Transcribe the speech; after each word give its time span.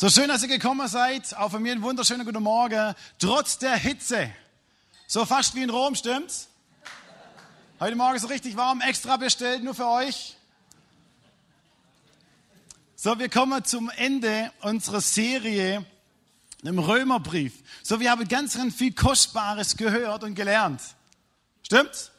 So 0.00 0.08
schön, 0.08 0.28
dass 0.28 0.40
ihr 0.40 0.48
gekommen 0.48 0.88
seid. 0.88 1.36
Auch 1.36 1.50
von 1.50 1.60
mir 1.60 1.72
ein 1.72 1.82
wunderschöner 1.82 2.24
guten 2.24 2.42
Morgen. 2.42 2.94
Trotz 3.18 3.58
der 3.58 3.76
Hitze. 3.76 4.30
So 5.06 5.26
fast 5.26 5.54
wie 5.54 5.62
in 5.62 5.68
Rom, 5.68 5.94
stimmt's? 5.94 6.48
Heute 7.78 7.96
Morgen 7.96 8.16
ist 8.16 8.24
es 8.24 8.30
richtig 8.30 8.56
warm, 8.56 8.80
extra 8.80 9.18
bestellt, 9.18 9.62
nur 9.62 9.74
für 9.74 9.86
euch. 9.86 10.38
So, 12.96 13.18
wir 13.18 13.28
kommen 13.28 13.62
zum 13.62 13.90
Ende 13.90 14.50
unserer 14.62 15.02
Serie 15.02 15.84
im 16.62 16.78
Römerbrief. 16.78 17.62
So, 17.82 18.00
wir 18.00 18.10
haben 18.10 18.26
ganz, 18.26 18.56
viel 18.74 18.94
Kostbares 18.94 19.76
gehört 19.76 20.24
und 20.24 20.34
gelernt. 20.34 20.80
Stimmt's? 21.62 22.10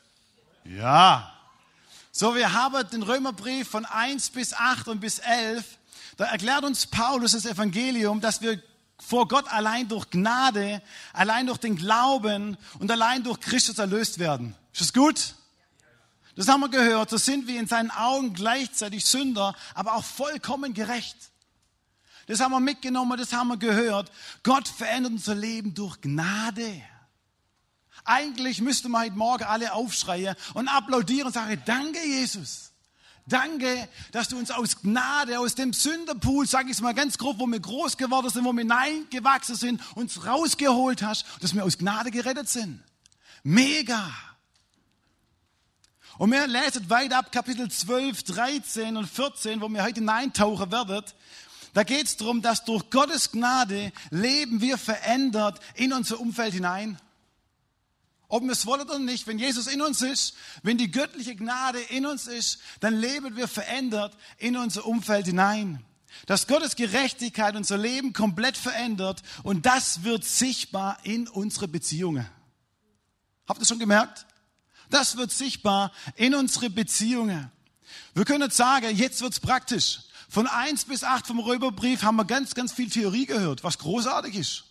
Ja. 0.66 1.34
So, 2.12 2.36
wir 2.36 2.54
haben 2.54 2.88
den 2.92 3.02
Römerbrief 3.02 3.68
von 3.68 3.86
1 3.86 4.30
bis 4.30 4.54
8 4.54 4.88
und 4.88 5.00
bis 5.00 5.18
11 5.18 5.80
da 6.22 6.28
erklärt 6.28 6.64
uns 6.64 6.86
Paulus 6.86 7.32
das 7.32 7.48
Evangelium, 7.48 8.22
dass 8.22 8.44
wir 8.44 8.62
vor 9.00 9.28
Gott 9.28 9.52
allein 9.52 9.88
durch 9.88 10.08
Gnade, 10.12 10.84
allein 11.14 11.48
durch 11.48 11.58
den 11.58 11.76
Glauben 11.76 12.58
und 12.78 12.92
allein 12.92 13.24
durch 13.24 13.40
Christus 13.40 13.80
erlöst 13.80 14.20
werden. 14.20 14.54
Ist 14.72 14.82
das 14.82 14.94
gut? 14.94 15.34
Das 16.36 16.48
haben 16.48 16.62
wir 16.62 16.70
gehört. 16.70 17.10
So 17.10 17.18
sind 17.18 17.48
wir 17.48 17.60
in 17.60 17.66
seinen 17.66 17.90
Augen 17.90 18.36
gleichzeitig 18.36 19.04
Sünder, 19.04 19.56
aber 19.74 19.96
auch 19.96 20.04
vollkommen 20.04 20.76
gerecht. 20.76 21.18
Das 22.28 22.40
haben 22.40 22.52
wir 22.52 22.60
mitgenommen, 22.60 23.18
das 23.18 23.34
haben 23.34 23.48
wir 23.48 23.58
gehört. 23.58 24.12
Gott 24.44 24.68
verändert 24.68 25.14
unser 25.14 25.34
Leben 25.34 25.74
durch 25.74 26.02
Gnade. 26.02 26.84
Eigentlich 28.06 28.62
müsste 28.62 28.90
man 28.90 29.06
heute 29.06 29.16
Morgen 29.16 29.44
alle 29.46 29.74
aufschreien 29.74 30.36
und 30.54 30.68
applaudieren 30.68 31.26
und 31.26 31.34
sagen, 31.34 31.60
danke 31.66 32.06
Jesus. 32.06 32.71
Danke, 33.28 33.88
dass 34.12 34.30
du 34.30 34.38
uns 34.38 34.52
aus 34.52 34.82
Gnade, 34.82 35.40
aus 35.40 35.56
dem 35.56 35.74
Sünderpool, 35.74 36.48
sage 36.48 36.70
ich 36.70 36.78
es 36.78 36.82
mal 36.82 36.94
ganz 36.94 37.18
grob, 37.18 37.40
wo 37.40 37.46
wir 37.46 37.60
groß 37.60 37.98
geworden 37.98 38.30
sind, 38.30 38.46
wo 38.46 38.52
wir 38.52 38.62
hineingewachsen 38.62 39.56
sind, 39.56 39.82
uns 39.96 40.26
rausgeholt 40.26 41.04
hast, 41.04 41.26
dass 41.40 41.54
wir 41.54 41.64
aus 41.64 41.78
Gnade 41.78 42.12
gerettet 42.12 42.50
sind. 42.50 42.84
Mega. 43.44 44.12
Und 46.18 46.32
wir 46.32 46.46
lesen 46.48 46.90
weiter 46.90 47.20
ab 47.20 47.32
Kapitel 47.32 47.70
12, 47.70 48.24
13 48.24 48.98
und 48.98 49.08
14, 49.08 49.62
wo 49.62 49.70
wir 49.70 49.84
heute 49.84 50.02
hineintauchen 50.02 50.72
werden. 50.72 51.04
Da 51.74 51.84
geht 51.84 52.06
es 52.06 52.18
darum, 52.18 52.42
dass 52.42 52.66
durch 52.66 52.90
Gottes 52.90 53.32
Gnade 53.32 53.92
leben 54.10 54.62
wir 54.62 54.78
verändert 54.78 55.60
in 55.76 55.94
unser 55.94 56.20
Umfeld 56.20 56.54
hinein. 56.54 57.00
Ob 58.32 58.44
wir 58.44 58.54
es 58.54 58.66
wollen 58.66 58.84
oder 58.84 58.98
nicht, 58.98 59.28
wenn 59.28 59.40
Jesus 59.40 59.68
in 59.68 59.82
uns 59.82 60.02
ist, 60.02 60.36
wenn 60.64 60.78
die 60.78 60.90
göttliche 60.90 61.36
Gnade 61.36 61.82
in 61.82 62.06
uns 62.06 62.28
ist, 62.28 62.60
dann 62.80 62.96
leben 62.96 63.36
wir 63.36 63.50
verändert 63.50 64.16
in 64.38 64.56
unser 64.56 64.86
Umfeld 64.86 65.26
hinein. 65.26 65.84
Dass 66.28 66.48
Gottes 66.48 66.78
Gerechtigkeit 66.78 67.58
unser 67.58 67.78
Leben 67.78 68.14
komplett 68.14 68.56
verändert 68.56 69.22
und 69.44 69.66
das 69.66 70.04
wird 70.04 70.24
sichtbar 70.24 70.98
in 71.04 71.28
unsere 71.28 71.68
Beziehungen. 71.68 72.26
Habt 73.50 73.60
ihr 73.60 73.66
schon 73.66 73.80
gemerkt? 73.80 74.26
Das 74.90 75.18
wird 75.18 75.32
sichtbar 75.32 75.92
in 76.16 76.34
unsere 76.34 76.70
Beziehungen. 76.70 77.52
Wir 78.14 78.24
können 78.24 78.44
jetzt 78.44 78.56
sagen, 78.56 78.96
jetzt 78.96 79.22
wird's 79.22 79.42
praktisch. 79.42 80.00
Von 80.30 80.48
eins 80.48 80.86
bis 80.86 81.04
acht 81.04 81.28
vom 81.28 81.40
Römerbrief 81.40 82.04
haben 82.04 82.16
wir 82.16 82.24
ganz, 82.24 82.56
ganz 82.56 82.72
viel 82.72 82.90
Theorie 82.90 83.26
gehört, 83.26 83.66
was 83.66 83.78
großartig 83.78 84.36
ist. 84.36 84.64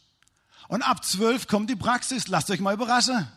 Und 0.69 0.81
ab 0.81 1.05
zwölf 1.05 1.47
kommt 1.47 1.69
die 1.69 1.77
Praxis. 1.77 2.27
Lasst 2.29 2.51
euch 2.51 2.61
mal 2.61 2.73
überraschen 2.73 3.29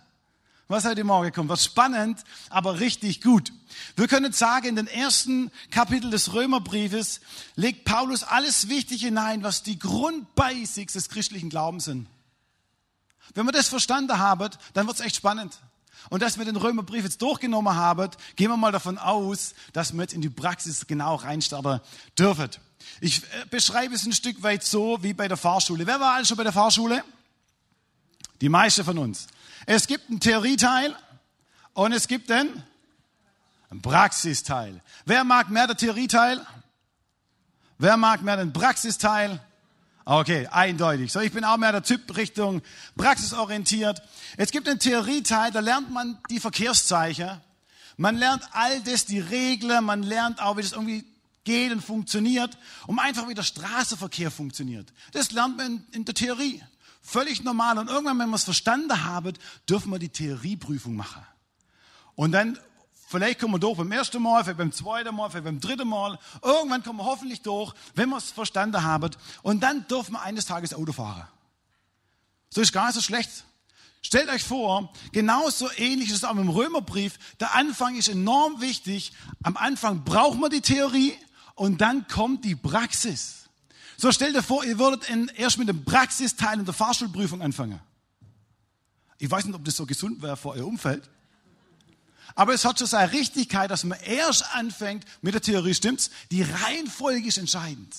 was 0.73 0.85
heute 0.85 1.03
Morgen 1.03 1.31
kommt. 1.31 1.49
Was 1.49 1.63
spannend, 1.63 2.23
aber 2.49 2.79
richtig 2.79 3.21
gut. 3.21 3.53
Wir 3.95 4.07
können 4.07 4.33
sagen, 4.33 4.69
in 4.69 4.75
den 4.75 4.87
ersten 4.87 5.51
Kapitel 5.69 6.09
des 6.09 6.33
Römerbriefes 6.33 7.21
legt 7.55 7.85
Paulus 7.85 8.23
alles 8.23 8.69
Wichtige 8.69 9.05
hinein, 9.05 9.43
was 9.43 9.61
die 9.61 9.77
Grundbasics 9.77 10.93
des 10.93 11.09
christlichen 11.09 11.49
Glaubens 11.49 11.85
sind. 11.85 12.07
Wenn 13.35 13.45
wir 13.45 13.51
das 13.51 13.67
verstanden 13.67 14.17
haben, 14.17 14.49
dann 14.73 14.87
wird 14.87 14.99
es 14.99 15.05
echt 15.05 15.15
spannend. 15.15 15.59
Und 16.09 16.23
dass 16.23 16.39
wir 16.39 16.45
den 16.45 16.55
Römerbrief 16.55 17.03
jetzt 17.03 17.21
durchgenommen 17.21 17.75
haben, 17.75 18.09
gehen 18.35 18.49
wir 18.49 18.57
mal 18.57 18.71
davon 18.71 18.97
aus, 18.97 19.53
dass 19.73 19.93
wir 19.93 20.01
jetzt 20.01 20.13
in 20.13 20.21
die 20.21 20.29
Praxis 20.29 20.87
genau 20.87 21.15
reinstarten 21.15 21.81
dürfen. 22.17 22.49
Ich 22.99 23.23
äh, 23.23 23.45
beschreibe 23.49 23.93
es 23.93 24.05
ein 24.05 24.11
Stück 24.11 24.41
weit 24.41 24.63
so 24.63 25.03
wie 25.03 25.13
bei 25.13 25.27
der 25.27 25.37
Fahrschule. 25.37 25.85
Wer 25.85 25.99
war 25.99 26.15
alles 26.15 26.27
schon 26.27 26.37
bei 26.37 26.43
der 26.43 26.51
Fahrschule? 26.51 27.03
Die 28.41 28.49
meisten 28.49 28.83
von 28.83 28.97
uns. 28.97 29.27
Es 29.65 29.87
gibt 29.87 30.09
einen 30.09 30.19
Theorieteil 30.19 30.95
und 31.73 31.91
es 31.91 32.07
gibt 32.07 32.31
einen, 32.31 32.63
Praxisteil. 33.81 34.81
Wer 35.05 35.23
mag 35.23 35.49
mehr 35.49 35.65
den 35.65 35.77
Theorieteil? 35.77 36.45
Wer 37.79 37.97
mag 37.97 38.21
mehr 38.21 38.37
den 38.37 38.53
Praxisteil? 38.53 39.39
Okay, 40.05 40.47
eindeutig. 40.47 41.11
So, 41.11 41.21
ich 41.21 41.31
bin 41.31 41.43
auch 41.43 41.57
mehr 41.57 41.71
der 41.71 41.81
Typ 41.81 42.15
Richtung 42.15 42.61
praxisorientiert. 42.95 44.01
Es 44.37 44.51
gibt 44.51 44.67
einen 44.67 44.77
Theorieteil, 44.79 45.49
da 45.51 45.59
lernt 45.59 45.89
man 45.89 46.19
die 46.29 46.39
Verkehrszeichen. 46.39 47.41
Man 47.97 48.17
lernt 48.17 48.43
all 48.51 48.81
das, 48.81 49.05
die 49.05 49.19
Regeln, 49.19 49.85
man 49.85 50.03
lernt 50.03 50.41
auch, 50.41 50.57
wie 50.57 50.61
das 50.61 50.73
irgendwie 50.73 51.05
geht 51.43 51.71
und 51.71 51.81
funktioniert, 51.81 52.57
um 52.87 52.99
einfach 52.99 53.27
wie 53.27 53.33
der 53.33 53.43
Straßenverkehr 53.43 54.29
funktioniert. 54.29 54.91
Das 55.13 55.31
lernt 55.31 55.57
man 55.57 55.85
in 55.91 56.05
der 56.05 56.15
Theorie. 56.15 56.61
Völlig 57.03 57.43
normal. 57.43 57.77
Und 57.77 57.89
irgendwann, 57.89 58.17
wenn 58.17 58.29
wir 58.29 58.37
es 58.37 58.45
verstanden 58.45 59.03
haben, 59.03 59.33
dürfen 59.69 59.91
wir 59.91 59.99
die 59.99 60.09
Theorieprüfung 60.09 60.95
machen. 60.95 61.21
Und 62.15 62.31
dann, 62.31 62.57
vielleicht 63.07 63.39
kommen 63.39 63.53
wir 63.53 63.59
durch 63.59 63.77
beim 63.77 63.91
ersten 63.91 64.21
Mal, 64.21 64.43
vielleicht 64.43 64.57
beim 64.57 64.71
zweiten 64.71 65.13
Mal, 65.13 65.29
vielleicht 65.29 65.43
beim 65.43 65.59
dritten 65.59 65.87
Mal. 65.87 66.17
Irgendwann 66.41 66.81
kommen 66.81 66.99
wir 66.99 67.05
hoffentlich 67.05 67.41
durch, 67.41 67.73
wenn 67.93 68.09
wir 68.09 68.17
es 68.17 68.31
verstanden 68.31 68.83
haben. 68.83 69.11
Und 69.41 69.61
dann 69.61 69.85
dürfen 69.87 70.13
wir 70.13 70.21
eines 70.21 70.45
Tages 70.45 70.73
Auto 70.73 70.93
fahren. 70.93 71.27
So 72.49 72.61
ist 72.61 72.71
gar 72.71 72.85
nicht 72.85 72.95
so 72.95 73.01
schlecht. 73.01 73.29
Stellt 74.01 74.29
euch 74.29 74.43
vor, 74.43 74.91
genauso 75.11 75.69
ähnlich 75.75 76.09
ist 76.09 76.17
es 76.17 76.23
auch 76.23 76.35
im 76.35 76.49
Römerbrief. 76.49 77.17
Der 77.39 77.55
Anfang 77.55 77.95
ist 77.95 78.07
enorm 78.07 78.61
wichtig. 78.61 79.11
Am 79.43 79.57
Anfang 79.57 80.03
braucht 80.03 80.39
man 80.39 80.51
die 80.51 80.61
Theorie 80.61 81.13
und 81.55 81.81
dann 81.81 82.07
kommt 82.07 82.45
die 82.45 82.55
Praxis. 82.55 83.42
So 84.03 84.11
stellt 84.11 84.35
dir 84.35 84.43
vor, 84.43 84.65
ihr 84.65 84.77
würdet 84.79 85.09
in, 85.09 85.29
erst 85.29 85.57
mit 85.57 85.69
dem 85.69 85.85
Praxisteil 85.85 86.59
in 86.59 86.65
der 86.65 86.73
Fahrschulprüfung 86.73 87.41
anfangen. 87.41 87.79
Ich 89.17 89.31
weiß 89.31 89.45
nicht, 89.45 89.55
ob 89.55 89.63
das 89.63 89.77
so 89.77 89.85
gesund 89.85 90.21
wäre 90.21 90.35
für 90.35 90.49
euer 90.49 90.67
Umfeld. 90.67 91.09
Aber 92.35 92.53
es 92.53 92.65
hat 92.65 92.79
schon 92.79 92.87
seine 92.87 93.13
Richtigkeit, 93.13 93.71
dass 93.71 93.85
man 93.85 93.97
erst 94.01 94.53
anfängt 94.55 95.05
mit 95.21 95.35
der 95.35 95.41
Theorie, 95.41 95.73
stimmt's? 95.73 96.11
Die 96.31 96.41
Reihenfolge 96.41 97.29
ist 97.29 97.37
entscheidend. 97.37 97.95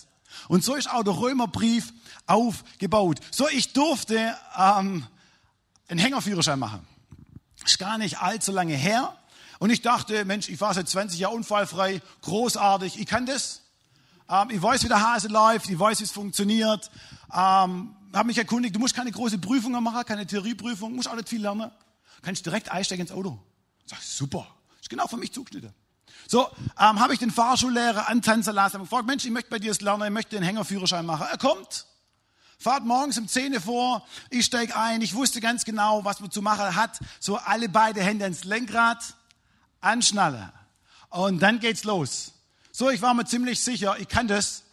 Und 0.48 0.62
so 0.62 0.74
ist 0.74 0.90
auch 0.90 1.04
der 1.04 1.16
Römerbrief 1.16 1.94
aufgebaut. 2.26 3.20
So, 3.30 3.48
ich 3.48 3.72
durfte 3.72 4.36
ähm, 4.58 5.06
einen 5.88 6.00
Hängerführerschein 6.00 6.58
machen. 6.58 6.86
Ist 7.64 7.78
gar 7.78 7.96
nicht 7.96 8.18
allzu 8.18 8.52
lange 8.52 8.76
her. 8.76 9.16
Und 9.58 9.70
ich 9.70 9.80
dachte, 9.80 10.26
Mensch, 10.26 10.50
ich 10.50 10.60
war 10.60 10.74
seit 10.74 10.86
20 10.86 11.18
Jahren 11.18 11.36
unfallfrei, 11.36 12.02
großartig, 12.20 13.00
ich 13.00 13.06
kann 13.06 13.24
das. 13.24 13.63
Ähm, 14.28 14.50
ich 14.50 14.62
weiß, 14.62 14.84
wie 14.84 14.88
der 14.88 15.00
Hase 15.00 15.28
läuft, 15.28 15.68
ich 15.68 15.78
weiß, 15.78 16.00
wie 16.00 16.04
es 16.04 16.10
funktioniert. 16.10 16.90
Ähm, 17.32 17.94
habe 18.12 18.26
mich 18.26 18.38
erkundigt, 18.38 18.74
du 18.74 18.80
musst 18.80 18.94
keine 18.94 19.10
große 19.10 19.38
Prüfungen 19.38 19.82
machen, 19.82 20.04
keine 20.04 20.26
Theorieprüfung, 20.26 20.94
musst 20.94 21.08
auch 21.08 21.16
nicht 21.16 21.28
viel 21.28 21.42
lernen. 21.42 21.70
Kannst 22.22 22.46
direkt 22.46 22.70
einsteigen 22.70 23.06
ins 23.06 23.12
Auto. 23.14 23.38
Sag, 23.86 24.00
super, 24.00 24.46
ist 24.80 24.88
genau 24.88 25.06
für 25.06 25.16
mich 25.16 25.32
zugeschnitten. 25.32 25.74
So, 26.26 26.48
ähm, 26.78 27.00
habe 27.00 27.12
ich 27.12 27.18
den 27.18 27.30
Fahrschullehrer 27.30 28.08
antanzen 28.08 28.54
lassen, 28.54 28.74
habe 28.74 28.84
gefragt, 28.84 29.06
Mensch, 29.06 29.24
ich 29.24 29.30
möchte 29.30 29.50
bei 29.50 29.58
dir 29.58 29.68
das 29.68 29.80
lernen, 29.80 30.04
ich 30.04 30.10
möchte 30.10 30.36
den 30.36 30.42
Hängerführerschein 30.42 31.04
machen. 31.04 31.26
Er 31.30 31.36
kommt, 31.36 31.86
fahrt 32.58 32.84
morgens 32.84 33.18
um 33.18 33.28
10 33.28 33.52
Uhr 33.52 33.60
vor, 33.60 34.06
ich 34.30 34.46
steige 34.46 34.74
ein, 34.74 35.02
ich 35.02 35.14
wusste 35.14 35.40
ganz 35.42 35.64
genau, 35.64 36.04
was 36.04 36.20
man 36.20 36.30
zu 36.30 36.40
machen 36.40 36.74
hat. 36.76 36.98
So 37.20 37.36
alle 37.36 37.68
beide 37.68 38.02
Hände 38.02 38.24
ins 38.24 38.44
Lenkrad, 38.44 39.14
anschnallen. 39.82 40.50
Und 41.10 41.40
dann 41.40 41.60
geht's 41.60 41.84
los. 41.84 42.33
So, 42.76 42.90
ich 42.90 43.00
war 43.02 43.14
mir 43.14 43.24
ziemlich 43.24 43.60
sicher, 43.60 43.96
ich 44.00 44.08
kann 44.08 44.26
das. 44.26 44.64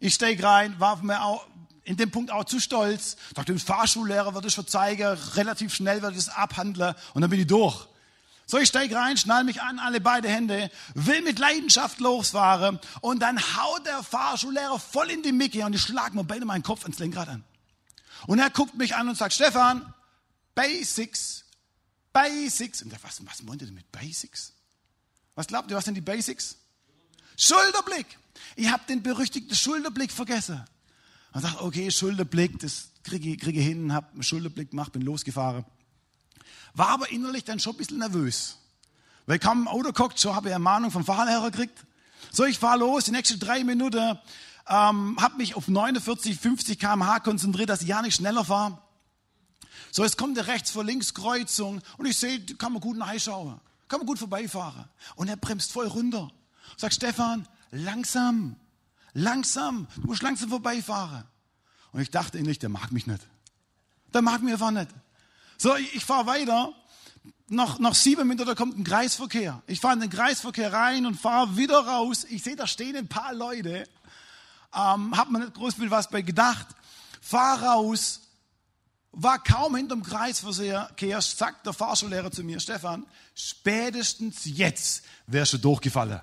Ich 0.00 0.14
steige 0.14 0.42
rein, 0.42 0.80
war 0.80 1.00
mir 1.04 1.22
auch 1.22 1.46
in 1.84 1.96
dem 1.96 2.10
Punkt 2.10 2.32
auch 2.32 2.44
zu 2.44 2.58
stolz. 2.58 3.16
Dachte, 3.34 3.52
dem 3.52 3.60
Fahrschullehrer 3.60 4.34
würde 4.34 4.48
ich 4.48 4.54
schon 4.54 4.66
zeigen, 4.66 5.16
relativ 5.36 5.72
schnell 5.72 5.98
ich 5.98 6.16
das 6.16 6.28
abhandeln 6.28 6.96
und 7.14 7.20
dann 7.20 7.30
bin 7.30 7.38
ich 7.38 7.46
durch. 7.46 7.86
So, 8.46 8.58
ich 8.58 8.66
steige 8.66 8.96
rein, 8.96 9.16
schnall 9.16 9.44
mich 9.44 9.62
an, 9.62 9.78
alle 9.78 10.00
beide 10.00 10.28
Hände, 10.28 10.72
will 10.94 11.22
mit 11.22 11.38
Leidenschaft 11.38 12.00
losfahren 12.00 12.80
und 13.00 13.20
dann 13.20 13.38
haut 13.38 13.86
der 13.86 14.02
Fahrschullehrer 14.02 14.80
voll 14.80 15.08
in 15.12 15.22
die 15.22 15.30
Micke 15.30 15.64
und 15.64 15.72
ich 15.72 15.82
schlag 15.82 16.14
mir 16.14 16.24
beide 16.24 16.46
meinen 16.46 16.64
Kopf 16.64 16.82
ans 16.82 16.98
Lenkrad 16.98 17.28
an. 17.28 17.44
Und 18.26 18.40
er 18.40 18.50
guckt 18.50 18.74
mich 18.74 18.96
an 18.96 19.08
und 19.08 19.14
sagt, 19.16 19.34
Stefan, 19.34 19.94
Basics, 20.56 21.44
Basics. 22.12 22.82
Und 22.82 22.88
ich 22.88 22.94
dachte, 22.94 23.06
was, 23.06 23.24
was 23.24 23.42
meint 23.44 23.62
ihr 23.62 23.66
denn 23.66 23.76
mit 23.76 23.92
Basics? 23.92 24.52
Was 25.36 25.46
glaubt 25.46 25.70
ihr, 25.70 25.76
was 25.76 25.84
sind 25.84 25.94
die 25.94 26.00
Basics? 26.00 26.56
Schulterblick. 27.36 28.06
Ich 28.56 28.70
habe 28.70 28.82
den 28.88 29.02
berüchtigten 29.02 29.54
Schulterblick 29.54 30.10
vergessen. 30.10 30.64
Und 31.32 31.42
sagt, 31.42 31.60
okay, 31.60 31.90
Schulterblick, 31.90 32.58
das 32.60 32.88
kriege 33.02 33.30
ich, 33.30 33.38
kriege 33.38 33.60
ich 33.60 33.66
hin, 33.66 33.92
habe 33.92 34.10
einen 34.12 34.22
Schulterblick 34.22 34.70
gemacht, 34.70 34.92
bin 34.92 35.02
losgefahren. 35.02 35.64
War 36.74 36.88
aber 36.88 37.10
innerlich 37.10 37.44
dann 37.44 37.60
schon 37.60 37.74
ein 37.74 37.78
bisschen 37.78 37.98
nervös. 37.98 38.58
Weil 39.26 39.38
kam 39.38 39.62
im 39.62 39.68
Auto 39.68 39.92
geguckt, 39.92 40.18
so 40.18 40.34
habe 40.34 40.48
ich 40.48 40.52
Ermahnung 40.52 40.90
vom 40.90 41.04
Fahrlehrer 41.04 41.50
gekriegt. 41.50 41.84
So, 42.32 42.44
ich 42.44 42.58
fahre 42.58 42.78
los, 42.78 43.04
die 43.04 43.10
nächsten 43.10 43.38
drei 43.38 43.64
Minuten 43.64 44.18
ähm, 44.68 45.16
habe 45.20 45.36
mich 45.36 45.54
auf 45.54 45.68
49, 45.68 46.38
50 46.38 46.78
km/h 46.78 47.20
konzentriert, 47.20 47.68
dass 47.68 47.82
ich 47.82 47.88
ja 47.88 48.02
nicht 48.02 48.16
schneller 48.16 48.44
fahre. 48.44 48.78
So, 49.92 50.02
jetzt 50.02 50.18
kommt 50.18 50.36
der 50.36 50.46
rechts 50.46 50.70
vor 50.70 50.84
links 50.84 51.14
Kreuzung 51.14 51.80
und 51.98 52.06
ich 52.06 52.16
sehe, 52.16 52.40
kann 52.40 52.72
man 52.72 52.80
gut 52.80 52.96
nachschauen, 52.96 53.60
kann 53.88 54.00
man 54.00 54.06
gut 54.06 54.18
vorbeifahren. 54.18 54.86
Und 55.14 55.28
er 55.28 55.36
bremst 55.36 55.72
voll 55.72 55.86
runter. 55.86 56.30
Sagt 56.76 56.94
Stefan, 56.94 57.46
langsam, 57.70 58.56
langsam, 59.12 59.86
du 59.96 60.08
musst 60.08 60.22
langsam 60.22 60.48
vorbeifahren. 60.50 61.24
Und 61.92 62.00
ich 62.00 62.10
dachte 62.10 62.38
innerlich, 62.38 62.58
der 62.58 62.68
mag 62.68 62.92
mich 62.92 63.06
nicht. 63.06 63.26
Der 64.12 64.22
mag 64.22 64.42
mich 64.42 64.52
einfach 64.52 64.70
nicht. 64.70 64.88
So, 65.58 65.76
ich, 65.76 65.94
ich 65.94 66.04
fahre 66.04 66.26
weiter. 66.26 66.72
Noch, 67.48 67.78
noch 67.78 67.94
sieben 67.94 68.26
Minuten, 68.26 68.46
da 68.46 68.54
kommt 68.54 68.76
ein 68.78 68.84
Kreisverkehr. 68.84 69.62
Ich 69.66 69.80
fahre 69.80 69.94
in 69.94 70.00
den 70.00 70.10
Kreisverkehr 70.10 70.72
rein 70.72 71.06
und 71.06 71.14
fahre 71.14 71.56
wieder 71.56 71.78
raus. 71.78 72.26
Ich 72.28 72.42
sehe, 72.42 72.56
da 72.56 72.66
stehen 72.66 72.96
ein 72.96 73.08
paar 73.08 73.32
Leute. 73.32 73.88
Ähm, 74.74 75.16
hab 75.16 75.30
mir 75.30 75.38
nicht 75.38 75.54
groß 75.54 75.74
viel 75.74 75.90
was 75.90 76.10
bei 76.10 76.22
gedacht. 76.22 76.66
Fahr 77.20 77.62
raus, 77.62 78.20
war 79.12 79.42
kaum 79.42 79.76
hinterm 79.76 80.02
Kreisverkehr, 80.02 81.20
sagt 81.22 81.66
der 81.66 81.72
Fahrschullehrer 81.72 82.30
zu 82.30 82.44
mir, 82.44 82.60
Stefan, 82.60 83.06
spätestens 83.34 84.42
jetzt 84.44 85.04
wärst 85.26 85.54
du 85.54 85.58
durchgefallen. 85.58 86.20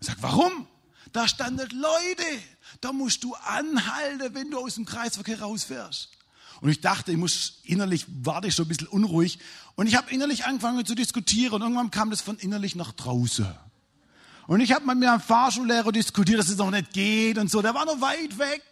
Ich 0.00 0.06
sag, 0.06 0.16
warum? 0.20 0.66
Da 1.12 1.28
standen 1.28 1.68
Leute, 1.70 2.42
da 2.80 2.92
musst 2.92 3.24
du 3.24 3.34
anhalten, 3.34 4.34
wenn 4.34 4.50
du 4.50 4.58
aus 4.58 4.74
dem 4.74 4.84
Kreisverkehr 4.84 5.40
rausfährst. 5.40 6.10
Und 6.60 6.70
ich 6.70 6.80
dachte, 6.80 7.12
ich 7.12 7.18
muss 7.18 7.60
innerlich, 7.64 8.06
war 8.22 8.42
ich 8.44 8.54
schon 8.54 8.66
ein 8.66 8.68
bisschen 8.68 8.88
unruhig. 8.88 9.38
Und 9.74 9.86
ich 9.86 9.94
habe 9.94 10.10
innerlich 10.10 10.46
angefangen 10.46 10.84
zu 10.86 10.94
diskutieren 10.94 11.54
und 11.54 11.62
irgendwann 11.62 11.90
kam 11.90 12.10
das 12.10 12.20
von 12.20 12.36
innerlich 12.38 12.74
nach 12.74 12.92
draußen. 12.92 13.46
Und 14.46 14.60
ich 14.60 14.72
habe 14.72 14.86
mit 14.86 14.98
meinem 14.98 15.20
Fahrschullehrer 15.20 15.92
diskutiert, 15.92 16.38
dass 16.38 16.48
es 16.48 16.56
noch 16.56 16.70
nicht 16.70 16.92
geht 16.92 17.36
und 17.38 17.50
so. 17.50 17.62
Der 17.62 17.74
war 17.74 17.84
noch 17.84 18.00
weit 18.00 18.38
weg. 18.38 18.62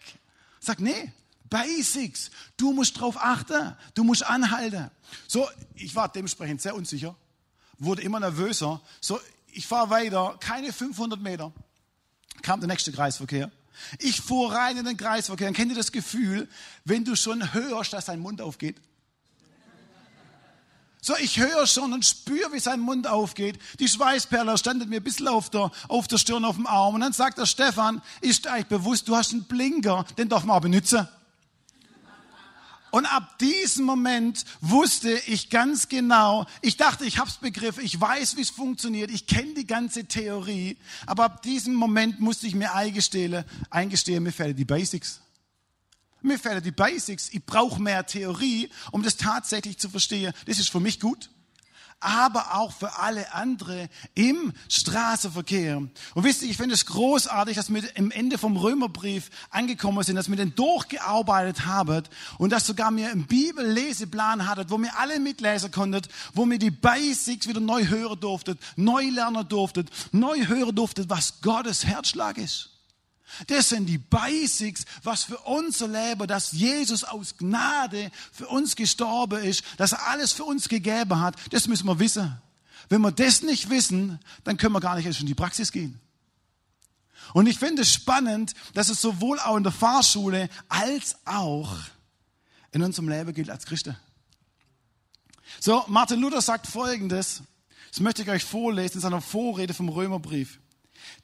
Sag, 0.60 0.80
nee, 0.80 1.12
Basics. 1.50 2.30
Du 2.56 2.72
musst 2.72 2.98
drauf 2.98 3.16
achten. 3.18 3.76
Du 3.94 4.04
musst 4.04 4.24
anhalten. 4.24 4.90
So, 5.26 5.48
ich 5.74 5.94
war 5.94 6.08
dementsprechend 6.08 6.62
sehr 6.62 6.74
unsicher, 6.74 7.16
wurde 7.78 8.02
immer 8.02 8.20
nervöser. 8.20 8.80
So, 9.00 9.20
ich 9.54 9.66
fahre 9.66 9.90
weiter, 9.90 10.36
keine 10.40 10.72
500 10.72 11.20
Meter, 11.20 11.52
kam 12.42 12.60
der 12.60 12.68
nächste 12.68 12.92
Kreisverkehr. 12.92 13.50
Ich 13.98 14.20
fuhr 14.20 14.52
rein 14.52 14.76
in 14.76 14.84
den 14.84 14.96
Kreisverkehr. 14.96 15.52
Kennt 15.52 15.70
ihr 15.70 15.76
das 15.76 15.92
Gefühl, 15.92 16.48
wenn 16.84 17.04
du 17.04 17.16
schon 17.16 17.54
hörst, 17.54 17.92
dass 17.92 18.06
dein 18.06 18.20
Mund 18.20 18.40
aufgeht? 18.40 18.76
So, 21.00 21.14
ich 21.18 21.38
höre 21.38 21.66
schon 21.66 21.92
und 21.92 22.06
spüre, 22.06 22.52
wie 22.52 22.60
sein 22.60 22.80
Mund 22.80 23.06
aufgeht. 23.06 23.58
Die 23.78 23.88
Schweißperle 23.88 24.56
standet 24.56 24.88
mir 24.88 25.00
ein 25.00 25.04
bisschen 25.04 25.28
auf 25.28 25.50
der, 25.50 25.70
auf 25.88 26.08
der 26.08 26.16
Stirn, 26.16 26.46
auf 26.46 26.56
dem 26.56 26.66
Arm. 26.66 26.94
Und 26.94 27.02
dann 27.02 27.12
sagt 27.12 27.36
der 27.36 27.44
Stefan, 27.44 28.00
ist 28.22 28.46
euch 28.46 28.64
bewusst, 28.66 29.06
du 29.06 29.14
hast 29.14 29.32
einen 29.32 29.44
Blinker, 29.44 30.06
den 30.16 30.30
darf 30.30 30.44
man 30.44 30.56
auch 30.56 30.62
benutzen. 30.62 31.06
Und 32.94 33.06
ab 33.06 33.40
diesem 33.40 33.86
Moment 33.86 34.44
wusste 34.60 35.10
ich 35.26 35.50
ganz 35.50 35.88
genau, 35.88 36.46
ich 36.62 36.76
dachte, 36.76 37.04
ich 37.04 37.18
hab's 37.18 37.38
begriffen, 37.38 37.84
ich 37.84 38.00
weiß, 38.00 38.36
wie 38.36 38.42
es 38.42 38.50
funktioniert, 38.50 39.10
ich 39.10 39.26
kenne 39.26 39.52
die 39.54 39.66
ganze 39.66 40.04
Theorie, 40.04 40.76
aber 41.04 41.24
ab 41.24 41.42
diesem 41.42 41.74
Moment 41.74 42.20
musste 42.20 42.46
ich 42.46 42.54
mir 42.54 42.72
eingestehen, 42.72 43.44
eingestehen 43.68 44.22
mir 44.22 44.30
fehlen 44.30 44.54
die 44.54 44.64
Basics. 44.64 45.20
Mir 46.22 46.38
fehlen 46.38 46.62
die 46.62 46.70
Basics. 46.70 47.30
Ich 47.32 47.44
brauche 47.44 47.82
mehr 47.82 48.06
Theorie, 48.06 48.70
um 48.92 49.02
das 49.02 49.16
tatsächlich 49.16 49.76
zu 49.76 49.90
verstehen. 49.90 50.32
Das 50.46 50.60
ist 50.60 50.70
für 50.70 50.78
mich 50.78 51.00
gut 51.00 51.30
aber 52.00 52.54
auch 52.56 52.72
für 52.72 52.98
alle 52.98 53.32
andere 53.32 53.88
im 54.14 54.52
Straßenverkehr. 54.68 55.78
Und 55.78 56.24
wisst 56.24 56.42
ihr, 56.42 56.50
ich 56.50 56.56
finde 56.56 56.74
es 56.74 56.86
großartig, 56.86 57.56
dass 57.56 57.72
wir 57.72 57.96
im 57.96 58.10
Ende 58.10 58.38
vom 58.38 58.56
Römerbrief 58.56 59.30
angekommen 59.50 60.02
sind, 60.02 60.16
dass 60.16 60.28
wir 60.28 60.36
den 60.36 60.54
durchgearbeitet 60.54 61.66
haben 61.66 62.04
und 62.38 62.50
dass 62.50 62.66
sogar 62.66 62.90
mir 62.90 63.10
einen 63.10 63.26
Bibelleseplan 63.26 64.48
hattet, 64.48 64.70
wo 64.70 64.78
wir 64.78 64.98
alle 64.98 65.20
mitlesen 65.20 65.70
konnten, 65.70 66.02
wo 66.34 66.44
wir 66.48 66.58
die 66.58 66.70
Basics 66.70 67.48
wieder 67.48 67.60
neu 67.60 67.86
hören 67.86 68.20
durften, 68.20 68.58
neu 68.76 69.08
lernen 69.10 69.48
durften, 69.48 69.86
neu 70.12 70.46
hören 70.46 70.74
durften, 70.74 71.08
was 71.08 71.40
Gottes 71.40 71.86
Herzschlag 71.86 72.38
ist. 72.38 72.73
Das 73.46 73.68
sind 73.68 73.86
die 73.86 73.98
Basics, 73.98 74.84
was 75.02 75.24
für 75.24 75.38
unser 75.38 75.88
Leben, 75.88 76.26
dass 76.26 76.52
Jesus 76.52 77.04
aus 77.04 77.36
Gnade 77.36 78.10
für 78.32 78.48
uns 78.48 78.76
gestorben 78.76 79.42
ist, 79.42 79.64
dass 79.76 79.92
er 79.92 80.06
alles 80.08 80.32
für 80.32 80.44
uns 80.44 80.68
gegeben 80.68 81.20
hat. 81.20 81.36
Das 81.50 81.66
müssen 81.66 81.86
wir 81.86 81.98
wissen. 81.98 82.36
Wenn 82.88 83.00
wir 83.00 83.12
das 83.12 83.42
nicht 83.42 83.70
wissen, 83.70 84.20
dann 84.44 84.56
können 84.56 84.74
wir 84.74 84.80
gar 84.80 84.96
nicht 84.96 85.20
in 85.20 85.26
die 85.26 85.34
Praxis 85.34 85.72
gehen. 85.72 86.00
Und 87.32 87.46
ich 87.46 87.58
finde 87.58 87.82
es 87.82 87.92
spannend, 87.92 88.54
dass 88.74 88.88
es 88.88 89.00
sowohl 89.00 89.40
auch 89.40 89.56
in 89.56 89.62
der 89.62 89.72
Fahrschule 89.72 90.48
als 90.68 91.16
auch 91.24 91.76
in 92.72 92.82
unserem 92.82 93.08
Leben 93.08 93.32
gilt 93.32 93.50
als 93.50 93.66
Christen. 93.66 93.96
So, 95.60 95.84
Martin 95.88 96.20
Luther 96.20 96.42
sagt 96.42 96.66
Folgendes. 96.66 97.42
Das 97.90 98.00
möchte 98.00 98.22
ich 98.22 98.28
euch 98.28 98.44
vorlesen 98.44 98.96
in 98.96 99.00
seiner 99.00 99.20
Vorrede 99.20 99.72
vom 99.72 99.88
Römerbrief. 99.88 100.58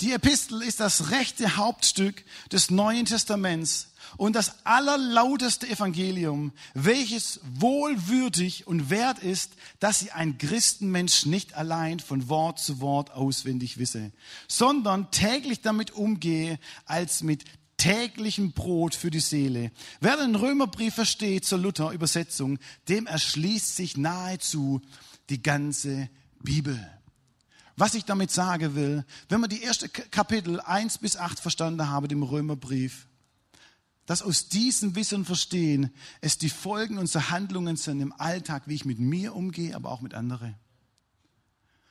Die 0.00 0.12
Epistel 0.12 0.62
ist 0.62 0.81
das 0.81 1.11
rechte 1.11 1.56
Hauptstück 1.56 2.25
des 2.53 2.71
Neuen 2.71 3.06
Testaments 3.06 3.88
und 4.17 4.35
das 4.35 4.65
allerlauteste 4.65 5.69
Evangelium, 5.69 6.53
welches 6.75 7.41
wohlwürdig 7.55 8.67
und 8.67 8.91
wert 8.91 9.21
ist, 9.21 9.53
dass 9.79 10.00
sie 10.00 10.11
ein 10.11 10.38
Christenmensch 10.38 11.27
nicht 11.27 11.55
allein 11.55 12.00
von 12.00 12.29
Wort 12.29 12.59
zu 12.59 12.81
Wort 12.81 13.12
auswendig 13.12 13.79
wisse, 13.79 14.12
sondern 14.49 15.11
täglich 15.11 15.61
damit 15.61 15.93
umgehe 15.93 16.59
als 16.87 17.23
mit 17.23 17.44
täglichem 17.76 18.53
Brot 18.53 18.94
für 18.94 19.11
die 19.11 19.21
Seele. 19.21 19.73
Wer 20.00 20.19
den 20.19 20.35
Römerbrief 20.35 20.94
versteht 20.94 21.47
zur 21.47 21.59
Luther-Übersetzung, 21.61 22.59
dem 22.88 23.06
erschließt 23.06 23.75
sich 23.75 23.97
nahezu 23.97 24.83
die 25.31 25.43
ganze 25.43 26.11
Bibel. 26.43 26.79
Was 27.81 27.94
ich 27.94 28.05
damit 28.05 28.31
sagen 28.31 28.75
will, 28.75 29.06
wenn 29.31 29.41
wir 29.41 29.49
die 29.49 29.62
erste 29.62 29.88
Kapitel 29.88 30.61
1 30.61 30.99
bis 30.99 31.17
8 31.17 31.41
verstanden 31.41 31.88
haben, 31.88 32.09
dem 32.09 32.23
Römerbrief, 32.23 33.06
dass 34.05 34.21
aus 34.21 34.50
diesem 34.50 34.97
Wissen 34.97 35.25
verstehen, 35.25 35.91
es 36.21 36.37
die 36.37 36.50
Folgen 36.50 36.99
unserer 36.99 37.31
Handlungen 37.31 37.77
sind 37.77 38.03
im 38.03 38.12
Alltag, 38.12 38.65
wie 38.67 38.75
ich 38.75 38.85
mit 38.85 38.99
mir 38.99 39.35
umgehe, 39.35 39.75
aber 39.75 39.93
auch 39.93 40.03
mit 40.03 40.12
anderen. 40.12 40.56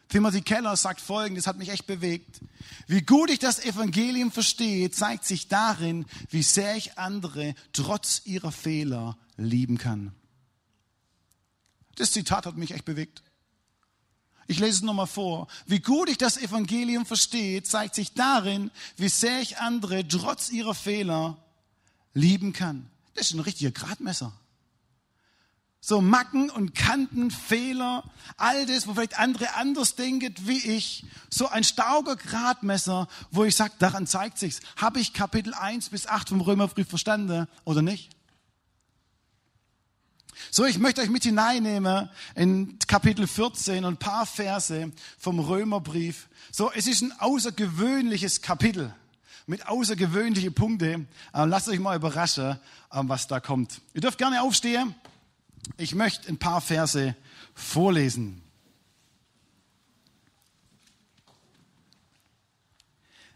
Timothy 0.09 0.41
Keller 0.41 0.77
sagt 0.77 1.01
folgendes, 1.01 1.47
hat 1.47 1.57
mich 1.57 1.69
echt 1.69 1.87
bewegt. 1.87 2.39
Wie 2.85 3.01
gut 3.01 3.31
ich 3.31 3.39
das 3.39 3.57
Evangelium 3.57 4.31
verstehe, 4.31 4.91
zeigt 4.91 5.25
sich 5.25 5.47
darin, 5.47 6.05
wie 6.29 6.43
sehr 6.43 6.75
ich 6.75 6.99
andere 6.99 7.55
trotz 7.73 8.21
ihrer 8.25 8.51
Fehler 8.51 9.17
lieben 9.37 9.79
kann. 9.79 10.11
Das 11.95 12.11
Zitat 12.11 12.45
hat 12.45 12.57
mich 12.57 12.75
echt 12.75 12.85
bewegt. 12.85 13.23
Ich 14.49 14.57
lese 14.57 14.77
es 14.77 14.81
nochmal 14.81 15.05
vor. 15.05 15.47
Wie 15.67 15.79
gut 15.79 16.09
ich 16.09 16.17
das 16.17 16.35
Evangelium 16.35 17.05
verstehe, 17.05 17.61
zeigt 17.61 17.93
sich 17.93 18.13
darin, 18.13 18.71
wie 18.97 19.07
sehr 19.07 19.41
ich 19.41 19.59
andere 19.59 20.07
trotz 20.07 20.49
ihrer 20.49 20.73
Fehler 20.73 21.37
lieben 22.15 22.51
kann. 22.51 22.89
Das 23.13 23.27
ist 23.27 23.35
ein 23.35 23.41
richtiger 23.41 23.69
Gradmesser. 23.69 24.33
So 25.81 26.01
Macken 26.01 26.49
und 26.49 26.73
Kanten, 26.73 27.29
Fehler, 27.29 28.03
all 28.37 28.65
das, 28.65 28.87
wo 28.87 28.95
vielleicht 28.95 29.19
andere 29.19 29.53
anders 29.53 29.93
denken 29.93 30.33
wie 30.39 30.57
ich. 30.57 31.05
So 31.29 31.47
ein 31.47 31.63
starker 31.63 32.15
Gradmesser, 32.15 33.07
wo 33.29 33.43
ich 33.43 33.55
sage, 33.55 33.73
daran 33.77 34.07
zeigt 34.07 34.39
sich's. 34.39 34.61
Habe 34.77 34.99
ich 34.99 35.13
Kapitel 35.13 35.53
1 35.53 35.89
bis 35.89 36.07
8 36.07 36.27
vom 36.27 36.41
Römerbrief 36.41 36.89
verstanden 36.89 37.47
oder 37.65 37.83
nicht? 37.83 38.09
So, 40.51 40.65
ich 40.65 40.79
möchte 40.79 41.01
euch 41.01 41.09
mit 41.09 41.23
hineinnehmen 41.23 42.09
in 42.33 42.79
Kapitel 42.87 43.27
14 43.27 43.85
und 43.85 43.99
paar 43.99 44.25
Verse 44.25 44.91
vom 45.19 45.39
Römerbrief. 45.39 46.27
So, 46.51 46.71
es 46.71 46.87
ist 46.87 47.03
ein 47.03 47.11
außergewöhnliches 47.19 48.41
Kapitel 48.41 48.93
mit 49.45 49.67
außergewöhnlichen 49.67 50.53
Punkten. 50.55 51.07
Ähm, 51.35 51.49
lasst 51.49 51.69
euch 51.69 51.79
mal 51.79 51.95
überraschen, 51.95 52.59
ähm, 52.91 53.09
was 53.09 53.27
da 53.27 53.39
kommt. 53.39 53.79
Ihr 53.93 54.01
dürft 54.01 54.17
gerne 54.17 54.41
aufstehen. 54.41 54.95
Ich 55.77 55.93
möchte 55.93 56.27
ein 56.29 56.37
paar 56.37 56.61
Verse 56.61 57.15
vorlesen. 57.53 58.41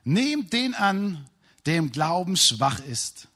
Nehmt 0.04 0.52
den 0.52 0.74
an, 0.74 1.30
der 1.68 1.78
im 1.78 1.92
Glauben 1.92 2.38
schwach 2.38 2.80
ist 2.80 3.28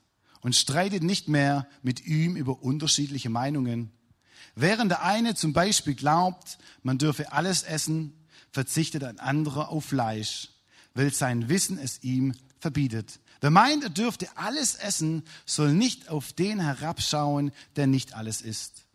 und 0.48 0.56
streitet 0.56 1.04
nicht 1.04 1.28
mehr 1.28 1.68
mit 1.84 2.06
ihm 2.06 2.38
über 2.38 2.64
unterschiedliche 2.64 3.30
Meinungen. 3.30 3.92
Während 4.56 4.92
der 4.92 5.04
eine 5.04 5.36
zum 5.36 5.52
Beispiel 5.52 5.94
glaubt, 5.94 6.58
man 6.84 6.98
dürfe 6.98 7.34
alles 7.34 7.64
essen, 7.64 8.14
verzichtet 8.54 9.04
ein 9.04 9.20
anderer 9.20 9.68
auf 9.68 9.84
Fleisch, 9.84 10.48
weil 10.94 11.14
sein 11.14 11.50
Wissen 11.50 11.78
es 11.78 12.02
ihm 12.02 12.34
verbietet. 12.62 13.20
Wer 13.42 13.50
meint, 13.50 13.84
er 13.84 13.90
dürfte 13.90 14.30
alles 14.38 14.76
essen, 14.76 15.24
soll 15.46 15.74
nicht 15.74 16.08
auf 16.08 16.32
den 16.32 16.62
herabschauen, 16.62 17.52
der 17.76 17.88
nicht 17.88 18.14
alles 18.14 18.42
isst. 18.42 18.86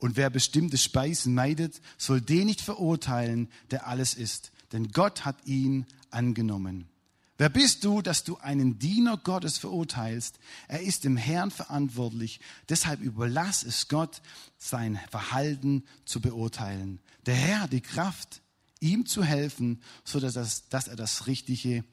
Und 0.00 0.16
wer 0.16 0.30
bestimmte 0.30 0.78
Speisen 0.78 1.32
meidet, 1.34 1.80
soll 1.96 2.20
den 2.20 2.46
nicht 2.46 2.60
verurteilen, 2.60 3.48
der 3.70 3.86
alles 3.86 4.14
isst, 4.14 4.50
denn 4.72 4.90
Gott 4.90 5.24
hat 5.24 5.46
ihn 5.46 5.86
angenommen. 6.10 6.88
Wer 7.36 7.48
bist 7.48 7.84
du, 7.84 8.00
dass 8.00 8.22
du 8.22 8.36
einen 8.38 8.78
Diener 8.78 9.16
Gottes 9.16 9.58
verurteilst? 9.58 10.38
Er 10.68 10.82
ist 10.82 11.02
dem 11.02 11.16
Herrn 11.16 11.50
verantwortlich. 11.50 12.38
Deshalb 12.68 13.00
überlass 13.00 13.64
es 13.64 13.88
Gott, 13.88 14.22
sein 14.56 15.00
Verhalten 15.10 15.84
zu 16.04 16.20
beurteilen. 16.20 17.00
Der 17.26 17.34
Herr 17.34 17.60
hat 17.62 17.72
die 17.72 17.80
Kraft, 17.80 18.40
ihm 18.78 19.04
zu 19.04 19.24
helfen, 19.24 19.82
so 20.04 20.20
dass, 20.20 20.34
das, 20.34 20.68
dass 20.68 20.86
er 20.86 20.96
das 20.96 21.26
Richtige 21.26 21.84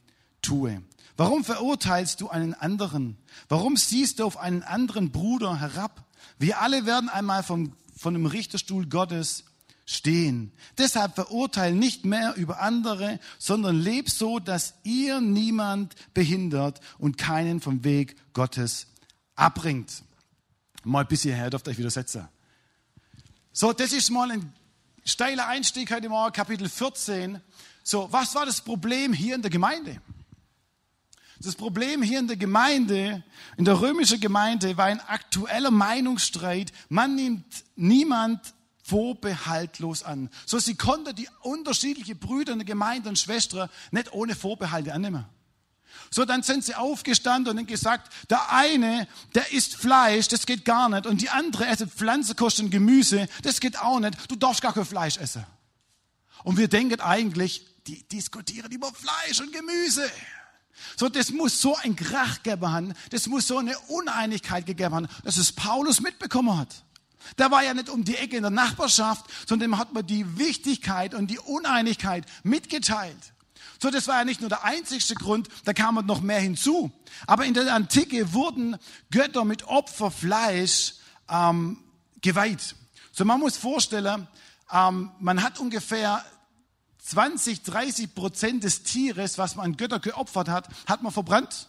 tue. 0.44 0.84
Warum 1.18 1.44
verurteilst 1.44 2.22
du 2.22 2.30
einen 2.30 2.54
anderen? 2.54 3.18
Warum 3.50 3.78
siehst 3.78 4.20
du 4.20 4.26
auf 4.26 4.38
einen 4.38 4.62
anderen 4.62 5.12
Bruder 5.12 5.60
herab? 5.60 6.06
Wir 6.38 6.62
alle 6.62 6.86
werden 6.86 7.10
einmal 7.10 7.42
vom, 7.42 7.74
von 7.96 8.14
dem 8.14 8.28
Richterstuhl 8.28 8.88
Gottes 8.88 9.44
stehen. 9.86 10.52
Deshalb 10.78 11.16
verurteile 11.16 11.76
nicht 11.76 12.06
mehr 12.06 12.36
über 12.36 12.62
andere, 12.62 13.20
sondern 13.38 13.80
leb 13.80 14.10
so, 14.10 14.40
dass 14.40 14.76
ihr 14.84 15.22
niemand 15.22 15.96
behindert 16.14 16.80
und 16.98 17.18
keinen 17.18 17.60
vom 17.62 17.84
Weg 17.84 18.16
Gottes 18.34 18.88
abbringt. 19.36 20.04
Mal 20.84 21.06
bis 21.06 21.24
hierher 21.24 21.50
dürft 21.50 21.68
ihr 21.68 21.72
euch 21.72 21.78
wieder 21.78 21.92
setzen. 21.92 22.28
So, 23.52 23.74
das 23.74 23.92
ist 23.92 24.10
mal 24.10 24.32
ein 24.32 24.54
steiler 25.04 25.48
Einstieg 25.48 25.92
heute 25.92 26.10
Morgen, 26.10 26.34
Kapitel 26.34 26.70
14. 26.70 27.42
So, 27.84 28.08
was 28.12 28.34
war 28.36 28.46
das 28.46 28.62
Problem 28.62 29.14
hier 29.14 29.36
in 29.36 29.42
der 29.42 29.52
Gemeinde? 29.52 30.02
Das 31.40 31.56
Problem 31.56 32.04
hier 32.04 32.20
in 32.20 32.28
der 32.28 32.38
Gemeinde, 32.38 33.24
in 33.58 33.66
der 33.66 33.82
römischen 33.82 34.20
Gemeinde, 34.20 34.78
war 34.78 34.86
ein 34.86 35.00
aktueller 35.00 35.72
Meinungsstreit. 35.72 36.72
Man 36.88 37.16
nimmt 37.16 37.64
niemand 37.76 38.54
vorbehaltlos 38.92 40.04
an. 40.04 40.30
So, 40.46 40.60
sie 40.60 40.76
konnte 40.76 41.14
die 41.14 41.30
unterschiedlichen 41.44 42.20
Brüder 42.20 42.52
in 42.52 42.60
der 42.60 42.66
Gemeinde 42.66 43.08
und 43.08 43.18
Schwestern 43.18 43.70
nicht 43.92 44.12
ohne 44.12 44.36
Vorbehalte 44.36 44.94
annehmen. 44.94 45.26
So, 46.10 46.26
dann 46.26 46.44
sind 46.44 46.66
sie 46.66 46.76
aufgestanden 46.76 47.58
und 47.58 47.68
gesagt, 47.68 48.12
der 48.30 48.52
eine, 48.52 49.08
der 49.34 49.54
isst 49.54 49.76
Fleisch, 49.76 50.28
das 50.28 50.46
geht 50.46 50.66
gar 50.66 50.90
nicht. 50.90 51.06
Und 51.06 51.22
die 51.22 51.30
andere 51.30 51.68
essen 51.68 51.90
Pflanzenkost 51.90 52.60
und 52.60 52.70
Gemüse, 52.70 53.30
das 53.44 53.62
geht 53.62 53.80
auch 53.80 54.00
nicht. 54.00 54.30
Du 54.30 54.36
darfst 54.36 54.62
gar 54.62 54.74
kein 54.74 54.86
Fleisch 54.86 55.18
essen. 55.18 55.46
Und 56.44 56.58
wir 56.58 56.68
denken 56.68 57.00
eigentlich, 57.00 57.66
die 57.88 58.04
diskutieren 58.10 58.72
über 58.72 58.92
Fleisch 58.94 59.40
und 59.40 59.54
Gemüse. 59.54 60.10
So, 60.98 61.08
das 61.08 61.30
muss 61.30 61.62
so 61.62 61.78
ein 61.78 61.96
Krach 61.96 62.44
gegeben 62.44 62.70
haben, 62.70 62.94
das 63.12 63.28
muss 63.28 63.48
so 63.48 63.58
eine 63.58 63.78
Uneinigkeit 63.88 64.66
gegeben 64.66 64.96
haben, 64.96 65.08
dass 65.24 65.38
es 65.38 65.54
Paulus 65.54 66.02
mitbekommen 66.02 66.58
hat. 66.58 66.84
Der 67.38 67.52
war 67.52 67.64
ja 67.64 67.74
nicht 67.74 67.90
um 67.90 68.04
die 68.04 68.16
Ecke 68.16 68.38
in 68.38 68.44
der 68.44 68.52
Nachbarschaft, 68.52 69.26
sondern 69.48 69.72
dem 69.72 69.78
hat 69.78 69.94
man 69.94 70.06
die 70.06 70.38
Wichtigkeit 70.38 71.14
und 71.14 71.28
die 71.28 71.40
Uneinigkeit 71.40 72.26
mitgeteilt. 72.44 73.34
So, 73.82 73.90
das 73.90 74.08
war 74.08 74.20
ja 74.20 74.26
nicht 74.26 74.42
nur 74.42 74.50
der 74.50 74.64
einzigste 74.64 75.16
Grund, 75.16 75.48
da 75.66 75.74
kam 75.74 75.96
noch 76.06 76.22
mehr 76.22 76.40
hinzu. 76.40 76.92
Aber 77.26 77.46
in 77.46 77.54
der 77.54 77.74
Antike 77.74 78.34
wurden 78.34 78.78
Götter 79.10 79.44
mit 79.44 79.64
Opferfleisch 79.64 80.94
ähm, 81.30 81.80
geweiht. 82.22 82.76
So, 83.12 83.26
man 83.26 83.40
muss 83.40 83.58
vorstellen, 83.58 84.28
ähm, 84.72 85.12
man 85.20 85.42
hat 85.42 85.60
ungefähr 85.60 86.24
20, 87.04 87.64
30 87.64 88.14
Prozent 88.14 88.64
des 88.64 88.84
Tieres, 88.84 89.38
was 89.38 89.56
man 89.56 89.66
an 89.66 89.78
Götter 89.78 90.00
geopfert 90.00 90.48
hat, 90.48 90.70
hat 90.88 91.02
man 91.02 91.12
verbrannt. 91.12 91.68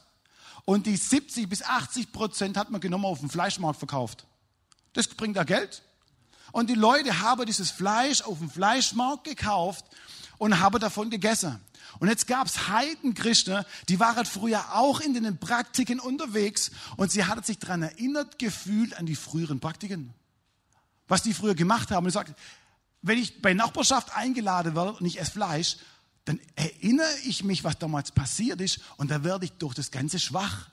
Und 0.65 0.87
die 0.87 0.97
70 0.97 1.49
bis 1.49 1.63
80 1.63 2.13
Prozent 2.13 2.57
hat 2.57 2.71
man 2.71 2.81
genommen 2.81 3.07
auf 3.07 3.21
dem 3.21 3.31
Fleischmarkt 3.31 3.79
verkauft. 3.79 4.27
Das 4.93 5.09
bringt 5.09 5.37
da 5.37 5.45
Geld. 5.45 5.83
Und 6.53 6.69
die 6.69 6.75
Leute 6.75 7.21
haben 7.21 7.47
dieses 7.47 7.71
Fleisch 7.71 8.23
auf 8.23 8.39
dem 8.39 8.51
Fleischmarkt 8.51 9.25
gekauft 9.25 9.85
und 10.39 10.61
haben 10.61 10.79
davon 10.81 11.09
gegessen. 11.09 11.61
Und 11.99 12.09
jetzt 12.09 12.27
gab 12.27 12.47
es 12.47 12.69
Heidenchristen, 12.69 13.65
die 13.89 14.01
waren 14.01 14.25
früher 14.27 14.75
auch 14.75 15.01
in 15.01 15.15
den 15.15 15.39
Praktiken 15.39 16.01
unterwegs 16.01 16.71
und 16.97 17.11
sie 17.11 17.25
hatten 17.25 17.43
sich 17.43 17.59
daran 17.59 17.83
erinnert 17.83 18.39
gefühlt 18.39 18.97
an 18.99 19.07
die 19.07 19.17
früheren 19.17 19.61
Praktiken. 19.61 20.13
Was 21.09 21.23
die 21.23 21.35
früher 21.35 21.55
gemacht 21.55 21.91
haben. 21.91 22.05
Und 22.05 22.09
ich 22.09 22.15
sagte, 22.15 22.35
wenn 23.03 23.19
ich 23.19 23.41
bei 23.41 23.55
Nachbarschaft 23.55 24.17
eingeladen 24.17 24.75
werde 24.75 24.93
und 24.93 25.07
ich 25.07 25.21
esse 25.21 25.33
Fleisch, 25.33 25.77
dann 26.25 26.41
erinnere 26.55 27.15
ich 27.25 27.45
mich, 27.45 27.65
was 27.65 27.79
damals 27.79 28.13
passiert 28.13 28.61
ist 28.61 28.81
und 28.97 29.11
da 29.11 29.25
werde 29.25 29.45
ich 29.45 29.53
durch 29.53 29.75
das 29.75 29.91
Ganze 29.91 30.19
schwach. 30.19 30.72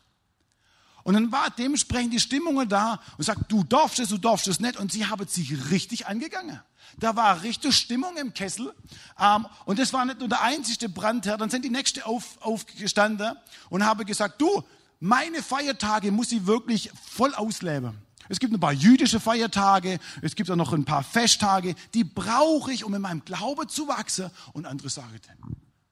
Und 1.03 1.13
dann 1.13 1.31
war 1.31 1.49
dementsprechend 1.57 2.13
die 2.13 2.19
Stimmung 2.19 2.67
da 2.67 2.99
und 3.17 3.23
sagt, 3.23 3.51
du 3.51 3.63
darfst 3.63 3.99
es, 3.99 4.09
du 4.09 4.17
darfst 4.17 4.47
es 4.47 4.59
nicht. 4.59 4.77
Und 4.77 4.91
sie 4.91 5.05
haben 5.05 5.27
sich 5.27 5.71
richtig 5.71 6.07
angegangen. 6.07 6.59
Da 6.97 7.15
war 7.15 7.41
richtig 7.43 7.75
Stimmung 7.75 8.17
im 8.17 8.33
Kessel. 8.33 8.73
Ähm, 9.19 9.45
und 9.65 9.79
das 9.79 9.93
war 9.93 10.05
nicht 10.05 10.19
nur 10.19 10.29
der 10.29 10.41
einzige 10.41 10.89
Brandherr. 10.89 11.37
Dann 11.37 11.49
sind 11.49 11.63
die 11.63 11.69
Nächste 11.69 12.05
auf, 12.05 12.37
aufgestanden 12.41 13.35
und 13.69 13.85
haben 13.85 14.05
gesagt, 14.05 14.41
du, 14.41 14.63
meine 14.99 15.41
Feiertage 15.41 16.11
muss 16.11 16.31
ich 16.31 16.45
wirklich 16.45 16.91
voll 17.09 17.33
ausleben. 17.33 17.97
Es 18.27 18.39
gibt 18.39 18.53
ein 18.53 18.59
paar 18.59 18.73
jüdische 18.73 19.19
Feiertage, 19.19 19.97
es 20.21 20.35
gibt 20.35 20.51
auch 20.51 20.55
noch 20.55 20.71
ein 20.71 20.85
paar 20.85 21.03
Festtage, 21.03 21.73
die 21.95 22.03
brauche 22.03 22.71
ich, 22.71 22.83
um 22.83 22.93
in 22.93 23.01
meinem 23.01 23.25
Glaube 23.25 23.65
zu 23.67 23.87
wachsen. 23.87 24.29
Und 24.53 24.67
andere 24.67 24.89
sagen, 24.89 25.19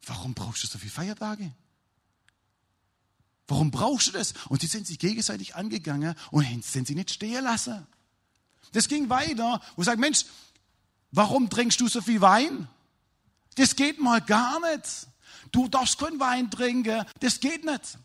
warum 0.06 0.34
brauchst 0.36 0.64
du 0.64 0.68
so 0.68 0.78
viele 0.78 0.92
Feiertage? 0.92 1.52
Warum 3.48 3.72
brauchst 3.72 4.08
du 4.08 4.12
das? 4.12 4.34
Und 4.50 4.62
sie 4.62 4.68
sind 4.68 4.88
sich 4.88 5.00
gegenseitig 5.00 5.56
angegangen 5.56 6.16
und 6.32 6.66
sind 6.66 6.88
sie 6.88 6.96
nicht 6.96 7.12
stehen 7.12 7.44
lassen. 7.44 7.88
Das 8.74 8.88
ging 8.88 9.10
weiter, 9.10 9.62
wo 9.76 9.84
sagt, 9.84 10.00
Mensch, 10.00 10.26
warum 11.12 11.50
trinkst 11.50 11.80
du 11.80 11.88
so 11.88 12.02
viel 12.02 12.20
Wein? 12.20 12.68
Das 13.56 13.76
geht 13.76 14.00
mal 14.00 14.22
gar 14.22 14.60
nicht. 14.72 15.08
Du 15.52 15.68
darfst 15.68 15.98
keinen 15.98 16.20
Wein 16.20 16.52
trinken, 16.52 17.06
das 17.22 17.40
geht 17.40 17.64
nicht. 17.64 17.98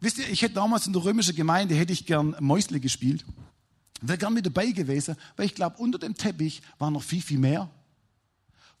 Wisst 0.00 0.18
ihr, 0.18 0.28
ich 0.28 0.42
hätte 0.42 0.54
damals 0.54 0.86
in 0.86 0.92
der 0.92 1.04
römischen 1.04 1.36
Gemeinde, 1.36 1.74
hätte 1.74 1.92
ich 1.92 2.06
gern 2.06 2.34
Mäusle 2.40 2.80
gespielt. 2.80 3.24
Wäre 4.00 4.16
gern 4.16 4.32
mit 4.32 4.46
dabei 4.46 4.70
gewesen, 4.70 5.16
weil 5.36 5.46
ich 5.46 5.54
glaube, 5.54 5.76
unter 5.78 5.98
dem 5.98 6.14
Teppich 6.14 6.62
war 6.78 6.90
noch 6.90 7.02
viel, 7.02 7.20
viel 7.20 7.38
mehr. 7.38 7.68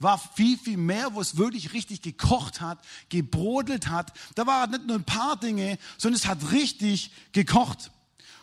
War 0.00 0.18
viel, 0.18 0.56
viel 0.56 0.76
mehr, 0.76 1.14
wo 1.14 1.20
es 1.20 1.36
wirklich 1.36 1.72
richtig 1.72 2.02
gekocht 2.02 2.60
hat, 2.60 2.78
gebrodelt 3.08 3.88
hat. 3.88 4.12
Da 4.36 4.46
waren 4.46 4.70
nicht 4.70 4.86
nur 4.86 4.96
ein 4.96 5.04
paar 5.04 5.38
Dinge, 5.38 5.78
sondern 5.96 6.20
es 6.20 6.26
hat 6.26 6.52
richtig 6.52 7.10
gekocht. 7.32 7.90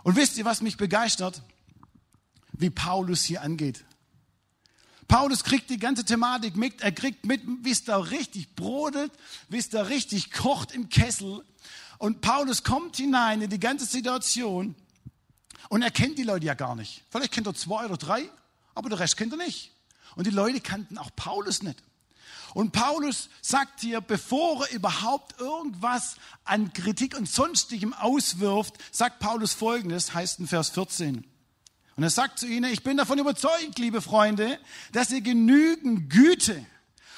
Und 0.03 0.17
wisst 0.17 0.37
ihr, 0.37 0.45
was 0.45 0.61
mich 0.61 0.77
begeistert? 0.77 1.41
Wie 2.51 2.69
Paulus 2.69 3.23
hier 3.23 3.41
angeht. 3.41 3.85
Paulus 5.07 5.43
kriegt 5.43 5.69
die 5.69 5.77
ganze 5.77 6.03
Thematik 6.03 6.55
mit, 6.55 6.81
er 6.81 6.91
kriegt 6.91 7.25
mit, 7.25 7.41
wie 7.61 7.71
es 7.71 7.83
da 7.83 7.97
richtig 7.97 8.55
brodelt, 8.55 9.11
wie 9.49 9.57
es 9.57 9.69
da 9.69 9.83
richtig 9.83 10.31
kocht 10.31 10.71
im 10.71 10.89
Kessel. 10.89 11.43
Und 11.99 12.21
Paulus 12.21 12.63
kommt 12.63 12.97
hinein 12.97 13.41
in 13.41 13.49
die 13.49 13.59
ganze 13.59 13.85
Situation 13.85 14.75
und 15.69 15.81
er 15.81 15.91
kennt 15.91 16.17
die 16.17 16.23
Leute 16.23 16.45
ja 16.45 16.53
gar 16.53 16.75
nicht. 16.75 17.03
Vielleicht 17.09 17.31
kennt 17.31 17.47
er 17.47 17.53
zwei 17.53 17.85
oder 17.85 17.97
drei, 17.97 18.29
aber 18.73 18.89
der 18.89 18.99
Rest 18.99 19.17
kennt 19.17 19.33
er 19.33 19.37
nicht. 19.37 19.71
Und 20.15 20.27
die 20.27 20.31
Leute 20.31 20.61
kannten 20.61 20.97
auch 20.97 21.09
Paulus 21.15 21.63
nicht. 21.63 21.83
Und 22.53 22.71
Paulus 22.71 23.29
sagt 23.41 23.81
hier, 23.81 23.99
bevor 23.99 24.65
er 24.65 24.73
überhaupt 24.73 25.41
irgendwas 25.41 26.15
an 26.45 26.71
Kritik 26.71 27.17
und 27.17 27.27
sonstigem 27.27 27.93
auswirft, 27.93 28.75
sagt 28.91 29.19
Paulus 29.19 29.53
folgendes, 29.53 30.13
heißt 30.13 30.39
in 30.39 30.47
Vers 30.47 30.69
14. 30.69 31.25
Und 31.97 32.03
er 32.03 32.09
sagt 32.09 32.39
zu 32.39 32.47
ihnen, 32.47 32.71
ich 32.71 32.81
bin 32.81 32.95
davon 32.95 33.19
überzeugt, 33.19 33.77
liebe 33.77 34.01
Freunde, 34.01 34.57
dass 34.93 35.11
ihr 35.11 35.19
genügend 35.19 36.09
Güte 36.09 36.65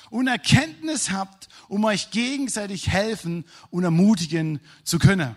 und 0.10 0.27
Erkenntnis 0.27 1.12
habt, 1.12 1.50
um 1.68 1.84
euch 1.84 2.10
gegenseitig 2.10 2.89
helfen 2.89 3.46
und 3.70 3.84
ermutigen 3.84 4.60
zu 4.84 4.98
können. 4.98 5.36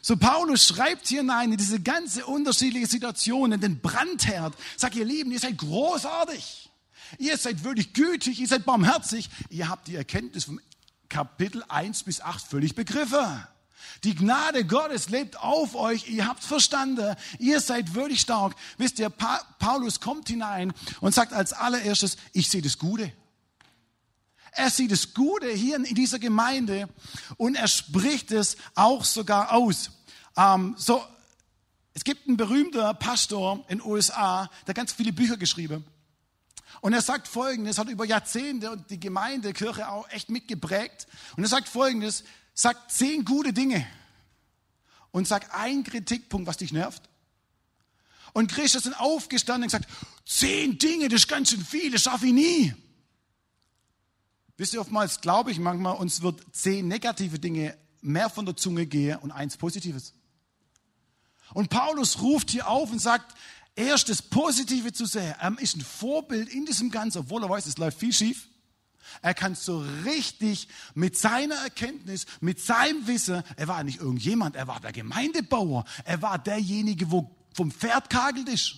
So 0.00 0.16
Paulus 0.16 0.66
schreibt 0.66 1.08
hier 1.08 1.20
hinein 1.20 1.52
in 1.52 1.58
diese 1.58 1.80
ganze 1.80 2.24
unterschiedliche 2.24 2.86
Situation, 2.86 3.52
in 3.52 3.60
den 3.60 3.80
Brandherd. 3.80 4.54
Sagt 4.78 4.94
ihr 4.94 5.04
Lieben, 5.04 5.30
ihr 5.30 5.40
seid 5.40 5.58
großartig. 5.58 6.69
Ihr 7.18 7.36
seid 7.36 7.64
wirklich 7.64 7.92
gütig, 7.92 8.40
ihr 8.40 8.48
seid 8.48 8.64
barmherzig. 8.64 9.28
Ihr 9.48 9.68
habt 9.68 9.88
die 9.88 9.96
Erkenntnis 9.96 10.44
vom 10.44 10.60
Kapitel 11.08 11.64
1 11.68 12.04
bis 12.04 12.20
8 12.20 12.46
völlig 12.46 12.74
begriffen. 12.74 13.44
Die 14.04 14.14
Gnade 14.14 14.64
Gottes 14.64 15.08
lebt 15.10 15.38
auf 15.38 15.74
euch. 15.74 16.08
Ihr 16.08 16.26
habt 16.26 16.42
verstanden. 16.42 17.16
Ihr 17.38 17.60
seid 17.60 17.94
wirklich 17.94 18.20
stark. 18.20 18.54
Wisst 18.78 18.98
ihr, 18.98 19.10
pa 19.10 19.42
Paulus 19.58 20.00
kommt 20.00 20.28
hinein 20.28 20.72
und 21.00 21.14
sagt 21.14 21.32
als 21.32 21.52
allererstes, 21.52 22.16
ich 22.32 22.48
sehe 22.48 22.62
das 22.62 22.78
Gute. 22.78 23.12
Er 24.52 24.70
sieht 24.70 24.90
das 24.90 25.14
Gute 25.14 25.50
hier 25.50 25.76
in 25.76 25.84
dieser 25.84 26.18
Gemeinde 26.18 26.88
und 27.36 27.54
er 27.54 27.68
spricht 27.68 28.32
es 28.32 28.56
auch 28.74 29.04
sogar 29.04 29.52
aus. 29.52 29.90
Ähm, 30.36 30.74
so, 30.76 31.04
es 31.94 32.04
gibt 32.04 32.26
einen 32.26 32.36
berühmten 32.36 32.96
Pastor 32.98 33.64
in 33.68 33.78
den 33.78 33.86
USA, 33.86 34.50
der 34.66 34.74
ganz 34.74 34.92
viele 34.92 35.12
Bücher 35.12 35.36
geschrieben. 35.36 35.84
Und 36.80 36.92
er 36.92 37.02
sagt 37.02 37.28
Folgendes, 37.28 37.78
hat 37.78 37.88
über 37.88 38.04
Jahrzehnte 38.04 38.70
und 38.70 38.90
die 38.90 39.00
Gemeinde, 39.00 39.52
Kirche 39.52 39.88
auch 39.88 40.08
echt 40.10 40.30
mitgeprägt. 40.30 41.06
Und 41.36 41.42
er 41.42 41.48
sagt 41.48 41.68
Folgendes, 41.68 42.24
sagt 42.54 42.92
zehn 42.92 43.24
gute 43.24 43.52
Dinge 43.52 43.86
und 45.10 45.26
sagt 45.26 45.54
ein 45.54 45.84
Kritikpunkt, 45.84 46.46
was 46.46 46.56
dich 46.56 46.72
nervt. 46.72 47.02
Und 48.32 48.50
Christus 48.50 48.84
sind 48.84 48.94
aufgestanden 48.94 49.64
und 49.64 49.72
gesagt, 49.72 49.88
zehn 50.24 50.78
Dinge, 50.78 51.08
das 51.08 51.22
ist 51.22 51.28
ganz 51.28 51.50
schön 51.50 51.64
viel, 51.64 51.90
das 51.90 52.02
schaffe 52.02 52.26
ich 52.26 52.32
nie. 52.32 52.74
Wisst 54.56 54.74
ihr, 54.74 54.80
oftmals 54.80 55.20
glaube 55.20 55.50
ich 55.50 55.58
manchmal, 55.58 55.96
uns 55.96 56.22
wird 56.22 56.40
zehn 56.52 56.86
negative 56.86 57.38
Dinge 57.38 57.76
mehr 58.02 58.30
von 58.30 58.46
der 58.46 58.56
Zunge 58.56 58.86
gehen 58.86 59.18
und 59.18 59.32
eins 59.32 59.56
Positives. 59.56 60.14
Und 61.52 61.70
Paulus 61.70 62.20
ruft 62.20 62.50
hier 62.50 62.68
auf 62.68 62.92
und 62.92 63.00
sagt, 63.00 63.34
erst 63.86 64.08
das 64.08 64.22
Positive 64.22 64.92
zu 64.92 65.06
sehen. 65.06 65.34
Er 65.40 65.58
ist 65.58 65.76
ein 65.76 65.82
Vorbild 65.82 66.48
in 66.48 66.66
diesem 66.66 66.90
Ganzen, 66.90 67.18
obwohl 67.18 67.42
er 67.42 67.50
weiß, 67.50 67.66
es 67.66 67.78
läuft 67.78 67.98
viel 67.98 68.12
schief. 68.12 68.48
Er 69.22 69.34
kann 69.34 69.54
so 69.54 69.84
richtig 70.04 70.68
mit 70.94 71.16
seiner 71.16 71.56
Erkenntnis, 71.56 72.26
mit 72.40 72.60
seinem 72.60 73.06
Wissen, 73.06 73.42
er 73.56 73.68
war 73.68 73.82
nicht 73.82 74.00
irgendjemand, 74.00 74.56
er 74.56 74.68
war 74.68 74.80
der 74.80 74.92
Gemeindebauer, 74.92 75.84
er 76.04 76.22
war 76.22 76.38
derjenige, 76.38 77.10
wo 77.10 77.36
vom 77.54 77.72
Pferd 77.72 78.08
kagelt 78.08 78.48
ist. 78.48 78.76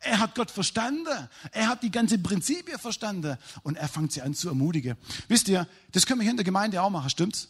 Er 0.00 0.18
hat 0.18 0.34
Gott 0.34 0.50
verstanden. 0.50 1.28
Er 1.52 1.68
hat 1.68 1.84
die 1.84 1.90
ganze 1.90 2.18
Prinzipien 2.18 2.78
verstanden. 2.78 3.38
Und 3.62 3.76
er 3.76 3.88
fängt 3.88 4.10
sie 4.10 4.20
an 4.20 4.34
zu 4.34 4.48
ermutigen. 4.48 4.96
Wisst 5.28 5.48
ihr, 5.48 5.68
das 5.92 6.06
können 6.06 6.18
wir 6.18 6.24
hier 6.24 6.32
in 6.32 6.36
der 6.36 6.44
Gemeinde 6.44 6.82
auch 6.82 6.90
machen, 6.90 7.08
stimmt's? 7.08 7.48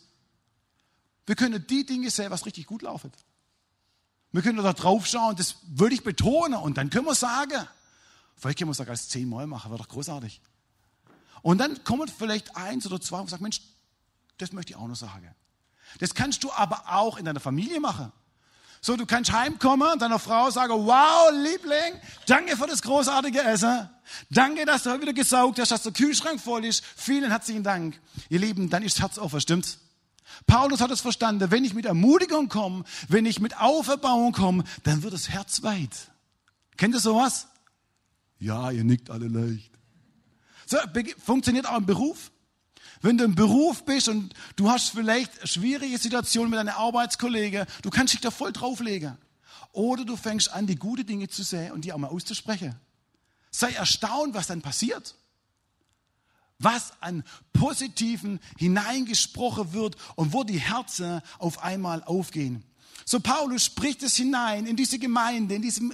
Wir 1.24 1.34
können 1.34 1.64
die 1.66 1.86
Dinge 1.86 2.10
sehen, 2.10 2.30
was 2.30 2.44
richtig 2.44 2.66
gut 2.66 2.82
laufen. 2.82 3.10
Wir 4.32 4.42
können 4.42 4.62
da 4.62 4.72
drauf 4.72 5.06
schauen, 5.06 5.36
das 5.36 5.56
würde 5.66 5.94
ich 5.94 6.02
betonen. 6.02 6.58
Und 6.58 6.78
dann 6.78 6.90
können 6.90 7.06
wir 7.06 7.14
sagen, 7.14 7.68
vielleicht 8.36 8.58
können 8.58 8.68
wir 8.68 8.72
es 8.72 8.78
sogar 8.78 8.92
als 8.92 9.08
zehnmal 9.08 9.46
machen, 9.46 9.70
wäre 9.70 9.78
doch 9.82 9.88
großartig. 9.88 10.40
Und 11.42 11.58
dann 11.58 11.84
kommen 11.84 12.08
vielleicht 12.08 12.56
eins 12.56 12.86
oder 12.86 13.00
zwei 13.00 13.20
und 13.20 13.28
sagen, 13.28 13.42
Mensch, 13.42 13.60
das 14.38 14.52
möchte 14.52 14.72
ich 14.72 14.76
auch 14.76 14.88
noch 14.88 14.96
sagen. 14.96 15.34
Das 15.98 16.14
kannst 16.14 16.42
du 16.44 16.52
aber 16.52 16.84
auch 16.86 17.18
in 17.18 17.24
deiner 17.24 17.40
Familie 17.40 17.80
machen. 17.80 18.12
So, 18.80 18.96
du 18.96 19.06
kannst 19.06 19.30
heimkommen 19.30 19.92
und 19.92 20.02
deiner 20.02 20.18
Frau 20.18 20.50
sagen, 20.50 20.72
wow, 20.72 21.30
Liebling, 21.32 22.00
danke 22.26 22.56
für 22.56 22.66
das 22.66 22.82
großartige 22.82 23.40
Essen. 23.40 23.88
Danke, 24.30 24.64
dass 24.64 24.82
du 24.82 24.90
heute 24.90 25.02
wieder 25.02 25.12
gesaugt 25.12 25.60
hast, 25.60 25.70
dass 25.70 25.84
der 25.84 25.92
Kühlschrank 25.92 26.40
voll 26.40 26.64
ist. 26.64 26.82
Vielen 26.96 27.30
herzlichen 27.30 27.62
Dank. 27.62 28.00
Ihr 28.28 28.40
Lieben, 28.40 28.70
dann 28.70 28.82
ist 28.82 29.00
Herz 29.00 29.18
offen, 29.18 29.40
stimmt's? 29.40 29.78
Paulus 30.46 30.80
hat 30.80 30.90
es 30.90 31.00
verstanden, 31.00 31.50
wenn 31.50 31.64
ich 31.64 31.74
mit 31.74 31.86
Ermutigung 31.86 32.48
komme, 32.48 32.84
wenn 33.08 33.26
ich 33.26 33.40
mit 33.40 33.58
Auferbauung 33.58 34.32
komme, 34.32 34.64
dann 34.82 35.02
wird 35.02 35.12
das 35.12 35.28
Herz 35.28 35.62
weit. 35.62 36.10
Kennt 36.76 36.94
ihr 36.94 37.00
sowas? 37.00 37.48
Ja, 38.38 38.70
ihr 38.70 38.84
nickt 38.84 39.10
alle 39.10 39.28
leicht. 39.28 39.70
So, 40.66 40.78
funktioniert 41.18 41.66
auch 41.66 41.76
im 41.76 41.86
Beruf. 41.86 42.32
Wenn 43.00 43.18
du 43.18 43.24
im 43.24 43.34
Beruf 43.34 43.84
bist 43.84 44.08
und 44.08 44.32
du 44.56 44.70
hast 44.70 44.90
vielleicht 44.90 45.48
schwierige 45.48 45.98
Situationen 45.98 46.50
mit 46.50 46.58
deinen 46.58 46.68
Arbeitskollegen, 46.68 47.66
du 47.82 47.90
kannst 47.90 48.14
dich 48.14 48.20
da 48.20 48.30
voll 48.30 48.52
drauflegen. 48.52 49.18
Oder 49.72 50.04
du 50.04 50.16
fängst 50.16 50.52
an, 50.52 50.66
die 50.66 50.76
guten 50.76 51.06
Dinge 51.06 51.28
zu 51.28 51.42
sehen 51.42 51.72
und 51.72 51.84
die 51.84 51.92
auch 51.92 51.98
mal 51.98 52.08
auszusprechen. 52.08 52.76
Sei 53.50 53.72
erstaunt, 53.72 54.34
was 54.34 54.46
dann 54.46 54.62
passiert. 54.62 55.14
Was 56.62 56.92
an 57.00 57.24
Positiven 57.52 58.40
hineingesprochen 58.58 59.72
wird 59.72 59.96
und 60.16 60.32
wo 60.32 60.44
die 60.44 60.60
Herzen 60.60 61.20
auf 61.38 61.62
einmal 61.62 62.02
aufgehen. 62.04 62.64
So 63.04 63.20
Paulus 63.20 63.64
spricht 63.64 64.02
es 64.02 64.16
hinein 64.16 64.66
in 64.66 64.76
diese 64.76 64.98
Gemeinde, 64.98 65.54
in 65.54 65.62
diesem 65.62 65.92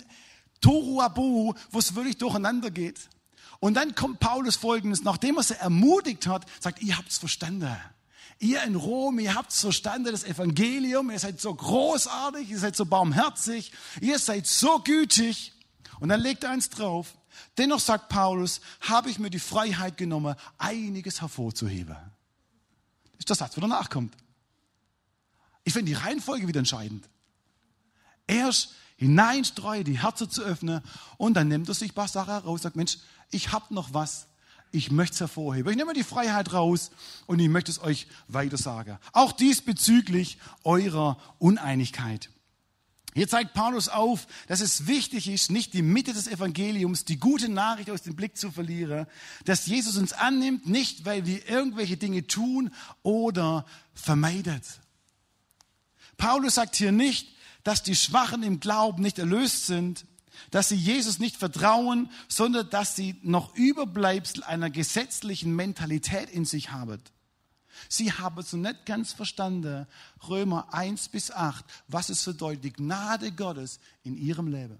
Toruabu, 0.60 1.54
wo 1.70 1.78
es 1.78 1.94
wirklich 1.94 2.18
durcheinander 2.18 2.70
geht. 2.70 3.08
Und 3.60 3.74
dann 3.74 3.94
kommt 3.94 4.20
Paulus 4.20 4.56
folgendes, 4.56 5.02
nachdem 5.02 5.36
er 5.36 5.42
sie 5.42 5.58
ermutigt 5.58 6.26
hat, 6.26 6.46
sagt, 6.60 6.82
ihr 6.82 6.96
habt's 6.96 7.18
verstanden. 7.18 7.76
Ihr 8.40 8.62
in 8.62 8.76
Rom, 8.76 9.18
ihr 9.18 9.34
habt's 9.34 9.60
verstanden, 9.60 10.12
das 10.12 10.22
Evangelium, 10.22 11.10
ihr 11.10 11.18
seid 11.18 11.40
so 11.40 11.52
großartig, 11.52 12.48
ihr 12.50 12.58
seid 12.58 12.76
so 12.76 12.86
barmherzig, 12.86 13.72
ihr 14.00 14.18
seid 14.18 14.46
so 14.46 14.78
gütig. 14.78 15.52
Und 16.00 16.08
dann 16.08 16.20
legt 16.20 16.44
er 16.44 16.50
eins 16.50 16.70
drauf. 16.70 17.16
Dennoch 17.56 17.80
sagt 17.80 18.08
Paulus, 18.08 18.60
habe 18.80 19.10
ich 19.10 19.18
mir 19.18 19.30
die 19.30 19.38
Freiheit 19.38 19.96
genommen, 19.96 20.34
einiges 20.56 21.20
hervorzuheben. 21.20 21.96
Das 21.96 23.18
ist 23.20 23.28
der 23.28 23.36
Satz, 23.36 23.56
wo 23.56 23.60
danach 23.60 23.90
kommt. 23.90 24.14
Ich 25.64 25.72
finde 25.72 25.90
die 25.90 25.98
Reihenfolge 25.98 26.48
wieder 26.48 26.60
entscheidend. 26.60 27.08
Erst 28.26 28.74
hineinstreue, 28.96 29.84
die 29.84 30.00
Herzen 30.02 30.30
zu 30.30 30.42
öffnen 30.42 30.82
und 31.18 31.34
dann 31.34 31.48
nimmt 31.48 31.68
er 31.68 31.74
sich 31.74 31.92
ein 31.92 31.94
paar 31.94 32.08
Sachen 32.08 32.34
raus, 32.34 32.62
sagt, 32.62 32.76
Mensch, 32.76 32.98
ich 33.30 33.52
habe 33.52 33.72
noch 33.72 33.94
was, 33.94 34.26
ich 34.72 34.90
möchte 34.90 35.14
es 35.14 35.20
hervorheben. 35.20 35.70
Ich 35.70 35.76
nehme 35.76 35.94
die 35.94 36.04
Freiheit 36.04 36.52
raus 36.52 36.90
und 37.26 37.38
ich 37.38 37.48
möchte 37.48 37.70
es 37.70 37.80
euch 37.80 38.06
weiter 38.26 38.56
sagen. 38.56 38.98
Auch 39.12 39.32
diesbezüglich 39.32 40.38
eurer 40.64 41.18
Uneinigkeit. 41.38 42.30
Hier 43.18 43.26
zeigt 43.26 43.52
Paulus 43.52 43.88
auf, 43.88 44.28
dass 44.46 44.60
es 44.60 44.86
wichtig 44.86 45.28
ist, 45.28 45.50
nicht 45.50 45.74
die 45.74 45.82
Mitte 45.82 46.12
des 46.12 46.28
Evangeliums, 46.28 47.04
die 47.04 47.18
gute 47.18 47.48
Nachricht 47.48 47.90
aus 47.90 48.02
dem 48.02 48.14
Blick 48.14 48.36
zu 48.36 48.52
verlieren, 48.52 49.08
dass 49.44 49.66
Jesus 49.66 49.96
uns 49.96 50.12
annimmt, 50.12 50.68
nicht 50.68 51.04
weil 51.04 51.26
wir 51.26 51.48
irgendwelche 51.48 51.96
Dinge 51.96 52.28
tun 52.28 52.70
oder 53.02 53.66
vermeidet. 53.92 54.62
Paulus 56.16 56.54
sagt 56.54 56.76
hier 56.76 56.92
nicht, 56.92 57.34
dass 57.64 57.82
die 57.82 57.96
Schwachen 57.96 58.44
im 58.44 58.60
Glauben 58.60 59.02
nicht 59.02 59.18
erlöst 59.18 59.66
sind, 59.66 60.06
dass 60.52 60.68
sie 60.68 60.76
Jesus 60.76 61.18
nicht 61.18 61.34
vertrauen, 61.34 62.12
sondern 62.28 62.70
dass 62.70 62.94
sie 62.94 63.16
noch 63.22 63.52
Überbleibsel 63.56 64.44
einer 64.44 64.70
gesetzlichen 64.70 65.56
Mentalität 65.56 66.30
in 66.30 66.44
sich 66.44 66.70
haben. 66.70 67.02
Sie 67.88 68.12
haben 68.12 68.42
so 68.42 68.56
nicht 68.56 68.86
ganz 68.86 69.12
verstanden, 69.12 69.86
Römer 70.28 70.72
1 70.72 71.08
bis 71.08 71.30
8, 71.30 71.64
was 71.86 72.08
es 72.08 72.24
bedeutet, 72.24 72.64
die 72.64 72.72
Gnade 72.72 73.32
Gottes 73.32 73.80
in 74.02 74.16
ihrem 74.16 74.48
Leben. 74.48 74.78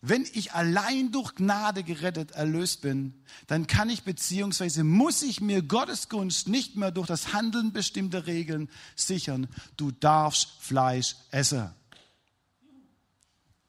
Wenn 0.00 0.22
ich 0.32 0.52
allein 0.52 1.10
durch 1.10 1.34
Gnade 1.34 1.82
gerettet, 1.82 2.30
erlöst 2.30 2.82
bin, 2.82 3.14
dann 3.48 3.66
kann 3.66 3.90
ich 3.90 4.04
beziehungsweise 4.04 4.84
muss 4.84 5.22
ich 5.22 5.40
mir 5.40 5.60
Gottes 5.60 6.08
Gunst 6.08 6.46
nicht 6.46 6.76
mehr 6.76 6.92
durch 6.92 7.08
das 7.08 7.32
Handeln 7.32 7.72
bestimmter 7.72 8.26
Regeln 8.28 8.70
sichern. 8.94 9.48
Du 9.76 9.90
darfst 9.90 10.50
Fleisch 10.60 11.16
essen. 11.32 11.70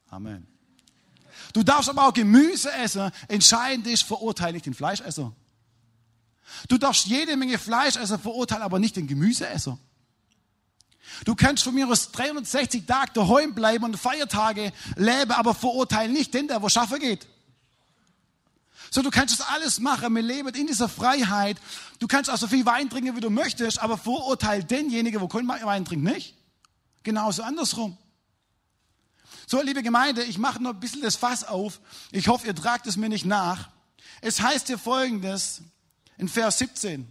Amen. 0.08 0.46
Du 1.52 1.64
darfst 1.64 1.88
aber 1.88 2.06
auch 2.06 2.14
Gemüse 2.14 2.72
essen. 2.72 3.10
Entscheidend 3.26 3.88
ist, 3.88 4.04
verurteile 4.04 4.52
nicht 4.52 4.66
den 4.66 4.74
Fleischesser. 4.74 5.32
Du 6.68 6.78
darfst 6.78 7.06
jede 7.06 7.36
Menge 7.36 7.58
Fleischesser 7.58 8.18
verurteilen, 8.18 8.62
aber 8.62 8.78
nicht 8.78 8.96
den 8.96 9.06
Gemüseesser. 9.06 9.78
Du 11.24 11.34
kannst 11.34 11.64
von 11.64 11.74
mir 11.74 11.88
aus 11.88 12.12
360 12.12 12.86
Tage 12.86 13.12
daheim 13.14 13.54
bleiben 13.54 13.84
und 13.84 13.96
Feiertage 13.96 14.72
leben, 14.96 15.32
aber 15.32 15.54
verurteilen 15.54 16.12
nicht 16.12 16.32
den, 16.34 16.48
der 16.48 16.62
wo 16.62 16.68
schaffen 16.68 16.98
geht. 16.98 17.26
So, 18.90 19.02
du 19.02 19.10
kannst 19.10 19.38
das 19.38 19.46
alles 19.46 19.78
machen. 19.78 20.14
Wir 20.14 20.22
leben 20.22 20.48
in 20.48 20.66
dieser 20.66 20.88
Freiheit. 20.88 21.58
Du 22.00 22.08
kannst 22.08 22.28
auch 22.30 22.36
so 22.36 22.48
viel 22.48 22.66
Wein 22.66 22.90
trinken, 22.90 23.14
wie 23.14 23.20
du 23.20 23.30
möchtest, 23.30 23.80
aber 23.80 23.96
verurteil 23.96 24.64
denjenigen, 24.64 25.20
wo 25.20 25.28
kein 25.28 25.46
Wein 25.46 25.84
trinkt, 25.84 26.04
nicht. 26.04 26.34
Genauso 27.02 27.42
andersrum. 27.42 27.96
So, 29.46 29.62
liebe 29.62 29.82
Gemeinde, 29.82 30.24
ich 30.24 30.38
mache 30.38 30.62
noch 30.62 30.70
ein 30.70 30.80
bisschen 30.80 31.02
das 31.02 31.16
Fass 31.16 31.44
auf. 31.44 31.80
Ich 32.10 32.28
hoffe, 32.28 32.46
ihr 32.46 32.54
tragt 32.54 32.86
es 32.86 32.96
mir 32.96 33.08
nicht 33.08 33.24
nach. 33.24 33.68
Es 34.20 34.40
heißt 34.40 34.66
hier 34.66 34.78
folgendes 34.78 35.62
in 36.20 36.28
Vers 36.28 36.58
17. 36.58 37.10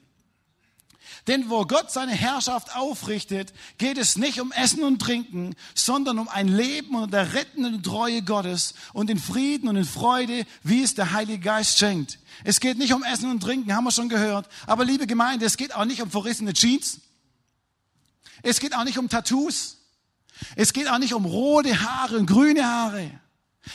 Denn 1.28 1.50
wo 1.50 1.66
Gott 1.66 1.92
seine 1.92 2.14
Herrschaft 2.14 2.76
aufrichtet, 2.76 3.54
geht 3.78 3.98
es 3.98 4.16
nicht 4.16 4.40
um 4.40 4.52
Essen 4.52 4.84
und 4.84 5.00
Trinken, 5.00 5.56
sondern 5.76 6.18
um 6.18 6.30
ein 6.30 6.48
Leben 6.48 6.96
unter 6.96 7.08
der 7.08 7.34
rettenden 7.34 7.84
Treue 7.84 8.22
Gottes 8.22 8.74
und 8.94 9.10
in 9.10 9.20
Frieden 9.20 9.68
und 9.68 9.76
in 9.76 9.86
Freude, 9.86 10.46
wie 10.64 10.82
es 10.82 10.96
der 10.96 11.12
Heilige 11.12 11.40
Geist 11.40 11.78
schenkt. 11.78 12.20
Es 12.44 12.60
geht 12.60 12.78
nicht 12.78 12.94
um 12.94 13.04
Essen 13.04 13.30
und 13.30 13.42
Trinken, 13.42 13.76
haben 13.76 13.84
wir 13.84 13.92
schon 13.92 14.10
gehört. 14.10 14.48
Aber 14.66 14.86
liebe 14.86 15.08
Gemeinde, 15.08 15.46
es 15.46 15.58
geht 15.58 15.76
auch 15.76 15.86
nicht 15.86 16.02
um 16.02 16.10
verrissene 16.10 16.54
Jeans. 16.54 17.02
Es 18.42 18.60
geht 18.60 18.76
auch 18.76 18.86
nicht 18.86 18.98
um 18.98 19.10
Tattoos. 19.10 19.78
Es 20.56 20.72
geht 20.72 20.88
auch 20.88 21.00
nicht 21.00 21.14
um 21.14 21.26
rote 21.26 21.82
Haare 21.82 22.18
und 22.18 22.28
grüne 22.28 22.66
Haare. 22.66 23.12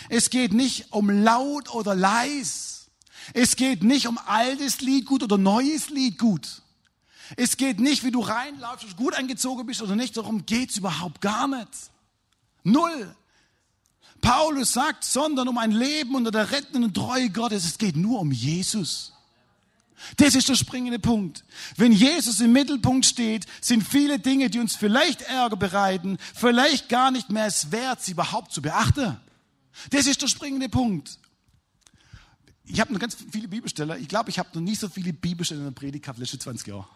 Es 0.09 0.31
geht 0.31 0.53
nicht 0.55 0.93
um 0.93 1.11
laut 1.11 1.73
oder 1.75 1.95
leis. 1.95 2.74
Es 3.33 3.57
geht 3.57 3.83
nicht 3.83 4.07
um 4.07 4.19
altes 4.19 4.81
Lied 4.81 5.07
gut 5.07 5.23
oder 5.23 5.39
neues 5.39 5.91
Lied 5.91 6.19
gut. 6.19 6.63
Es 7.37 7.57
geht 7.57 7.81
nicht, 7.81 8.05
wie 8.05 8.11
du 8.11 8.21
reinlaufst, 8.21 8.97
gut 8.97 9.15
angezogen 9.15 9.67
bist 9.67 9.83
oder 9.83 9.97
nicht. 9.97 10.17
Darum 10.17 10.45
geht's 10.45 10.77
überhaupt 10.77 11.21
gar 11.21 11.49
nicht. 11.49 11.69
Null. 12.65 13.15
Paulus 14.21 14.73
sagt, 14.73 15.05
sondern 15.05 15.49
um 15.49 15.59
ein 15.59 15.71
Leben 15.71 16.15
unter 16.15 16.31
der 16.31 16.51
rettenden 16.51 16.93
Treue 16.93 17.31
Gottes. 17.31 17.65
Es 17.65 17.79
geht 17.79 17.97
nur 17.97 18.21
um 18.21 18.33
Jesus. 18.33 19.13
Das 20.17 20.35
ist 20.35 20.49
der 20.49 20.55
springende 20.55 20.99
Punkt. 20.99 21.45
Wenn 21.77 21.93
Jesus 21.93 22.41
im 22.41 22.53
Mittelpunkt 22.53 23.07
steht, 23.07 23.47
sind 23.61 23.83
viele 23.83 24.19
Dinge, 24.19 24.51
die 24.51 24.59
uns 24.59 24.77
vielleicht 24.77 25.23
Ärger 25.23 25.57
bereiten, 25.57 26.19
vielleicht 26.35 26.89
gar 26.89 27.11
nicht 27.11 27.31
mehr 27.31 27.47
es 27.47 27.73
wert, 27.73 28.03
sie 28.03 28.13
überhaupt 28.13 28.53
zu 28.53 28.61
beachten. 28.61 29.17
Das 29.91 30.07
ist 30.07 30.23
der 30.23 30.29
springende 30.29 30.69
Punkt. 30.69 31.19
Ich 32.67 32.81
habe 32.81 32.93
noch 32.93 33.01
ganz 33.01 33.17
viele 33.31 33.49
Bibelstellen. 33.49 34.01
Ich 34.01 34.09
glaube, 34.09 34.31
ich 34.31 34.39
habe 34.39 34.49
noch 34.55 34.63
nie 34.63 34.75
so 34.75 34.89
viele 34.89 35.13
Bibelstellen 35.13 35.67
in 35.67 35.71
der 35.73 35.79
Predigt 35.79 36.05
gehabt, 36.05 36.19
letzte 36.19 36.39
20 36.39 36.67
Jahre. 36.69 36.87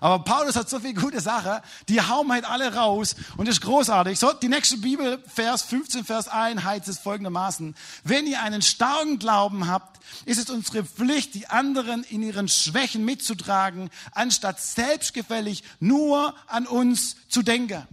Aber 0.00 0.22
Paulus 0.22 0.54
hat 0.54 0.70
so 0.70 0.78
viel 0.78 0.94
gute 0.94 1.20
Sachen, 1.20 1.60
die 1.88 2.00
hauen 2.00 2.30
halt 2.30 2.44
alle 2.44 2.72
raus 2.74 3.16
und 3.36 3.48
das 3.48 3.56
ist 3.56 3.62
großartig. 3.62 4.18
So, 4.18 4.32
die 4.32 4.48
nächste 4.48 4.78
Bibel, 4.78 5.22
Vers 5.26 5.62
15, 5.62 6.04
Vers 6.04 6.28
1 6.28 6.62
heißt 6.62 6.86
es 6.86 6.98
folgendermaßen. 6.98 7.74
Wenn 8.04 8.26
ihr 8.26 8.40
einen 8.42 8.62
starken 8.62 9.18
Glauben 9.18 9.66
habt, 9.66 10.00
ist 10.24 10.38
es 10.38 10.50
unsere 10.50 10.84
Pflicht, 10.84 11.34
die 11.34 11.48
anderen 11.48 12.04
in 12.04 12.22
ihren 12.22 12.48
Schwächen 12.48 13.04
mitzutragen, 13.04 13.90
anstatt 14.12 14.60
selbstgefällig 14.60 15.64
nur 15.80 16.34
an 16.46 16.66
uns 16.66 17.16
zu 17.28 17.42
denken. 17.42 17.86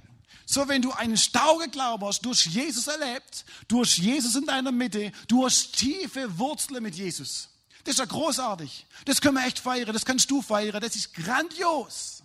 So, 0.45 0.67
wenn 0.67 0.81
du 0.81 0.91
einen 0.91 1.17
starken 1.17 1.71
Glauben 1.71 2.05
hast, 2.05 2.23
durch 2.25 2.45
Jesus 2.45 2.87
erlebt, 2.87 3.45
durch 3.67 3.97
Jesus 3.97 4.35
in 4.35 4.45
deiner 4.45 4.71
Mitte, 4.71 5.11
du 5.27 5.45
hast 5.45 5.73
tiefe 5.73 6.37
Wurzeln 6.37 6.83
mit 6.83 6.95
Jesus. 6.95 7.49
Das 7.83 7.93
ist 7.93 7.99
ja 7.99 8.05
großartig. 8.05 8.85
Das 9.05 9.21
können 9.21 9.35
wir 9.35 9.45
echt 9.45 9.59
feiern. 9.59 9.93
Das 9.93 10.05
kannst 10.05 10.29
du 10.29 10.41
feiern. 10.41 10.81
Das 10.81 10.95
ist 10.95 11.13
grandios 11.13 12.15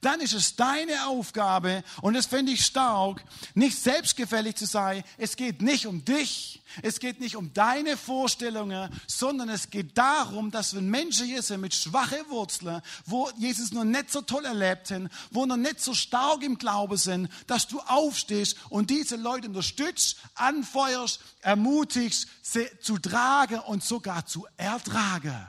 dann 0.00 0.20
ist 0.20 0.34
es 0.34 0.56
deine 0.56 1.06
Aufgabe, 1.06 1.84
und 2.00 2.14
das 2.14 2.26
finde 2.26 2.52
ich 2.52 2.64
stark, 2.64 3.24
nicht 3.54 3.78
selbstgefällig 3.78 4.56
zu 4.56 4.66
sein. 4.66 5.04
Es 5.18 5.36
geht 5.36 5.62
nicht 5.62 5.86
um 5.86 6.04
dich, 6.04 6.62
es 6.82 7.00
geht 7.00 7.20
nicht 7.20 7.36
um 7.36 7.52
deine 7.52 7.96
Vorstellungen, 7.96 8.88
sondern 9.06 9.48
es 9.48 9.70
geht 9.70 9.98
darum, 9.98 10.50
dass 10.50 10.74
wenn 10.74 10.88
Menschen 10.88 11.26
hier 11.26 11.42
sind 11.42 11.60
mit 11.60 11.74
schwachen 11.74 12.28
Wurzeln, 12.28 12.80
wo 13.04 13.30
Jesus 13.36 13.72
noch 13.72 13.84
nicht 13.84 14.10
so 14.10 14.22
toll 14.22 14.44
erlebt 14.44 14.90
haben, 14.90 15.08
wo 15.30 15.44
noch 15.44 15.56
nicht 15.56 15.80
so 15.80 15.94
stark 15.94 16.42
im 16.42 16.58
Glauben 16.58 16.96
sind, 16.96 17.28
dass 17.46 17.68
du 17.68 17.80
aufstehst 17.80 18.56
und 18.70 18.90
diese 18.90 19.16
Leute 19.16 19.48
unterstützt, 19.48 20.16
anfeuerst, 20.34 21.20
ermutigst, 21.40 22.28
sie 22.42 22.68
zu 22.80 22.98
tragen 22.98 23.58
und 23.60 23.84
sogar 23.84 24.26
zu 24.26 24.46
ertragen. 24.56 25.46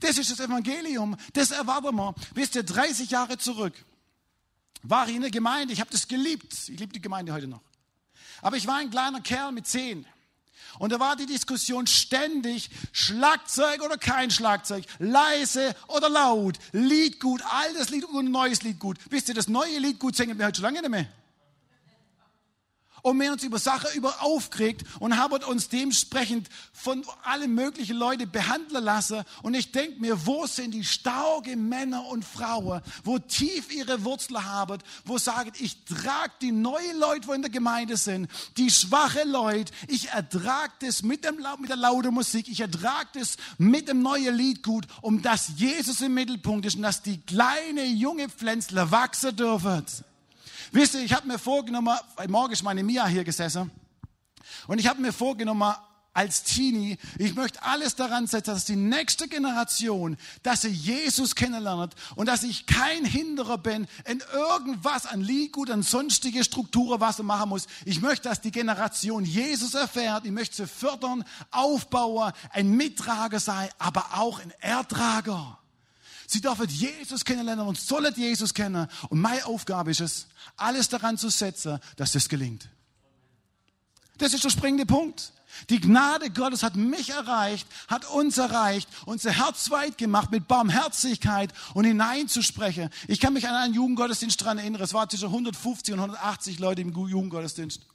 Das 0.00 0.18
ist 0.18 0.30
das 0.30 0.40
Evangelium, 0.40 1.16
das 1.32 1.50
erwarten 1.50 1.94
wir. 1.96 2.14
Wisst 2.34 2.54
ihr, 2.56 2.62
30 2.62 3.10
Jahre 3.10 3.38
zurück 3.38 3.74
war 4.82 5.08
ich 5.08 5.14
in 5.14 5.22
der 5.22 5.30
Gemeinde, 5.30 5.72
ich 5.72 5.80
habe 5.80 5.90
das 5.90 6.08
geliebt, 6.08 6.52
ich 6.52 6.78
liebe 6.78 6.92
die 6.92 7.00
Gemeinde 7.00 7.32
heute 7.32 7.46
noch. 7.46 7.62
Aber 8.40 8.56
ich 8.56 8.66
war 8.66 8.76
ein 8.76 8.90
kleiner 8.90 9.20
Kerl 9.20 9.52
mit 9.52 9.66
zehn. 9.66 10.04
Und 10.78 10.90
da 10.90 10.98
war 10.98 11.16
die 11.16 11.26
Diskussion 11.26 11.86
ständig, 11.86 12.70
Schlagzeug 12.92 13.82
oder 13.82 13.98
kein 13.98 14.30
Schlagzeug, 14.30 14.84
leise 14.98 15.76
oder 15.88 16.08
laut, 16.08 16.58
Lied 16.72 17.20
gut, 17.20 17.42
altes 17.42 17.90
Lied 17.90 18.04
und 18.04 18.30
neues 18.30 18.62
Lied 18.62 18.78
gut. 18.78 18.98
Wisst 19.10 19.28
ihr, 19.28 19.34
das 19.34 19.48
neue 19.48 19.78
Lied 19.78 19.98
gut 19.98 20.16
singen 20.16 20.38
wir 20.38 20.46
heute 20.46 20.56
schon 20.56 20.64
lange 20.64 20.80
nicht 20.80 20.90
mehr 20.90 21.06
und 23.02 23.20
wir 23.20 23.32
uns 23.32 23.42
über 23.42 23.58
Sachen 23.58 23.90
über 23.94 24.22
aufgeregt 24.22 24.84
und 25.00 25.16
haben 25.16 25.42
uns 25.44 25.68
dementsprechend 25.68 26.48
von 26.72 27.04
allen 27.24 27.52
möglichen 27.54 27.96
Leuten 27.96 28.30
behandeln 28.30 28.84
lassen. 28.84 29.22
Und 29.42 29.54
ich 29.54 29.72
denke 29.72 30.00
mir, 30.00 30.26
wo 30.26 30.46
sind 30.46 30.72
die 30.72 30.84
starken 30.84 31.68
Männer 31.68 32.06
und 32.06 32.24
Frauen, 32.24 32.80
wo 33.04 33.18
tief 33.18 33.72
ihre 33.72 34.04
Wurzeln 34.04 34.44
haben, 34.44 34.78
wo 35.04 35.18
sagen, 35.18 35.52
ich 35.58 35.84
trage 35.84 36.32
die 36.40 36.52
neuen 36.52 36.98
Leute, 36.98 37.26
wo 37.26 37.32
in 37.32 37.42
der 37.42 37.50
Gemeinde 37.50 37.96
sind, 37.96 38.28
die 38.56 38.70
schwache 38.70 39.24
Leute, 39.24 39.72
ich 39.88 40.08
ertrage 40.08 40.72
das 40.80 41.02
mit, 41.02 41.24
dem, 41.24 41.38
mit 41.58 41.70
der 41.70 41.76
lauten 41.76 42.14
Musik, 42.14 42.48
ich 42.48 42.60
ertrage 42.60 43.08
das 43.14 43.36
mit 43.58 43.88
dem 43.88 44.02
neuen 44.02 44.36
Lied 44.36 44.62
gut, 44.62 44.86
um 45.00 45.22
dass 45.22 45.52
Jesus 45.56 46.00
im 46.00 46.14
Mittelpunkt 46.14 46.66
ist 46.66 46.76
und 46.76 46.82
dass 46.82 47.02
die 47.02 47.20
kleine 47.20 47.84
junge 47.84 48.28
Pflänzler 48.28 48.90
wachsen 48.90 49.34
dürfen. 49.34 49.84
Wisst 50.72 50.94
ihr, 50.94 51.02
ich 51.02 51.12
habe 51.12 51.28
mir 51.28 51.38
vorgenommen, 51.38 51.96
weil 52.16 52.28
morgen 52.28 52.52
ist 52.52 52.62
meine 52.62 52.82
Mia 52.82 53.06
hier 53.06 53.24
gesessen, 53.24 53.70
und 54.66 54.78
ich 54.78 54.86
habe 54.86 55.00
mir 55.00 55.12
vorgenommen, 55.12 55.74
als 56.14 56.42
Teenie, 56.42 56.98
ich 57.18 57.34
möchte 57.34 57.62
alles 57.62 57.96
daran 57.96 58.26
setzen, 58.26 58.50
dass 58.52 58.66
die 58.66 58.76
nächste 58.76 59.28
Generation, 59.28 60.18
dass 60.42 60.60
sie 60.62 60.68
Jesus 60.68 61.34
kennenlernt 61.34 61.94
und 62.16 62.26
dass 62.26 62.42
ich 62.42 62.66
kein 62.66 63.04
Hinderer 63.06 63.56
bin 63.56 63.86
in 64.04 64.22
irgendwas 64.34 65.06
an 65.06 65.22
Liedgut, 65.22 65.70
an 65.70 65.82
sonstige 65.82 66.44
Strukturen, 66.44 67.00
was 67.00 67.16
sie 67.16 67.22
machen 67.22 67.48
muss. 67.48 67.66
Ich 67.86 68.02
möchte, 68.02 68.28
dass 68.28 68.42
die 68.42 68.50
Generation 68.50 69.24
Jesus 69.24 69.72
erfährt. 69.72 70.26
Ich 70.26 70.32
möchte 70.32 70.56
sie 70.56 70.66
fördern, 70.66 71.24
aufbauen, 71.50 72.32
ein 72.50 72.68
Mittrager 72.68 73.40
sein, 73.40 73.70
aber 73.78 74.18
auch 74.18 74.38
ein 74.38 74.52
Ertrager. 74.60 75.61
Sie 76.26 76.40
dürfen 76.40 76.68
Jesus 76.68 77.24
kennenlernen 77.24 77.66
und 77.66 77.78
sollen 77.78 78.14
Jesus 78.14 78.54
kennen. 78.54 78.88
Und 79.08 79.20
meine 79.20 79.46
Aufgabe 79.46 79.90
ist 79.90 80.00
es, 80.00 80.26
alles 80.56 80.88
daran 80.88 81.18
zu 81.18 81.28
setzen, 81.28 81.78
dass 81.96 82.12
das 82.12 82.28
gelingt. 82.28 82.68
Das 84.18 84.32
ist 84.32 84.44
der 84.44 84.50
springende 84.50 84.86
Punkt. 84.86 85.32
Die 85.68 85.80
Gnade 85.80 86.30
Gottes 86.30 86.62
hat 86.62 86.76
mich 86.76 87.10
erreicht, 87.10 87.68
hat 87.88 88.08
uns 88.10 88.38
erreicht, 88.38 88.88
unser 89.04 89.32
Herz 89.32 89.70
weit 89.70 89.98
gemacht 89.98 90.30
mit 90.30 90.48
Barmherzigkeit 90.48 91.52
und 91.74 91.84
hineinzusprechen. 91.84 92.88
Ich 93.06 93.20
kann 93.20 93.34
mich 93.34 93.46
an 93.48 93.54
einen 93.54 93.74
Jugendgottesdienst 93.74 94.40
daran 94.40 94.58
erinnern, 94.58 94.80
es 94.80 94.94
waren 94.94 95.08
zwischen 95.10 95.26
150 95.26 95.92
und 95.94 96.00
180 96.00 96.58
Leute 96.58 96.80
im 96.80 96.92
Jugendgottesdienst. 96.92 97.86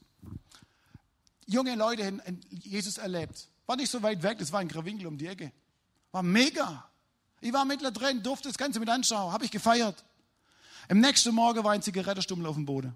Junge 1.48 1.76
Leute 1.76 2.06
haben 2.06 2.22
Jesus 2.52 2.98
erlebt. 2.98 3.48
War 3.66 3.76
nicht 3.76 3.90
so 3.90 4.04
weit 4.04 4.22
weg, 4.22 4.38
das 4.38 4.52
war 4.52 4.60
ein 4.60 4.68
Gravingel 4.68 5.08
um 5.08 5.18
die 5.18 5.28
Ecke. 5.28 5.52
War 6.12 6.24
mega. 6.24 6.87
Ich 7.42 7.54
war 7.54 7.66
mittendrin, 7.66 8.24
durfte 8.24 8.48
das 8.50 8.58
Ganze 8.58 8.80
mit 8.80 8.90
anschauen, 8.90 9.32
habe 9.32 9.46
ich 9.46 9.52
gefeiert. 9.52 10.04
Im 10.90 11.00
nächsten 11.00 11.34
Morgen 11.34 11.64
war 11.64 11.72
ein 11.72 11.82
Zigarettenstummel 11.82 12.46
auf 12.46 12.56
dem 12.56 12.66
Boden. 12.66 12.96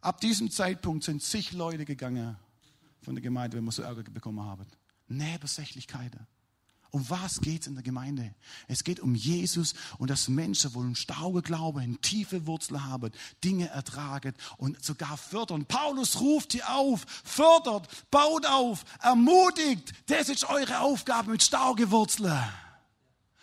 Ab 0.00 0.20
diesem 0.20 0.50
Zeitpunkt 0.50 1.04
sind 1.04 1.22
zig 1.22 1.52
Leute 1.52 1.84
gegangen 1.84 2.36
von 3.02 3.14
der 3.14 3.22
Gemeinde, 3.22 3.56
wenn 3.56 3.64
wir 3.64 3.72
so 3.72 3.82
Ärger 3.82 4.02
bekommen 4.02 4.44
haben. 4.44 4.66
Nebensächlichkeiten. 5.08 6.26
Um 6.92 7.08
was 7.08 7.40
geht 7.40 7.62
es 7.62 7.68
in 7.68 7.74
der 7.74 7.82
Gemeinde? 7.82 8.34
Es 8.68 8.84
geht 8.84 9.00
um 9.00 9.14
Jesus 9.14 9.72
und 9.96 10.10
dass 10.10 10.28
Menschen, 10.28 10.74
wo 10.74 10.80
einen 10.80 10.94
starken 10.94 11.40
Glauben, 11.40 11.98
tiefe 12.02 12.46
Wurzel 12.46 12.84
haben, 12.84 13.10
Dinge 13.42 13.70
ertragen 13.70 14.34
und 14.58 14.84
sogar 14.84 15.16
fördern. 15.16 15.64
Paulus 15.64 16.20
ruft 16.20 16.52
hier 16.52 16.68
auf, 16.68 17.06
fördert, 17.24 17.88
baut 18.10 18.44
auf, 18.44 18.84
ermutigt. 19.00 19.94
Das 20.04 20.28
ist 20.28 20.44
eure 20.44 20.80
Aufgabe 20.80 21.30
mit 21.30 21.42
starken 21.42 21.90
Wurzeln. 21.90 22.38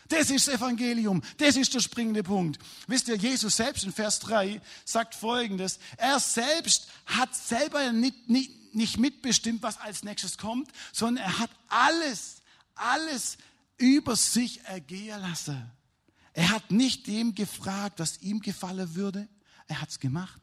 Das 0.10 0.30
ist 0.30 0.48
das 0.48 0.56
Evangelium. 0.56 1.24
Das 1.38 1.56
ist 1.56 1.74
der 1.74 1.80
springende 1.80 2.22
Punkt. 2.22 2.60
Wisst 2.86 3.08
ihr, 3.08 3.16
Jesus 3.16 3.56
selbst 3.56 3.84
in 3.84 3.92
Vers 3.92 4.20
3 4.20 4.62
sagt 4.86 5.16
Folgendes. 5.16 5.80
Er 5.98 6.20
selbst 6.20 6.88
hat 7.08 7.36
selber 7.36 7.92
nicht, 7.92 8.30
nicht, 8.30 8.76
nicht 8.76 9.00
mitbestimmt, 9.00 9.64
was 9.64 9.80
als 9.80 10.04
nächstes 10.04 10.38
kommt, 10.38 10.72
sondern 10.94 11.26
er 11.26 11.40
hat 11.40 11.50
alles 11.68 12.39
alles 12.80 13.38
über 13.78 14.16
sich 14.16 14.64
ergehen 14.66 15.22
lassen. 15.22 15.72
Er 16.34 16.50
hat 16.50 16.72
nicht 16.72 17.08
dem 17.08 17.36
gefragt, 17.36 18.00
was 18.00 18.22
ihm 18.22 18.40
gefallen 18.40 18.96
würde. 18.96 19.28
Er 19.68 19.82
hat 19.82 19.90
es 19.90 20.00
gemacht. 20.00 20.42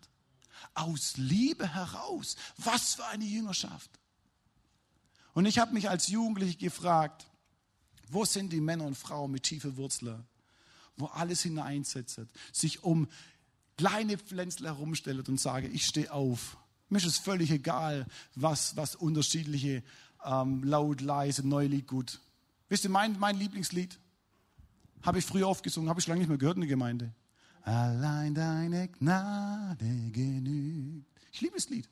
Aus 0.74 1.16
Liebe 1.16 1.72
heraus. 1.72 2.36
Was 2.58 2.94
für 2.94 3.06
eine 3.06 3.24
Jüngerschaft. 3.24 3.90
Und 5.34 5.46
ich 5.46 5.58
habe 5.58 5.74
mich 5.74 5.88
als 5.88 6.08
Jugendliche 6.08 6.56
gefragt, 6.56 7.26
wo 8.08 8.24
sind 8.24 8.52
die 8.52 8.60
Männer 8.60 8.84
und 8.84 8.96
Frauen 8.96 9.30
mit 9.30 9.42
tiefen 9.42 9.76
Wurzeln, 9.76 10.24
wo 10.96 11.06
alles 11.06 11.42
hineinsetzt, 11.42 12.20
sich 12.52 12.82
um 12.84 13.08
kleine 13.76 14.16
Pflänzler 14.16 14.76
herumstellt 14.76 15.28
und 15.28 15.38
sage, 15.38 15.68
ich 15.68 15.86
stehe 15.86 16.12
auf. 16.12 16.56
Mir 16.88 16.98
ist 16.98 17.04
es 17.04 17.18
völlig 17.18 17.50
egal, 17.50 18.06
was, 18.34 18.76
was 18.76 18.94
unterschiedliche 18.94 19.82
ähm, 20.24 20.62
laut, 20.64 21.00
leise, 21.00 21.46
Neulied 21.46 21.86
gut 21.86 22.20
Wisst 22.68 22.84
ihr, 22.84 22.90
mein, 22.90 23.18
mein 23.18 23.36
Lieblingslied 23.36 23.98
habe 25.02 25.18
ich 25.18 25.26
früher 25.26 25.46
aufgesungen, 25.46 25.88
habe 25.88 26.00
ich 26.00 26.06
lange 26.06 26.20
nicht 26.20 26.28
mehr 26.28 26.38
gehört 26.38 26.56
in 26.56 26.62
der 26.62 26.68
Gemeinde. 26.68 27.14
Allein 27.62 28.34
deine 28.34 28.88
Gnade 28.88 30.10
genügt. 30.12 31.06
Ich 31.32 31.40
liebe 31.40 31.54
das 31.54 31.68
Lied. 31.68 31.88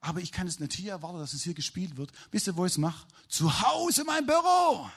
Aber 0.00 0.20
ich 0.20 0.32
kann 0.32 0.48
es 0.48 0.58
nicht 0.58 0.72
hier 0.72 0.92
erwarten, 0.92 1.18
dass 1.18 1.32
es 1.32 1.42
hier 1.42 1.54
gespielt 1.54 1.96
wird. 1.96 2.10
Wisst 2.32 2.48
ihr, 2.48 2.56
wo 2.56 2.64
ich 2.64 2.72
es 2.72 2.78
mache? 2.78 3.06
Zu 3.28 3.60
Hause 3.62 4.00
in 4.00 4.06
meinem 4.08 4.26
Büro. 4.26 4.90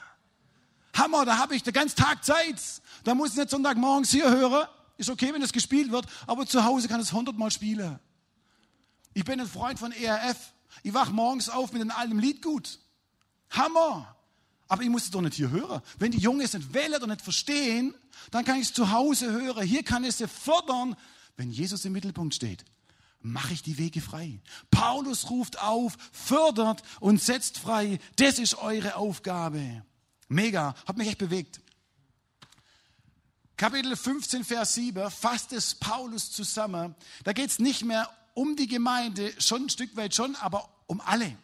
Hammer, 0.94 1.24
da 1.24 1.38
habe 1.38 1.54
ich 1.54 1.62
den 1.62 1.72
ganzen 1.72 1.96
Tag 1.96 2.24
Zeit. 2.24 2.60
Da 3.04 3.14
muss 3.14 3.30
ich 3.30 3.36
nicht 3.36 3.50
Sonntagmorgens 3.50 4.10
hier 4.10 4.28
hören. 4.30 4.66
Ist 4.96 5.10
okay, 5.10 5.32
wenn 5.32 5.42
es 5.42 5.52
gespielt 5.52 5.92
wird, 5.92 6.06
aber 6.26 6.46
zu 6.46 6.64
Hause 6.64 6.88
kann 6.88 7.00
es 7.00 7.12
hundertmal 7.12 7.50
spielen. 7.50 7.98
Ich 9.14 9.24
bin 9.24 9.40
ein 9.40 9.46
Freund 9.46 9.78
von 9.78 9.92
ERF. 9.92 10.52
Ich 10.82 10.92
wach 10.94 11.10
morgens 11.10 11.48
auf 11.48 11.72
mit 11.72 11.82
einem 11.82 11.92
alten 11.92 12.18
Lied 12.18 12.42
gut. 12.42 12.80
Hammer. 13.50 14.15
Aber 14.68 14.82
ich 14.82 14.88
muss 14.88 15.04
es 15.04 15.10
doch 15.10 15.20
nicht 15.20 15.34
hier 15.34 15.50
hören. 15.50 15.80
Wenn 15.98 16.10
die 16.10 16.18
Jungen 16.18 16.40
es 16.40 16.54
nicht 16.54 16.74
wählen 16.74 17.02
und 17.02 17.10
nicht 17.10 17.22
verstehen, 17.22 17.94
dann 18.30 18.44
kann 18.44 18.56
ich 18.56 18.68
es 18.68 18.72
zu 18.72 18.90
Hause 18.90 19.30
hören. 19.30 19.66
Hier 19.66 19.82
kann 19.82 20.04
ich 20.04 20.20
es 20.20 20.30
fördern. 20.30 20.96
Wenn 21.36 21.50
Jesus 21.50 21.84
im 21.84 21.92
Mittelpunkt 21.92 22.34
steht, 22.34 22.64
mache 23.20 23.52
ich 23.52 23.62
die 23.62 23.78
Wege 23.78 24.00
frei. 24.00 24.40
Paulus 24.70 25.30
ruft 25.30 25.60
auf, 25.60 25.96
fördert 26.12 26.82
und 27.00 27.22
setzt 27.22 27.58
frei. 27.58 27.98
Das 28.16 28.38
ist 28.38 28.54
eure 28.58 28.96
Aufgabe. 28.96 29.84
Mega, 30.28 30.74
hat 30.86 30.96
mich 30.96 31.08
echt 31.08 31.18
bewegt. 31.18 31.60
Kapitel 33.56 33.96
15, 33.96 34.44
Vers 34.44 34.74
7 34.74 35.10
fasst 35.10 35.52
es 35.52 35.74
Paulus 35.74 36.30
zusammen. 36.30 36.94
Da 37.24 37.32
geht 37.32 37.50
es 37.50 37.58
nicht 37.58 37.84
mehr 37.84 38.10
um 38.34 38.54
die 38.54 38.66
Gemeinde, 38.66 39.32
schon 39.38 39.62
ein 39.62 39.70
Stück 39.70 39.96
weit 39.96 40.14
schon, 40.14 40.36
aber 40.36 40.68
um 40.86 41.00
alle. 41.00 41.36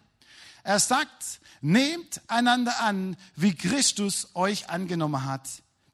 Er 0.62 0.78
sagt, 0.78 1.40
nehmt 1.60 2.20
einander 2.28 2.80
an, 2.80 3.16
wie 3.36 3.54
Christus 3.54 4.28
euch 4.34 4.68
angenommen 4.68 5.24
hat. 5.24 5.48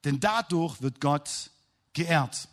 denn 0.04 0.20
dadurch 0.20 0.80
wird 0.80 1.00
Gott 1.00 1.50
geehrt. 1.92 2.48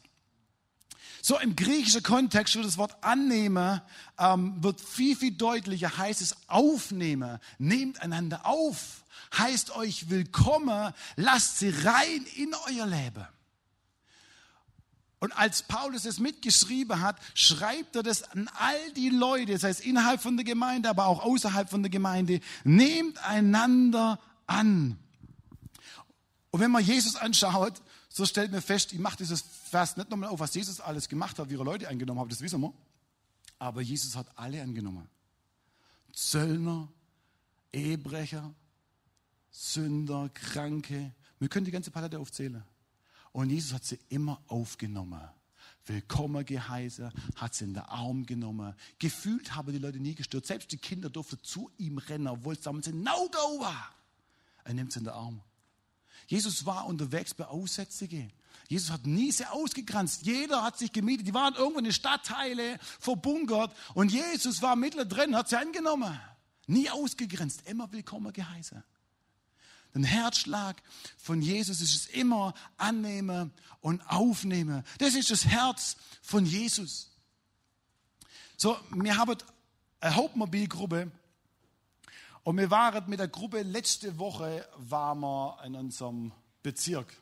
So 1.22 1.40
im 1.40 1.56
griechischen 1.56 2.04
Kontext 2.04 2.56
wird 2.56 2.66
das 2.66 2.78
Wort 2.78 3.04
annehmen, 3.04 3.82
ähm, 4.20 4.62
wird 4.64 4.80
viel, 4.80 5.16
viel 5.16 5.32
deutlicher, 5.32 5.98
heißt 5.98 6.22
es 6.22 6.36
aufnehmen, 6.48 7.40
nehmt 7.58 8.02
einander 8.02 8.46
auf, 8.46 9.04
heißt 9.38 9.76
euch 9.76 10.10
willkommen, 10.10 10.94
lasst 11.16 11.60
sie 11.60 11.70
rein 11.70 12.26
in 12.36 12.54
euer 12.68 12.86
Leben. 12.86 13.26
Und 15.26 15.32
als 15.32 15.64
Paulus 15.64 16.06
es 16.06 16.20
mitgeschrieben 16.20 17.02
hat, 17.02 17.20
schreibt 17.34 17.96
er 17.96 18.04
das 18.04 18.22
an 18.22 18.48
all 18.60 18.92
die 18.92 19.10
Leute, 19.10 19.54
das 19.54 19.64
heißt 19.64 19.82
innerhalb 19.82 20.22
von 20.22 20.38
der 20.38 20.44
Gemeinde, 20.44 20.88
aber 20.88 21.08
auch 21.08 21.24
außerhalb 21.24 21.68
von 21.68 21.82
der 21.82 21.90
Gemeinde, 21.90 22.42
nehmt 22.64 23.18
einander 23.26 24.20
an. 24.46 25.00
Und 26.52 26.60
wenn 26.60 26.70
man 26.70 26.84
Jesus 26.84 27.16
anschaut, 27.16 27.82
so 28.08 28.24
stellt 28.24 28.52
man 28.52 28.62
fest, 28.62 28.94
ich 28.94 29.00
mache 29.00 29.18
dieses 29.18 29.42
Vers 29.42 29.98
nicht 29.98 30.12
nochmal 30.12 30.30
auf, 30.30 30.40
was 30.40 30.54
Jesus 30.54 30.80
alles 30.80 31.10
gemacht 31.10 31.40
hat, 31.40 31.50
wie 31.50 31.56
er 31.56 31.64
Leute 31.64 31.90
angenommen 31.90 32.20
hat, 32.20 32.32
das 32.32 32.42
wissen 32.42 32.62
wir. 32.62 32.72
Aber 33.58 33.82
Jesus 33.82 34.16
hat 34.16 34.28
alle 34.36 34.62
angenommen. 34.62 35.10
Zöllner, 36.14 36.88
Ehebrecher, 37.74 38.54
Sünder, 39.50 40.30
Kranke. 40.36 41.16
Wir 41.40 41.50
können 41.50 41.66
die 41.66 41.72
ganze 41.72 41.90
Palette 41.90 42.20
aufzählen. 42.20 42.64
Und 43.36 43.50
Jesus 43.50 43.74
hat 43.74 43.84
sie 43.84 44.00
immer 44.08 44.42
aufgenommen. 44.48 45.20
Willkommen 45.86 46.46
geheißen, 46.46 47.12
hat 47.36 47.54
sie 47.54 47.66
in 47.66 47.74
den 47.74 47.84
Arm 47.84 48.26
genommen. 48.26 48.74
Gefühlt 48.98 49.54
haben 49.54 49.74
die 49.74 49.78
Leute 49.78 50.00
nie 50.00 50.16
gestört. 50.16 50.46
Selbst 50.46 50.72
die 50.72 50.78
Kinder 50.78 51.10
durften 51.10 51.44
zu 51.44 51.70
ihm 51.78 51.98
rennen, 51.98 52.28
obwohl 52.28 52.54
es 52.54 52.62
damals 52.62 52.88
ein 52.88 53.04
No-Go 53.04 53.60
war. 53.60 53.94
Er 54.64 54.74
nimmt 54.74 54.94
sie 54.94 55.00
in 55.00 55.04
den 55.04 55.14
Arm. 55.14 55.42
Jesus 56.28 56.66
war 56.66 56.86
unterwegs 56.86 57.34
bei 57.34 57.46
Aussätzigen. 57.46 58.32
Jesus 58.70 58.90
hat 58.90 59.06
nie 59.06 59.34
sie 59.34 59.52
ausgegrenzt. 59.52 60.26
Jeder 60.26 60.64
hat 60.64 60.78
sich 60.78 60.94
gemietet. 60.94 61.28
Die 61.28 61.34
waren 61.34 61.56
irgendwo 61.56 61.80
in 61.80 61.84
den 61.84 61.94
Stadtteile 61.94 62.80
verbunkert. 63.02 63.76
Und 63.96 64.14
Jesus 64.14 64.62
war 64.62 64.78
mittendrin, 64.78 65.36
hat 65.36 65.50
sie 65.50 65.60
angenommen. 65.60 66.18
Nie 66.68 66.90
ausgegrenzt, 66.90 67.68
immer 67.68 67.92
willkommen 67.92 68.32
geheißen. 68.32 68.82
Der 69.96 70.04
Herzschlag 70.04 70.82
von 71.18 71.42
Jesus 71.42 71.80
ist 71.80 71.96
es 71.96 72.06
immer 72.08 72.54
annehmen 72.78 73.54
und 73.80 74.02
aufnehmen. 74.10 74.84
Das 74.98 75.16
ist 75.16 75.32
das 75.32 75.46
Herz 75.46 75.96
von 76.22 76.46
Jesus. 76.46 77.12
So, 78.58 78.78
wir 78.92 79.18
haben 79.18 79.38
eine 80.02 80.16
Hauptmobilgruppe 80.16 81.10
und 82.44 82.58
wir 82.58 82.70
waren 82.70 83.10
mit 83.10 83.20
der 83.20 83.30
Gruppe, 83.30 83.62
letzte 83.62 84.20
Woche 84.20 84.68
waren 84.76 85.20
wir 85.22 85.58
in 85.66 85.76
unserem 85.76 86.32
Bezirk. 86.62 87.16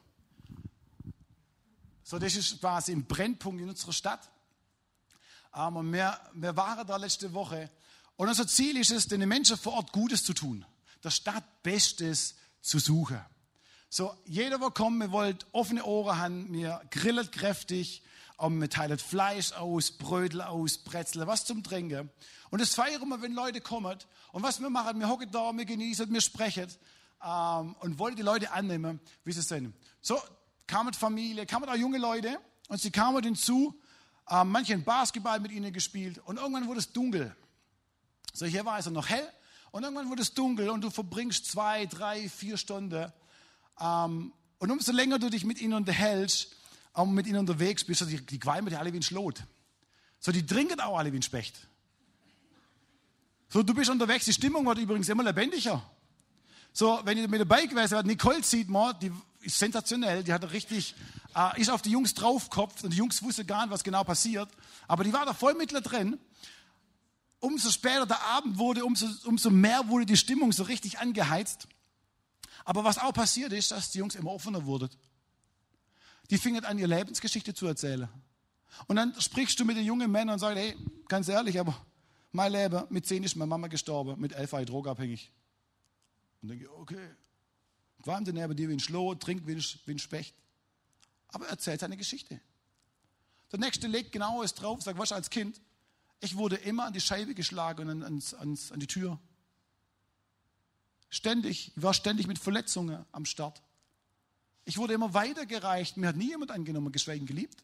So, 2.03 2.19
das 2.19 2.35
ist 2.35 2.59
quasi 2.59 2.91
ein 2.91 3.05
Brennpunkt 3.05 3.61
in 3.61 3.69
unserer 3.69 3.93
Stadt. 3.93 4.29
Aber 5.51 5.83
wir, 5.83 6.19
wir 6.33 6.57
waren 6.57 6.85
da 6.85 6.97
letzte 6.97 7.33
Woche. 7.33 7.69
Und 8.15 8.27
unser 8.27 8.47
Ziel 8.47 8.77
ist 8.77 8.91
es, 8.91 9.07
den 9.07 9.27
Menschen 9.27 9.57
vor 9.57 9.73
Ort 9.73 9.91
Gutes 9.91 10.23
zu 10.23 10.33
tun. 10.33 10.65
Der 11.03 11.11
Stadt 11.11 11.63
Bestes 11.63 12.35
zu 12.63 12.79
suchen. 12.79 13.21
So, 13.89 14.11
jeder, 14.25 14.57
der 14.57 14.71
kommt, 14.71 14.99
wir 14.99 15.11
wollen 15.11 15.37
offene 15.51 15.85
Ohren 15.85 16.17
haben, 16.17 16.51
wir 16.51 16.81
grillen 16.89 17.29
kräftig, 17.29 18.01
und 18.37 18.59
wir 18.59 18.69
teilen 18.69 18.97
Fleisch 18.97 19.53
aus, 19.53 19.91
Brötel 19.91 20.41
aus, 20.41 20.77
Brezel, 20.77 21.25
was 21.27 21.45
zum 21.45 21.63
Trinken. 21.63 22.09
Und 22.49 22.61
das 22.61 22.75
feiern 22.75 23.07
wir, 23.07 23.21
wenn 23.21 23.33
Leute 23.33 23.61
kommen. 23.61 23.97
Und 24.31 24.43
was 24.43 24.59
wir 24.59 24.69
machen, 24.69 24.99
wir 24.99 25.07
hocken 25.07 25.31
da, 25.31 25.51
wir 25.53 25.65
genießen, 25.65 26.11
wir 26.11 26.21
sprechen 26.21 26.67
ähm, 27.23 27.75
und 27.79 27.99
wollen 27.99 28.15
die 28.15 28.21
Leute 28.21 28.51
annehmen, 28.51 28.99
wie 29.23 29.31
sie 29.31 29.41
sind. 29.41 29.73
So 30.01 30.19
kamen 30.67 30.93
Familie, 30.93 31.45
kamen 31.45 31.69
auch 31.69 31.75
junge 31.75 31.99
Leute 31.99 32.37
und 32.67 32.81
sie 32.81 32.91
kamen 32.91 33.23
hinzu. 33.23 33.79
Ähm, 34.29 34.49
manche 34.49 34.73
haben 34.73 34.83
Basketball 34.83 35.39
mit 35.39 35.51
ihnen 35.51 35.71
gespielt 35.71 36.19
und 36.25 36.37
irgendwann 36.37 36.67
wurde 36.67 36.79
es 36.79 36.91
dunkel. 36.91 37.35
So 38.33 38.45
hier 38.45 38.65
war 38.65 38.79
es 38.79 38.87
noch 38.87 39.07
hell 39.07 39.27
und 39.73 39.81
irgendwann 39.81 40.07
wurde 40.07 40.21
es 40.21 40.35
dunkel 40.35 40.69
und 40.69 40.81
du 40.81 40.91
verbringst 40.91 41.47
zwei, 41.47 41.87
drei, 41.87 42.29
vier 42.29 42.57
Stunden. 42.57 43.11
Ähm, 43.81 44.31
und 44.59 44.71
umso 44.71 44.91
länger 44.91 45.17
du 45.17 45.31
dich 45.31 45.45
mit 45.45 45.59
ihnen 45.59 45.73
unterhältst 45.73 46.55
und 46.93 47.15
mit 47.15 47.25
ihnen 47.25 47.39
unterwegs 47.39 47.83
bist, 47.83 47.99
so 47.99 48.05
die, 48.05 48.23
die 48.23 48.37
qualmen 48.37 48.69
die 48.69 48.75
alle 48.75 48.93
wie 48.93 48.97
ein 48.97 49.03
Schlot. 49.03 49.43
So, 50.19 50.31
die 50.31 50.45
trinken 50.45 50.79
auch 50.79 50.99
alle 50.99 51.11
wie 51.11 51.17
ein 51.17 51.23
Specht. 51.23 51.67
So, 53.49 53.63
du 53.63 53.73
bist 53.73 53.89
unterwegs, 53.89 54.25
die 54.25 54.33
Stimmung 54.33 54.63
wird 54.67 54.77
übrigens 54.77 55.09
immer 55.09 55.23
lebendiger. 55.23 55.81
So, 56.71 56.99
wenn 57.03 57.17
ihr 57.17 57.27
mit 57.27 57.41
dabei 57.41 57.65
gewesen 57.65 57.91
wärt, 57.91 58.05
Nicole 58.05 58.43
sieht 58.43 58.69
man, 58.69 58.95
die 58.99 59.11
ist 59.41 59.57
sensationell, 59.57 60.23
die 60.23 60.33
hat 60.33 60.51
richtig, 60.51 60.93
äh, 61.35 61.59
ist 61.59 61.71
auf 61.71 61.81
die 61.81 61.89
Jungs 61.89 62.13
draufkopft 62.13 62.83
und 62.83 62.91
die 62.91 62.97
Jungs 62.97 63.23
wussten 63.23 63.47
gar 63.47 63.65
nicht, 63.65 63.73
was 63.73 63.83
genau 63.83 64.03
passiert. 64.03 64.49
Aber 64.87 65.03
die 65.03 65.13
war 65.13 65.25
da 65.25 65.33
voll 65.33 65.55
mit 65.55 65.73
drin. 65.73 66.19
Umso 67.43 67.71
später 67.71 68.05
der 68.05 68.21
Abend 68.21 68.57
wurde, 68.57 68.85
umso, 68.85 69.05
umso 69.27 69.49
mehr 69.49 69.89
wurde 69.89 70.05
die 70.05 70.15
Stimmung 70.15 70.53
so 70.53 70.63
richtig 70.63 70.99
angeheizt. 70.99 71.67
Aber 72.63 72.85
was 72.85 72.97
auch 72.97 73.11
passiert 73.11 73.51
ist, 73.51 73.71
dass 73.71 73.91
die 73.91 73.97
Jungs 73.97 74.15
immer 74.15 74.31
offener 74.31 74.65
wurden. 74.65 74.89
Die 76.29 76.37
fingen 76.37 76.63
an, 76.63 76.79
ihre 76.79 76.87
Lebensgeschichte 76.87 77.53
zu 77.53 77.67
erzählen. 77.67 78.07
Und 78.87 78.95
dann 78.95 79.13
sprichst 79.19 79.59
du 79.59 79.65
mit 79.65 79.75
den 79.75 79.83
jungen 79.83 80.09
Männern 80.09 80.35
und 80.35 80.39
sagst, 80.39 80.57
hey, 80.57 80.77
ganz 81.09 81.27
ehrlich, 81.27 81.59
aber 81.59 81.75
mein 82.31 82.53
Leben, 82.53 82.85
mit 82.89 83.05
zehn 83.05 83.21
ist 83.25 83.35
meine 83.35 83.49
Mama 83.49 83.67
gestorben, 83.67 84.21
mit 84.21 84.31
elf 84.31 84.53
war 84.53 84.61
ich 84.61 84.67
drogabhängig. 84.67 85.29
Und 86.41 86.47
denke, 86.47 86.73
okay, 86.77 87.09
qualmt 88.03 88.33
neben 88.33 88.55
dir 88.55 88.69
wie 88.69 88.73
ein 88.73 88.79
Schloh, 88.79 89.15
trinkt 89.15 89.45
wie 89.45 89.91
ein, 89.91 89.99
Specht. 89.99 90.33
Aber 91.27 91.49
erzählt 91.49 91.81
seine 91.81 91.97
Geschichte. 91.97 92.39
Der 93.51 93.59
Nächste 93.59 93.87
legt 93.87 94.13
genaues 94.13 94.53
drauf, 94.53 94.81
sagt, 94.81 94.97
was 94.97 95.11
als 95.11 95.29
Kind, 95.29 95.59
ich 96.23 96.37
wurde 96.37 96.55
immer 96.55 96.85
an 96.85 96.93
die 96.93 97.01
Scheibe 97.01 97.35
geschlagen 97.35 97.89
und 97.89 98.03
ans, 98.03 98.33
ans, 98.33 98.71
an 98.71 98.79
die 98.79 98.87
Tür. 98.87 99.19
Ständig, 101.09 101.73
ich 101.75 101.83
war 101.83 101.93
ständig 101.93 102.27
mit 102.27 102.39
Verletzungen 102.39 103.05
am 103.11 103.25
Start. 103.25 103.61
Ich 104.63 104.77
wurde 104.77 104.93
immer 104.93 105.13
weitergereicht, 105.13 105.97
mir 105.97 106.07
hat 106.07 106.15
nie 106.15 106.29
jemand 106.29 106.51
angenommen, 106.51 106.93
geschweige 106.93 107.25
geliebt. 107.25 107.63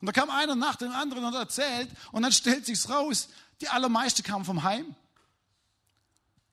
Und 0.00 0.06
da 0.06 0.12
kam 0.12 0.30
einer 0.30 0.54
nach 0.54 0.76
dem 0.76 0.92
anderen 0.92 1.24
und 1.24 1.34
erzählt 1.34 1.90
und 2.12 2.22
dann 2.22 2.30
stellt 2.30 2.66
sich's 2.66 2.88
raus, 2.88 3.28
die 3.60 3.68
allermeiste 3.68 4.22
kamen 4.22 4.44
vom 4.44 4.62
Heim. 4.62 4.94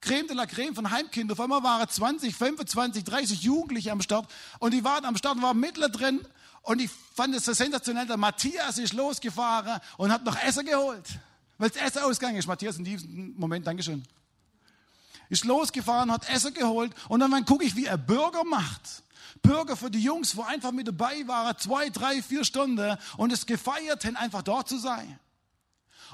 Creme 0.02 0.28
de 0.28 0.36
la 0.36 0.48
Creme 0.48 0.74
von 0.74 0.90
Heimkindern. 0.90 1.38
Auf 1.38 1.42
einmal 1.42 1.64
waren 1.64 1.88
20, 1.88 2.36
25, 2.36 3.04
30 3.04 3.44
Jugendliche 3.44 3.92
am 3.92 4.02
Start 4.02 4.30
und 4.60 4.74
die 4.74 4.84
waren 4.84 5.06
am 5.06 5.16
Start 5.16 5.40
waren 5.44 5.60
mittler 5.60 5.90
drin 5.90 6.26
und 6.64 6.82
ich 6.82 6.90
fand 7.16 7.36
es 7.36 7.46
so 7.46 7.54
sensationell. 7.54 8.08
Der 8.08 8.18
Matthias 8.18 8.78
ist 8.78 8.94
losgefahren 8.94 9.80
und 9.98 10.12
hat 10.12 10.24
noch 10.24 10.38
Essen 10.42 10.66
geholt, 10.66 11.20
weil 11.58 11.70
das 11.70 11.82
Essen 11.82 12.04
ausgegangen 12.04 12.38
ist. 12.38 12.48
Matthias 12.48 12.78
in 12.78 12.86
diesem 12.86 13.36
Moment, 13.38 13.68
Dankeschön. 13.68 14.04
Ist 15.30 15.46
losgefahren, 15.46 16.12
hat 16.12 16.30
Essen 16.30 16.54
geholt 16.54 16.94
und 17.10 17.20
dann 17.20 17.46
gucke 17.46 17.66
ich, 17.66 17.76
wie 17.76 17.86
er 17.86 17.98
Bürger 17.98 18.44
macht. 18.44 19.04
Bürger 19.42 19.76
für 19.76 19.92
die 19.92 20.00
Jungs, 20.00 20.36
wo 20.38 20.44
einfach 20.44 20.72
mit 20.72 20.88
dabei 20.88 21.28
waren, 21.28 21.58
zwei, 21.58 21.90
drei, 21.90 22.22
vier 22.22 22.46
Stunden 22.46 22.98
und 23.18 23.34
es 23.34 23.46
gefeiert 23.46 24.06
haben, 24.06 24.16
einfach 24.16 24.42
dort 24.42 24.70
zu 24.70 24.78
sein. 24.78 25.20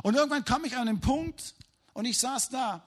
Und 0.02 0.16
irgendwann 0.16 0.46
kam 0.46 0.66
ich 0.66 0.76
an 0.76 0.88
den 0.88 1.00
Punkt 1.00 1.54
und 1.94 2.06
ich 2.06 2.18
saß 2.18 2.50
da. 2.50 2.82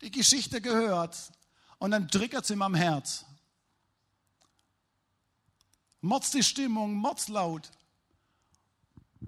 Die 0.00 0.10
Geschichte 0.10 0.60
gehört 0.60 1.16
und 1.78 1.92
dann 1.92 2.08
triggert 2.08 2.46
sie 2.46 2.54
in 2.54 2.58
meinem 2.58 2.74
Herz. 2.74 3.24
Mords 6.04 6.30
die 6.32 6.42
Stimmung, 6.42 6.92
Mordslaut. 6.96 7.70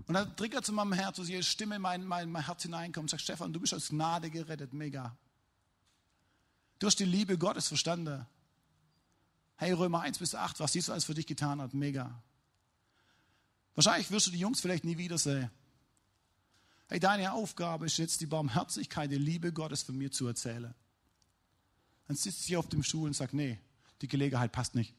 Und 0.07 0.13
dann 0.13 0.37
triggert 0.37 0.65
es 0.65 0.69
in 0.69 0.75
meinem 0.75 0.93
Herz, 0.93 1.17
dass 1.17 1.27
jede 1.27 1.43
Stimme 1.43 1.77
in 1.77 1.81
mein, 1.81 2.05
mein, 2.05 2.31
mein 2.31 2.45
Herz 2.45 2.63
hineinkommt 2.63 3.05
und 3.05 3.09
sagt, 3.09 3.23
Stefan, 3.23 3.51
du 3.51 3.61
bist 3.61 3.73
aus 3.73 3.89
Gnade 3.89 4.31
gerettet, 4.31 4.75
mega. 4.75 5.17
Du 6.79 6.87
hast 6.87 6.99
die 6.99 7.07
Liebe 7.07 7.39
Gottes 7.39 7.69
verstanden. 7.69 8.27
Hey, 9.57 9.73
Römer 9.73 10.03
1 10.03 10.19
bis 10.19 10.35
8, 10.35 10.61
was 10.61 10.75
Jesus 10.75 10.91
alles 10.91 11.07
für 11.07 11.15
dich 11.15 11.27
getan 11.27 11.63
hat, 11.63 11.73
mega. 11.73 12.23
Wahrscheinlich 13.75 14.11
wirst 14.11 14.27
du 14.27 14.31
die 14.31 14.39
Jungs 14.39 14.61
vielleicht 14.61 14.85
nie 14.85 14.99
wiedersehen. 14.99 15.51
Hey, 16.89 17.01
deine 17.01 17.33
Aufgabe 17.33 17.87
ist 17.87 17.97
jetzt, 17.97 18.21
die 18.21 18.27
Barmherzigkeit, 18.27 19.11
die 19.11 19.17
Liebe 19.17 19.51
Gottes 19.51 19.83
von 19.83 19.97
mir 19.97 20.13
zu 20.13 20.27
erzählen. 20.27 20.75
Dann 22.07 22.17
sitzt 22.19 22.45
sie 22.45 22.59
auf 22.59 22.69
dem 22.69 22.83
Stuhl 22.83 23.07
und 23.09 23.17
sagt, 23.17 23.33
nee, 23.33 23.59
die 24.03 24.09
Gelegenheit 24.09 24.53
passt 24.53 24.75
nicht. 24.75 24.95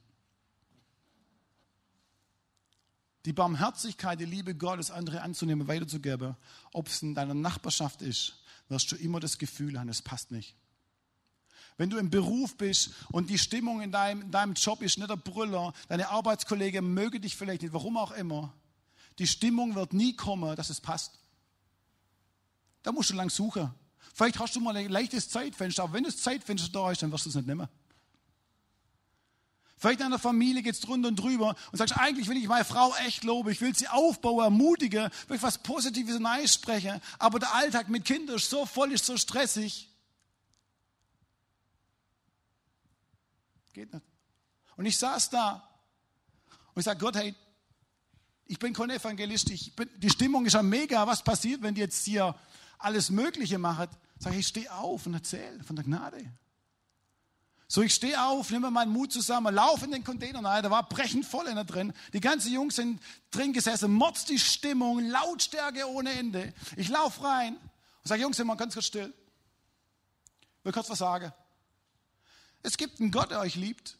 Die 3.27 3.33
Barmherzigkeit, 3.33 4.21
die 4.21 4.25
Liebe 4.25 4.55
Gottes, 4.55 4.89
andere 4.89 5.21
anzunehmen, 5.21 5.67
weiterzugeben, 5.67 6.37
ob 6.71 6.87
es 6.87 7.01
in 7.01 7.13
deiner 7.13 7.33
Nachbarschaft 7.33 8.01
ist, 8.01 8.41
wirst 8.69 8.89
du 8.89 8.95
immer 8.95 9.19
das 9.19 9.37
Gefühl 9.37 9.77
haben, 9.77 9.89
es 9.89 10.01
passt 10.01 10.31
nicht. 10.31 10.55
Wenn 11.75 11.89
du 11.89 11.97
im 11.97 12.09
Beruf 12.09 12.55
bist 12.55 12.91
und 13.11 13.29
die 13.29 13.37
Stimmung 13.37 13.81
in 13.81 13.91
deinem, 13.91 14.21
in 14.21 14.31
deinem 14.31 14.53
Job 14.53 14.81
ist 14.81 14.97
nicht 14.97 15.09
der 15.09 15.17
Brüller, 15.17 15.73
deine 15.89 16.07
Arbeitskollegen 16.07 16.93
mögen 16.93 17.21
dich 17.21 17.35
vielleicht 17.35 17.63
nicht, 17.63 17.73
warum 17.73 17.97
auch 17.97 18.11
immer, 18.11 18.53
die 19.19 19.27
Stimmung 19.27 19.75
wird 19.75 19.91
nie 19.91 20.15
kommen, 20.15 20.55
dass 20.55 20.69
es 20.69 20.79
passt. 20.79 21.19
Da 22.81 22.93
musst 22.93 23.09
du 23.09 23.13
lang 23.13 23.29
suchen. 23.29 23.73
Vielleicht 24.13 24.39
hast 24.39 24.55
du 24.55 24.61
mal 24.61 24.77
ein 24.77 24.87
leichtes 24.87 25.27
Zeitfenster, 25.27 25.83
aber 25.83 25.91
wenn 25.91 26.05
das 26.05 26.15
Zeitfenster 26.15 26.69
da 26.71 26.91
ist, 26.91 27.01
dann 27.01 27.11
wirst 27.11 27.25
du 27.25 27.29
es 27.31 27.35
nicht 27.35 27.47
nehmen. 27.47 27.67
Vielleicht 29.77 29.99
in 29.99 30.07
einer 30.07 30.17
Familie 30.17 30.63
geht 30.63 30.73
es 30.73 30.79
drunter 30.79 31.07
und 31.07 31.17
drüber 31.17 31.55
und 31.71 31.77
sagst, 31.77 31.97
eigentlich 31.97 32.27
will 32.27 32.37
ich 32.37 32.47
meine 32.47 32.65
Frau 32.65 32.95
echt 33.05 33.23
loben, 33.23 33.51
ich 33.51 33.61
will 33.61 33.75
sie 33.75 33.87
aufbauen, 33.87 34.43
ermutigen, 34.43 35.09
will 35.27 35.37
ich 35.37 35.43
was 35.43 35.59
Positives 35.59 36.19
sprechen, 36.51 36.99
aber 37.19 37.37
der 37.37 37.53
Alltag 37.53 37.87
mit 37.87 38.03
Kindern 38.03 38.37
ist 38.37 38.49
so 38.49 38.65
voll, 38.65 38.91
ist 38.91 39.05
so 39.05 39.17
stressig. 39.17 39.89
Geht 43.73 43.93
nicht. 43.93 44.05
Und 44.75 44.87
ich 44.87 44.97
saß 44.97 45.29
da 45.29 45.69
und 46.73 46.79
ich 46.79 46.85
sage, 46.85 46.99
Gott, 46.99 47.15
hey, 47.15 47.35
ich 48.45 48.57
bin 48.57 48.73
kein 48.73 48.89
Evangelist, 48.89 49.51
ich 49.51 49.75
bin, 49.75 49.89
die 49.97 50.09
Stimmung 50.09 50.45
ist 50.47 50.53
ja 50.53 50.63
mega, 50.63 51.05
was 51.05 51.23
passiert, 51.23 51.61
wenn 51.61 51.75
die 51.75 51.81
jetzt 51.81 52.03
hier 52.03 52.35
alles 52.79 53.11
Mögliche 53.11 53.59
machen? 53.59 53.87
Sag 54.17 54.33
ich, 54.33 54.47
steh 54.47 54.67
auf 54.69 55.05
und 55.05 55.13
erzähl 55.13 55.63
von 55.63 55.75
der 55.75 55.85
Gnade. 55.85 56.25
So, 57.69 57.81
ich 57.81 57.93
stehe 57.93 58.23
auf, 58.23 58.49
nehme 58.49 58.71
meinen 58.71 58.93
Mut 58.93 59.11
zusammen, 59.11 59.53
laufe 59.53 59.85
in 59.85 59.91
den 59.91 60.03
Container 60.03 60.43
rein, 60.43 60.63
da 60.63 60.71
war 60.71 60.87
brechend 60.87 61.25
voll 61.25 61.47
in 61.47 61.57
da 61.57 61.65
drin. 61.65 61.91
Die 62.13 62.21
ganzen 62.21 62.53
Jungs 62.53 62.77
sind 62.77 63.01
drin 63.29 63.51
gesessen, 63.51 63.91
motzt 63.91 64.29
die 64.29 64.39
Stimmung, 64.39 65.05
Lautstärke 65.05 65.85
ohne 65.89 66.11
Ende. 66.13 66.53
Ich 66.77 66.87
laufe 66.87 67.23
rein 67.23 67.55
und 67.55 68.05
sage, 68.05 68.21
Jungs, 68.21 68.37
sind 68.37 68.47
mal 68.47 68.55
ganz 68.55 68.73
kurz 68.73 68.85
still. 68.85 69.13
Ich 70.59 70.65
will 70.65 70.71
kurz 70.71 70.89
was 70.89 70.99
sagen. 70.99 71.33
Es 72.63 72.77
gibt 72.77 73.01
einen 73.01 73.11
Gott, 73.11 73.31
der 73.31 73.41
euch 73.41 73.55
liebt. 73.55 73.97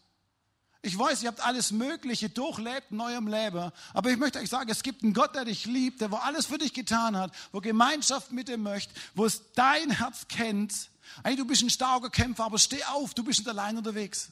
Ich 0.81 0.97
weiß, 0.97 1.23
ihr 1.23 1.27
habt 1.27 1.41
alles 1.41 1.71
Mögliche 1.71 2.29
durchlebt 2.29 2.91
in 2.91 3.01
eurem 3.01 3.27
Leben, 3.27 3.71
aber 3.93 4.11
ich 4.11 4.17
möchte 4.17 4.39
euch 4.39 4.49
sagen, 4.49 4.69
es 4.69 4.83
gibt 4.83 5.03
einen 5.03 5.13
Gott, 5.13 5.35
der 5.35 5.43
dich 5.43 5.65
liebt, 5.65 5.99
der 5.99 6.11
wo 6.11 6.15
alles 6.15 6.45
für 6.45 6.57
dich 6.57 6.73
getan 6.73 7.17
hat, 7.17 7.33
wo 7.51 7.59
Gemeinschaft 7.59 8.31
mit 8.31 8.47
dir 8.47 8.57
möchte, 8.57 8.93
wo 9.13 9.25
es 9.25 9.51
dein 9.53 9.91
Herz 9.91 10.29
kennt. 10.29 10.89
Hey, 11.23 11.35
du 11.35 11.45
bist 11.45 11.63
ein 11.63 11.69
starker 11.69 12.09
Kämpfer, 12.09 12.45
aber 12.45 12.59
steh 12.59 12.83
auf, 12.85 13.13
du 13.13 13.23
bist 13.23 13.39
nicht 13.39 13.49
allein 13.49 13.77
unterwegs. 13.77 14.31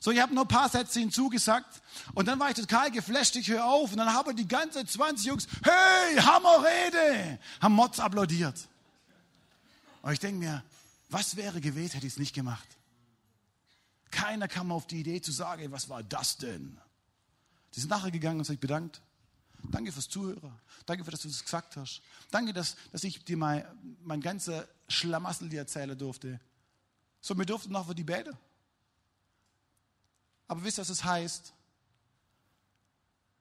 So, 0.00 0.12
ich 0.12 0.20
habe 0.20 0.32
noch 0.32 0.42
ein 0.42 0.48
paar 0.48 0.68
Sätze 0.68 1.00
hinzugesagt 1.00 1.82
und 2.14 2.28
dann 2.28 2.38
war 2.38 2.50
ich 2.50 2.56
total 2.56 2.90
geflasht, 2.90 3.34
ich 3.36 3.48
höre 3.48 3.64
auf 3.64 3.90
und 3.90 3.98
dann 3.98 4.12
haben 4.12 4.36
die 4.36 4.46
ganze 4.46 4.84
20 4.84 5.26
Jungs, 5.26 5.48
hey, 5.62 6.16
Hammerrede, 6.16 7.38
haben 7.60 7.74
Mods 7.74 7.98
applaudiert. 7.98 8.68
Und 10.02 10.12
ich 10.12 10.20
denke 10.20 10.38
mir, 10.38 10.62
was 11.10 11.36
wäre 11.36 11.60
gewesen, 11.60 11.94
hätte 11.94 12.06
ich 12.06 12.12
es 12.12 12.18
nicht 12.18 12.34
gemacht. 12.34 12.68
Keiner 14.10 14.46
kam 14.46 14.70
auf 14.70 14.86
die 14.86 15.00
Idee 15.00 15.20
zu 15.20 15.32
sagen, 15.32 15.72
was 15.72 15.88
war 15.88 16.02
das 16.02 16.36
denn? 16.36 16.78
Die 17.74 17.80
sind 17.80 17.90
nachher 17.90 18.10
gegangen 18.10 18.38
und 18.38 18.44
sich 18.44 18.60
bedankt. 18.60 19.00
Danke 19.70 19.92
fürs 19.92 20.08
Zuhören. 20.08 20.58
Danke, 20.86 21.04
für, 21.04 21.10
dass 21.10 21.22
du 21.22 21.28
das 21.28 21.42
gesagt 21.42 21.76
hast. 21.76 22.02
Danke, 22.30 22.52
dass, 22.52 22.76
dass 22.90 23.04
ich 23.04 23.24
dir 23.24 23.36
mein, 23.36 23.64
mein 24.02 24.20
ganzer 24.20 24.66
Schlamassel 24.88 25.48
dir 25.48 25.60
erzählen 25.60 25.96
durfte. 25.96 26.40
So, 27.20 27.36
wir 27.36 27.44
durften 27.44 27.72
noch 27.72 27.86
für 27.86 27.94
die 27.94 28.04
beten. 28.04 28.36
Aber 30.46 30.64
wisst 30.64 30.78
ihr, 30.78 30.82
was 30.82 30.88
das 30.88 31.04
heißt? 31.04 31.52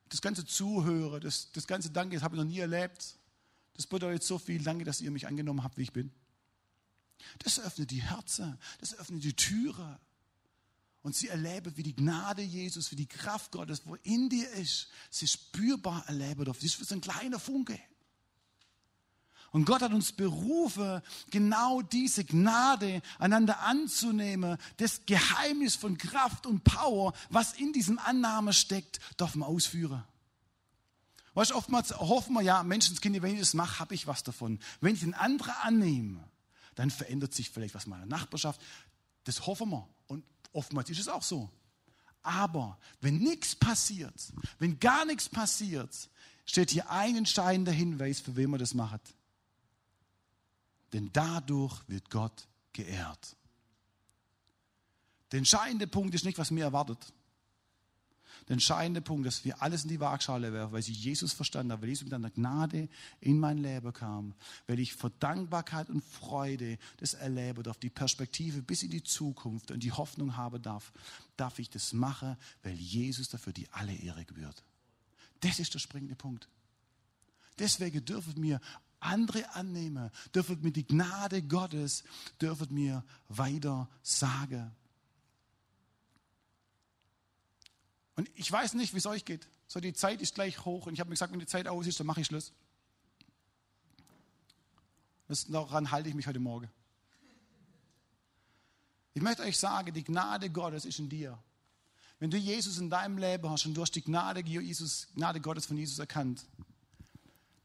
Das 0.10 0.22
ganze 0.22 0.46
Zuhören, 0.46 1.22
das, 1.22 1.52
das 1.52 1.68
ganze 1.68 1.90
Danke, 1.90 2.16
das 2.16 2.24
habe 2.24 2.36
ich 2.36 2.42
noch 2.42 2.50
nie 2.50 2.60
erlebt. 2.60 3.18
Das 3.76 3.88
bedeutet 3.88 4.24
so 4.24 4.38
viel. 4.38 4.64
Danke, 4.64 4.84
dass 4.84 5.02
ihr 5.02 5.12
mich 5.12 5.28
angenommen 5.28 5.64
habt, 5.64 5.78
wie 5.78 5.84
ich 5.84 5.94
bin. 5.94 6.12
Das 7.40 7.60
öffnet 7.60 7.92
die 7.92 8.02
Herzen, 8.02 8.58
das 8.80 8.94
öffnet 8.96 9.24
die 9.24 9.34
Türe 9.34 10.00
und 11.08 11.16
sie 11.16 11.30
erleben, 11.30 11.72
wie 11.78 11.84
die 11.84 11.96
Gnade 11.96 12.42
Jesus, 12.42 12.92
wie 12.92 12.98
die 12.98 13.08
Kraft 13.08 13.54
Gottes, 13.54 13.84
wo 13.86 13.96
in 14.04 14.28
dir 14.28 14.50
ist, 14.52 14.90
sie 15.10 15.26
spürbar 15.26 16.04
erleben 16.06 16.44
darf. 16.44 16.58
Das 16.58 16.66
ist 16.66 16.82
wie 16.82 16.84
so 16.84 16.96
ein 16.96 17.00
kleiner 17.00 17.40
Funke. 17.40 17.80
Und 19.52 19.64
Gott 19.64 19.82
hat 19.82 19.94
uns 19.94 20.12
berufen, 20.12 21.02
genau 21.32 21.82
diese 21.82 22.26
Gnade 22.26 23.02
einander 23.20 23.62
anzunehmen. 23.62 24.58
Das 24.76 25.06
Geheimnis 25.06 25.78
von 25.78 25.98
Kraft 25.98 26.46
und 26.46 26.66
Power, 26.66 27.14
was 27.30 27.54
in 27.54 27.72
diesem 27.72 28.00
Annahme 28.00 28.52
steckt, 28.52 29.00
dürfen 29.18 29.40
wir 29.40 29.48
ausführen. 29.48 30.04
Weißt 31.36 31.52
du, 31.52 31.56
oftmals 31.56 31.98
hoffen 31.98 32.34
wir 32.34 32.42
ja, 32.42 32.64
Menschenskinder, 32.64 33.22
wenn 33.22 33.36
ich 33.36 33.40
das 33.40 33.54
mache, 33.54 33.80
habe 33.80 33.96
ich 33.96 34.08
was 34.08 34.24
davon. 34.24 34.60
Wenn 34.82 34.96
ich 34.96 35.00
den 35.00 35.14
anderen 35.14 35.54
annehme, 35.62 36.30
dann 36.76 36.92
verändert 36.92 37.34
sich 37.34 37.50
vielleicht 37.50 37.76
was 37.76 37.86
in 37.86 37.92
meiner 37.92 38.06
Nachbarschaft. 38.06 38.60
Das 39.24 39.48
hoffen 39.48 39.70
wir. 39.70 39.88
Oftmals 40.58 40.90
ist 40.90 41.02
es 41.02 41.08
auch 41.08 41.22
so. 41.22 41.52
Aber 42.24 42.80
wenn 43.00 43.20
nichts 43.20 43.56
passiert, 43.56 44.34
wenn 44.58 44.80
gar 44.80 45.06
nichts 45.06 45.30
passiert, 45.30 46.10
steht 46.48 46.72
hier 46.72 46.90
ein 46.90 47.16
entscheidender 47.16 47.72
Hinweis, 47.72 48.22
für 48.22 48.36
wen 48.36 48.50
man 48.50 48.60
das 48.60 48.74
macht. 48.74 49.02
Denn 50.94 51.12
dadurch 51.14 51.80
wird 51.88 52.10
Gott 52.10 52.48
geehrt. 52.74 53.36
Der 55.32 55.38
entscheidende 55.38 55.86
Punkt 55.86 56.16
ist 56.16 56.26
nicht, 56.26 56.40
was 56.40 56.50
mir 56.50 56.64
erwartet. 56.64 57.14
Der 58.48 58.54
entscheidende 58.54 59.02
Punkt, 59.02 59.26
dass 59.26 59.44
wir 59.46 59.62
alles 59.62 59.84
in 59.84 59.90
die 59.90 60.00
Waagschale 60.00 60.54
werfen, 60.54 60.72
weil 60.74 60.80
ich 60.80 60.88
Jesus 60.88 61.34
verstanden 61.34 61.72
habe, 61.72 61.82
weil 61.82 61.90
Jesus 61.90 62.06
mit 62.06 62.14
einer 62.14 62.30
Gnade 62.30 62.90
in 63.20 63.40
mein 63.40 63.58
Leben 63.58 63.92
kam, 63.94 64.34
weil 64.68 64.80
ich 64.80 64.94
vor 64.94 65.12
Dankbarkeit 65.20 65.90
und 65.90 66.04
Freude 66.04 66.78
das 66.98 67.14
erleben 67.14 67.64
darf, 67.64 67.78
die 67.78 67.90
Perspektive 67.90 68.62
bis 68.62 68.84
in 68.84 68.92
die 68.92 69.04
Zukunft 69.04 69.72
und 69.72 69.82
die 69.84 69.92
Hoffnung 69.92 70.38
haben 70.38 70.62
darf, 70.62 70.92
darf 71.36 71.60
ich 71.60 71.70
das 71.70 71.94
machen, 71.94 72.38
weil 72.64 72.74
Jesus 72.74 73.30
dafür 73.30 73.54
die 73.54 73.68
alle 73.72 73.94
Ehre 73.94 74.26
gebührt. 74.26 74.64
Das 75.42 75.60
ist 75.60 75.74
der 75.74 75.80
springende 75.80 76.16
Punkt. 76.16 76.48
Deswegen 77.60 78.04
dürfen 78.06 78.42
wir 78.42 78.60
andere 79.00 79.54
annehmen, 79.56 80.10
dürfen 80.34 80.62
mir 80.62 80.72
die 80.72 80.86
Gnade 80.86 81.44
Gottes, 81.44 82.04
dürfen 82.42 82.74
mir 82.74 83.04
weiter 83.30 83.90
sagen. 84.02 84.72
Und 88.18 88.30
ich 88.34 88.52
weiß 88.52 88.74
nicht, 88.74 88.94
wie 88.94 88.98
es 88.98 89.06
euch 89.06 89.24
geht. 89.24 89.48
So, 89.68 89.80
die 89.80 89.94
Zeit 89.94 90.22
ist 90.22 90.36
gleich 90.36 90.66
hoch 90.66 90.88
und 90.88 90.94
ich 90.94 91.00
habe 91.00 91.10
mir 91.10 91.14
gesagt, 91.14 91.32
wenn 91.32 91.40
die 91.40 91.46
Zeit 91.46 91.68
aus 91.68 91.86
ist, 91.86 92.00
dann 92.00 92.08
mache 92.08 92.20
ich 92.22 92.28
Schluss. 92.28 92.52
Das, 95.28 95.46
daran 95.46 95.92
halte 95.92 96.10
ich 96.10 96.16
mich 96.16 96.26
heute 96.26 96.40
Morgen. 96.40 96.70
Ich 99.14 99.22
möchte 99.22 99.44
euch 99.44 99.58
sagen, 99.58 99.94
die 99.94 100.04
Gnade 100.04 100.50
Gottes 100.50 100.86
ist 100.86 101.00
in 101.00 101.10
dir. 101.10 101.38
Wenn 102.20 102.32
du 102.32 102.38
Jesus 102.38 102.80
in 102.80 102.90
deinem 102.90 103.20
Leben 103.20 103.50
hast 103.50 103.68
und 103.68 103.76
du 103.76 103.82
hast 103.84 103.92
die 103.92 104.02
Gnade, 104.02 104.42
Jesus, 104.42 105.08
Gnade 105.14 105.40
Gottes 105.40 105.68
von 105.68 105.78
Jesus 105.78 106.00
erkannt, 106.00 106.44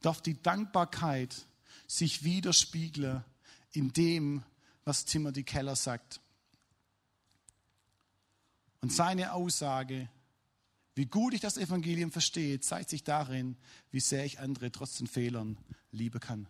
darf 0.02 0.20
die 0.20 0.42
Dankbarkeit 0.42 1.46
sich 1.86 2.24
widerspiegeln 2.24 3.24
in 3.72 3.92
dem, 3.92 4.42
was 4.84 5.06
Timothy 5.06 5.44
Keller 5.44 5.76
sagt. 5.76 6.20
Und 8.82 8.92
seine 8.92 9.32
Aussage 9.32 10.10
wie 10.94 11.06
gut 11.06 11.34
ich 11.34 11.40
das 11.40 11.56
Evangelium 11.56 12.12
verstehe, 12.12 12.60
zeigt 12.60 12.90
sich 12.90 13.04
darin, 13.04 13.56
wie 13.90 14.00
sehr 14.00 14.24
ich 14.24 14.40
andere 14.40 14.70
trotz 14.70 14.98
den 14.98 15.06
Fehlern 15.06 15.58
lieben 15.90 16.20
kann. 16.20 16.48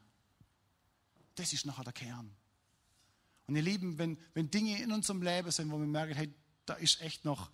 Das 1.37 1.53
ist 1.53 1.65
nachher 1.65 1.85
der 1.85 1.93
Kern. 1.93 2.31
Und 3.47 3.57
ihr 3.57 3.63
Lieben, 3.63 3.99
wenn, 3.99 4.19
wenn 4.35 4.51
Dinge 4.51 4.81
in 4.83 4.93
unserem 4.93 5.23
Leben 5.23 5.51
sind, 5.51 5.71
wo 5.71 5.79
wir 5.79 5.87
merken, 5.87 6.15
hey, 6.15 6.33
da 6.67 6.75
ist 6.75 7.01
echt 7.01 7.25
noch, 7.25 7.51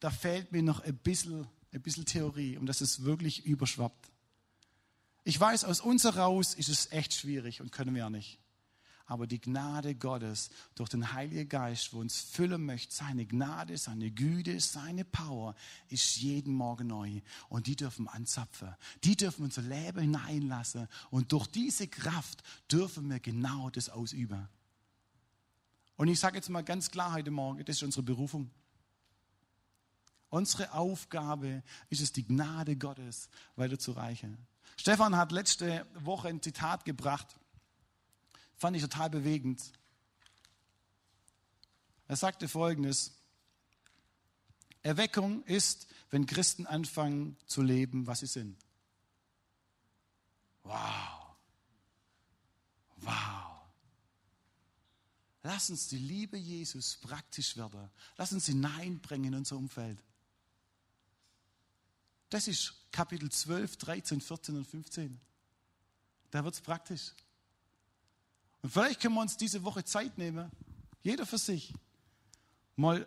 da 0.00 0.10
fehlt 0.10 0.52
mir 0.52 0.62
noch 0.62 0.80
ein 0.80 0.96
bisschen, 0.96 1.46
ein 1.72 1.82
bisschen 1.82 2.04
Theorie, 2.04 2.56
um 2.56 2.66
dass 2.66 2.80
es 2.80 3.02
wirklich 3.02 3.44
überschwappt. 3.44 4.10
Ich 5.24 5.38
weiß, 5.38 5.64
aus 5.64 5.80
uns 5.80 6.04
heraus 6.04 6.54
ist 6.54 6.68
es 6.68 6.90
echt 6.92 7.14
schwierig 7.14 7.60
und 7.60 7.72
können 7.72 7.94
wir 7.94 8.00
ja 8.00 8.10
nicht 8.10 8.41
aber 9.12 9.26
die 9.26 9.42
Gnade 9.42 9.94
Gottes 9.94 10.48
durch 10.74 10.88
den 10.88 11.12
Heiligen 11.12 11.46
Geist, 11.46 11.92
wo 11.92 12.00
uns 12.00 12.18
füllen 12.18 12.64
möchte, 12.64 12.94
seine 12.94 13.26
Gnade, 13.26 13.76
seine 13.76 14.10
Güte, 14.10 14.58
seine 14.58 15.04
Power, 15.04 15.54
ist 15.90 16.16
jeden 16.16 16.54
Morgen 16.54 16.86
neu. 16.86 17.20
Und 17.50 17.66
die 17.66 17.76
dürfen 17.76 18.08
anzapfen. 18.08 18.74
Die 19.04 19.14
dürfen 19.14 19.44
unser 19.44 19.60
Leben 19.60 20.00
hineinlassen. 20.00 20.88
Und 21.10 21.30
durch 21.30 21.46
diese 21.46 21.88
Kraft 21.88 22.42
dürfen 22.70 23.10
wir 23.10 23.20
genau 23.20 23.68
das 23.68 23.90
ausüben. 23.90 24.48
Und 25.96 26.08
ich 26.08 26.18
sage 26.18 26.36
jetzt 26.36 26.48
mal 26.48 26.64
ganz 26.64 26.90
klar 26.90 27.12
heute 27.12 27.30
Morgen, 27.30 27.62
das 27.66 27.76
ist 27.76 27.82
unsere 27.82 28.02
Berufung. 28.02 28.50
Unsere 30.30 30.72
Aufgabe 30.72 31.62
ist 31.90 32.00
es, 32.00 32.12
die 32.12 32.24
Gnade 32.24 32.76
Gottes 32.76 33.28
weiterzureichen. 33.56 34.38
Stefan 34.78 35.18
hat 35.18 35.32
letzte 35.32 35.84
Woche 35.96 36.28
ein 36.28 36.40
Zitat 36.40 36.86
gebracht 36.86 37.26
Fand 38.62 38.76
ich 38.76 38.82
total 38.82 39.10
bewegend. 39.10 39.60
Er 42.06 42.14
sagte 42.14 42.46
folgendes. 42.46 43.10
Erweckung 44.82 45.42
ist, 45.46 45.88
wenn 46.10 46.26
Christen 46.26 46.68
anfangen 46.68 47.36
zu 47.46 47.60
leben, 47.60 48.06
was 48.06 48.20
sie 48.20 48.28
sind. 48.28 48.56
Wow. 50.62 51.34
Wow. 52.98 53.62
Lass 55.42 55.68
uns 55.68 55.88
die 55.88 55.98
Liebe 55.98 56.36
Jesus 56.36 56.98
praktisch 56.98 57.56
werden. 57.56 57.90
Lass 58.16 58.32
uns 58.32 58.46
hineinbringen 58.46 59.32
in 59.32 59.38
unser 59.40 59.56
Umfeld. 59.56 60.00
Das 62.30 62.46
ist 62.46 62.74
Kapitel 62.92 63.28
12, 63.28 63.76
13, 63.76 64.20
14 64.20 64.56
und 64.56 64.64
15. 64.68 65.20
Da 66.30 66.44
wird 66.44 66.54
es 66.54 66.60
praktisch. 66.60 67.12
Und 68.62 68.70
vielleicht 68.70 69.00
können 69.00 69.14
wir 69.14 69.20
uns 69.20 69.36
diese 69.36 69.62
Woche 69.64 69.84
Zeit 69.84 70.16
nehmen, 70.18 70.50
jeder 71.02 71.26
für 71.26 71.38
sich, 71.38 71.74
mal 72.76 73.06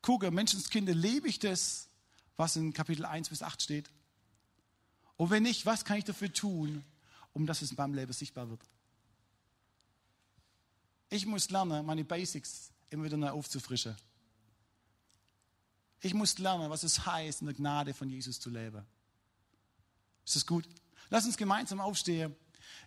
gucken, 0.00 0.32
Menschenskinder, 0.32 0.94
lebe 0.94 1.28
ich 1.28 1.38
das, 1.40 1.88
was 2.36 2.56
in 2.56 2.72
Kapitel 2.72 3.04
1 3.04 3.28
bis 3.28 3.42
8 3.42 3.60
steht? 3.60 3.90
Und 5.16 5.30
wenn 5.30 5.42
nicht, 5.42 5.66
was 5.66 5.84
kann 5.84 5.98
ich 5.98 6.04
dafür 6.04 6.32
tun, 6.32 6.84
um 7.32 7.46
dass 7.46 7.62
es 7.62 7.70
in 7.70 7.76
meinem 7.76 7.94
Leben 7.94 8.12
sichtbar 8.12 8.48
wird? 8.48 8.60
Ich 11.08 11.26
muss 11.26 11.50
lernen, 11.50 11.84
meine 11.84 12.04
Basics 12.04 12.70
immer 12.90 13.04
wieder 13.04 13.16
neu 13.16 13.30
aufzufrischen. 13.30 13.96
Ich 16.00 16.14
muss 16.14 16.38
lernen, 16.38 16.70
was 16.70 16.82
es 16.84 17.06
heißt, 17.06 17.40
in 17.40 17.46
der 17.46 17.56
Gnade 17.56 17.94
von 17.94 18.08
Jesus 18.08 18.38
zu 18.38 18.50
leben. 18.50 18.84
Ist 20.24 20.36
das 20.36 20.46
gut? 20.46 20.68
Lass 21.08 21.24
uns 21.24 21.36
gemeinsam 21.36 21.80
aufstehen. 21.80 22.34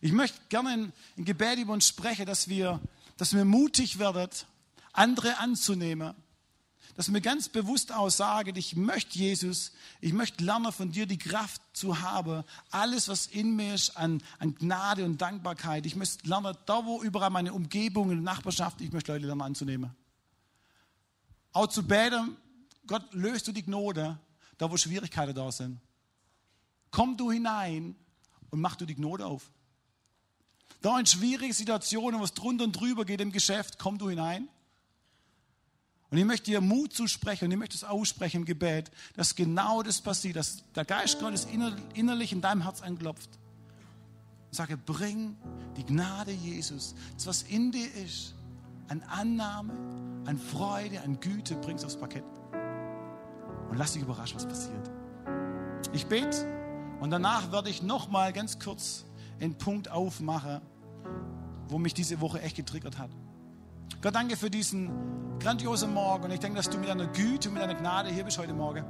Ich 0.02 0.12
möchte 0.12 0.40
gerne 0.50 0.92
ein 1.18 1.26
Gebet 1.26 1.60
über 1.60 1.74
uns 1.74 1.88
sprechen, 1.88 2.26
dass 2.26 2.48
wir, 2.48 2.80
dass 3.18 3.34
wir 3.34 3.46
mutig 3.46 4.00
werden, 4.00 4.30
andere 4.94 5.38
anzunehmen. 5.38 6.14
Dass 6.96 7.14
wir 7.14 7.22
ganz 7.22 7.48
bewusst 7.48 7.94
aussagen, 7.94 8.58
ich 8.58 8.76
möchte 8.76 9.18
Jesus, 9.18 9.72
ich 10.02 10.12
möchte 10.12 10.44
lernen 10.44 10.72
von 10.74 10.92
dir 10.92 11.06
die 11.06 11.18
Kraft 11.18 11.62
zu 11.72 12.02
haben, 12.02 12.44
alles, 12.72 13.08
was 13.08 13.28
in 13.28 13.56
mir 13.56 13.74
ist 13.76 13.96
an, 13.96 14.22
an 14.38 14.54
Gnade 14.56 15.06
und 15.06 15.22
Dankbarkeit. 15.22 15.86
Ich 15.86 15.96
möchte 15.96 16.28
lernen, 16.28 16.58
da 16.66 16.86
wo 16.86 17.02
überall 17.02 17.30
meine 17.30 17.54
Umgebung 17.54 18.10
und 18.10 18.22
Nachbarschaft, 18.24 18.82
ich 18.82 18.92
möchte 18.92 19.14
Leute 19.14 19.28
lernen 19.28 19.44
anzunehmen. 19.44 19.96
Auch 21.54 21.68
zu 21.68 21.88
beten, 21.88 22.36
Gott, 22.86 23.14
löst 23.14 23.48
du 23.48 23.54
die 23.54 23.64
Gnade, 23.64 24.20
da 24.58 24.70
wo 24.70 24.76
Schwierigkeiten 24.76 25.34
da 25.34 25.52
sind. 25.54 25.80
Komm 26.92 27.16
du 27.16 27.32
hinein 27.32 27.96
und 28.50 28.60
mach 28.60 28.76
du 28.76 28.86
die 28.86 28.96
Gnade 28.96 29.26
auf. 29.26 29.50
Da 30.82 31.00
in 31.00 31.06
schwierigen 31.06 31.54
Situationen, 31.54 32.22
was 32.22 32.34
drunter 32.34 32.64
und 32.64 32.74
drüber 32.74 33.06
geht 33.06 33.22
im 33.22 33.32
Geschäft, 33.32 33.80
komm 33.80 33.98
du 33.98 34.10
hinein. 34.10 34.48
Und 36.12 36.18
ich 36.18 36.26
möchte 36.26 36.46
dir 36.46 36.62
Mut 36.62 36.94
zusprechen 36.94 37.46
und 37.46 37.52
ich 37.52 37.58
möchte 37.58 37.76
es 37.76 37.84
aussprechen 37.84 38.38
im 38.38 38.46
Gebet, 38.46 38.90
dass 39.16 39.36
genau 39.36 39.84
das 39.84 40.02
passiert, 40.02 40.38
dass 40.38 40.64
der 40.74 40.86
Geist 40.86 41.20
Gottes 41.20 41.48
innerlich 41.94 42.32
in 42.32 42.42
deinem 42.42 42.64
Herz 42.64 42.82
anklopft. 42.82 43.30
Und 44.50 44.56
sage, 44.56 44.78
bring 44.78 45.38
die 45.78 45.86
Gnade 45.86 46.32
Jesus, 46.32 46.96
das 47.16 47.28
was 47.28 47.42
in 47.44 47.72
dir 47.72 47.94
ist, 47.94 48.34
an 48.88 49.04
Annahme, 49.04 49.72
an 50.26 50.40
Freude, 50.40 51.02
an 51.02 51.20
Güte, 51.20 51.56
bring 51.56 51.76
es 51.76 51.86
aufs 51.86 51.98
Parkett. 51.98 52.24
Und 53.70 53.78
lass 53.78 53.94
dich 53.94 54.02
überraschen, 54.02 54.38
was 54.38 54.48
passiert. 54.48 54.90
Ich 55.94 56.08
bete 56.08 56.48
und 57.00 57.12
danach 57.12 57.52
werde 57.52 57.70
ich 57.70 57.84
nochmal 57.84 58.34
ganz 58.34 58.58
kurz 58.58 59.06
einen 59.42 59.58
Punkt 59.58 59.92
aufmachen, 59.92 60.62
wo 61.68 61.78
mich 61.78 61.94
diese 61.94 62.20
Woche 62.22 62.42
echt 62.42 62.56
getriggert 62.56 62.98
hat. 62.98 63.10
Gott, 64.02 64.16
danke 64.16 64.38
für 64.38 64.50
diesen 64.50 64.92
grandiosen 65.40 65.94
Morgen. 65.94 66.26
Und 66.26 66.32
ich 66.32 66.40
denke, 66.40 66.58
dass 66.58 66.70
du 66.70 66.78
mit 66.78 66.90
deiner 66.90 67.08
Güte 67.08 67.50
und 67.50 67.56
mit 67.56 67.64
deiner 67.64 67.76
Gnade 67.76 68.10
hier 68.10 68.24
bist 68.24 68.38
heute 68.38 68.54
Morgen. 68.54 68.86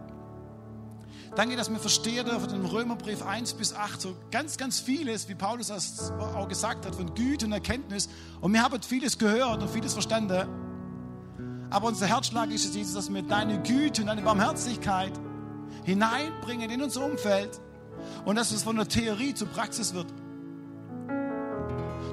Danke, 1.36 1.56
dass 1.56 1.70
wir 1.70 1.80
verstehen 1.80 2.26
dürfen 2.26 2.54
im 2.54 2.66
Römerbrief 2.66 3.24
1 3.24 3.54
bis 3.54 3.74
8 3.74 4.02
so 4.02 4.16
ganz, 4.32 4.58
ganz 4.58 4.80
vieles, 4.80 5.30
wie 5.30 5.36
Paulus 5.36 5.68
das 5.68 6.12
auch 6.12 6.48
gesagt 6.48 6.86
hat, 6.86 6.96
von 6.96 7.14
Güte 7.14 7.46
und 7.46 7.52
Erkenntnis. 7.52 8.10
Und 8.42 8.54
wir 8.54 8.64
haben 8.64 8.82
vieles 8.82 9.18
gehört 9.18 9.62
und 9.62 9.70
vieles 9.70 9.94
verstanden. 9.94 10.48
Aber 11.70 11.88
unser 11.88 12.08
Herzschlag 12.08 12.50
ist 12.52 12.66
es, 12.66 12.76
Jesus, 12.76 12.96
dass 12.96 13.14
wir 13.14 13.22
deine 13.22 13.62
Güte 13.62 14.02
und 14.02 14.08
deine 14.08 14.24
Barmherzigkeit 14.24 15.14
hineinbringen 15.84 16.72
in 16.72 16.82
unser 16.82 17.06
Umfeld 17.06 17.62
und 18.26 18.36
dass 18.36 18.52
es 18.52 18.64
von 18.64 18.76
der 18.76 18.88
Theorie 18.88 19.36
zur 19.36 19.48
Praxis 19.50 19.94
wird 19.94 20.08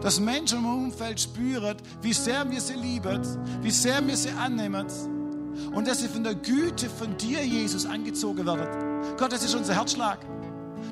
dass 0.02 0.20
Menschen 0.20 0.58
im 0.58 0.66
Umfeld 0.66 1.20
spüren, 1.20 1.76
wie 2.02 2.12
sehr 2.12 2.48
wir 2.50 2.60
sie 2.60 2.74
lieben, 2.74 3.22
wie 3.62 3.70
sehr 3.70 4.06
wir 4.06 4.16
sie 4.16 4.30
annehmen 4.30 4.86
und 5.72 5.88
dass 5.88 6.00
sie 6.00 6.08
von 6.08 6.24
der 6.24 6.34
Güte 6.34 6.88
von 6.88 7.16
dir, 7.16 7.44
Jesus, 7.44 7.86
angezogen 7.86 8.46
werden. 8.46 9.16
Gott, 9.16 9.32
das 9.32 9.44
ist 9.44 9.54
unser 9.54 9.74
Herzschlag. 9.74 10.18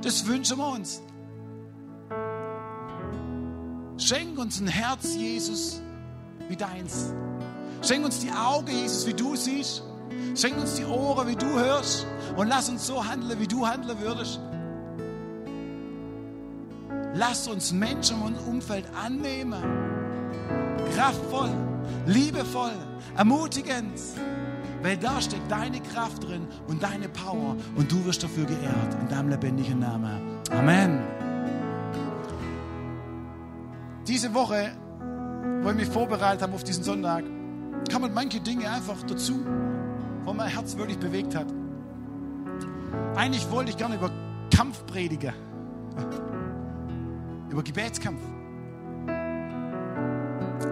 Das 0.03 0.27
wünschen 0.27 0.59
wir 0.59 0.69
uns. 0.69 1.03
Schenk 3.97 4.39
uns 4.39 4.61
ein 4.61 4.67
Herz, 4.67 5.15
Jesus, 5.15 5.81
wie 6.49 6.57
deins. 6.57 7.13
Schenk 7.83 8.05
uns 8.05 8.21
die 8.21 8.31
Augen, 8.31 8.69
Jesus, 8.69 9.07
wie 9.07 9.15
du 9.15 9.37
siehst. 9.37 9.83
Schenk 10.35 10.59
uns 10.59 10.75
die 10.75 10.85
Ohren, 10.85 11.29
wie 11.29 11.37
du 11.37 11.47
hörst. 11.47 12.07
Und 12.37 12.49
lass 12.49 12.69
uns 12.69 12.87
so 12.87 13.05
handeln, 13.05 13.39
wie 13.39 13.47
du 13.47 13.67
handeln 13.67 14.01
würdest. 14.01 14.41
Lass 17.17 17.47
uns 17.47 17.73
Menschen 17.73 18.17
im 18.27 18.55
Umfeld 18.55 18.85
annehmen. 19.01 19.63
Kraftvoll, 20.97 21.51
liebevoll, 22.07 22.73
ermutigend. 23.17 24.01
Weil 24.83 24.97
da 24.97 25.21
steckt 25.21 25.51
deine 25.51 25.81
Kraft 25.81 26.27
drin 26.27 26.47
und 26.67 26.83
deine 26.83 27.09
Power 27.09 27.57
und 27.77 27.91
du 27.91 28.05
wirst 28.05 28.25
dafür 28.25 28.45
geehrt. 28.47 28.95
In 29.01 29.09
deinem 29.09 29.29
lebendigen 29.29 29.79
Namen. 29.79 30.41
Amen. 30.51 31.03
Diese 34.09 34.35
Woche, 34.35 34.73
wo 35.63 35.71
ich 35.71 35.77
mich 35.77 35.89
vorbereitet 35.89 36.43
habe 36.43 36.55
auf 36.55 36.65
diesen 36.65 36.83
Sonntag, 36.83 37.25
kamen 37.91 38.13
manche 38.13 38.41
Dinge 38.41 38.69
einfach 38.69 39.01
dazu, 39.07 39.41
wo 40.25 40.33
mein 40.33 40.49
Herz 40.49 40.77
wirklich 40.77 40.99
bewegt 40.99 41.37
hat. 41.37 41.47
Eigentlich 43.15 43.49
wollte 43.53 43.71
ich 43.71 43.77
gerne 43.77 43.95
über 43.95 44.11
Kampf 44.51 44.85
predigen 44.87 45.33
über 47.55 47.63
Gebetskampf. 47.63 48.21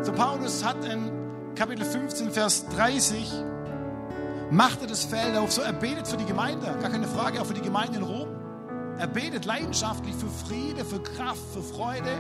So 0.03 0.11
Paulus 0.13 0.65
hat 0.65 0.85
in 0.85 1.13
Kapitel 1.55 1.85
15, 1.85 2.33
Vers 2.33 2.67
30, 2.71 3.33
machte 4.51 4.89
das 4.89 5.05
Feld 5.05 5.37
auf, 5.37 5.53
so 5.53 5.63
er 5.63 5.75
betet 5.75 6.09
für 6.09 6.17
die 6.17 6.25
Gemeinde, 6.25 6.67
gar 6.81 6.91
keine 6.91 7.07
Frage, 7.07 7.41
auch 7.41 7.47
für 7.47 7.55
die 7.55 7.61
Gemeinde 7.61 7.99
in 7.99 8.03
Rom. 8.03 8.29
Er 8.99 9.07
betet 9.07 9.45
leidenschaftlich 9.45 10.17
für 10.17 10.27
Friede, 10.27 10.85
für 10.85 11.01
Kraft, 11.01 11.43
für 11.55 11.63
Freude. 11.63 12.19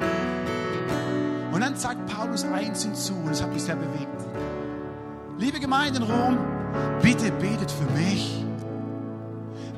Und 1.50 1.60
dann 1.60 1.74
sagt 1.76 2.06
Paulus 2.06 2.44
eins 2.44 2.84
hinzu, 2.84 3.14
und 3.14 3.30
das 3.30 3.42
hat 3.42 3.52
mich 3.52 3.64
sehr 3.64 3.74
bewegt. 3.74 4.26
Liebe 5.38 5.58
Gemeinde 5.58 5.98
in 5.98 6.04
Rom, 6.04 6.38
bitte 7.02 7.32
betet 7.32 7.70
für 7.72 7.98
mich. 7.98 8.44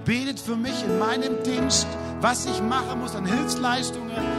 Betet 0.04 0.38
für 0.38 0.56
mich 0.56 0.84
in 0.84 0.98
meinem 0.98 1.42
Dienst, 1.42 1.86
was 2.20 2.44
ich 2.44 2.60
machen 2.60 3.00
muss 3.00 3.16
an 3.16 3.24
Hilfsleistungen. 3.24 4.33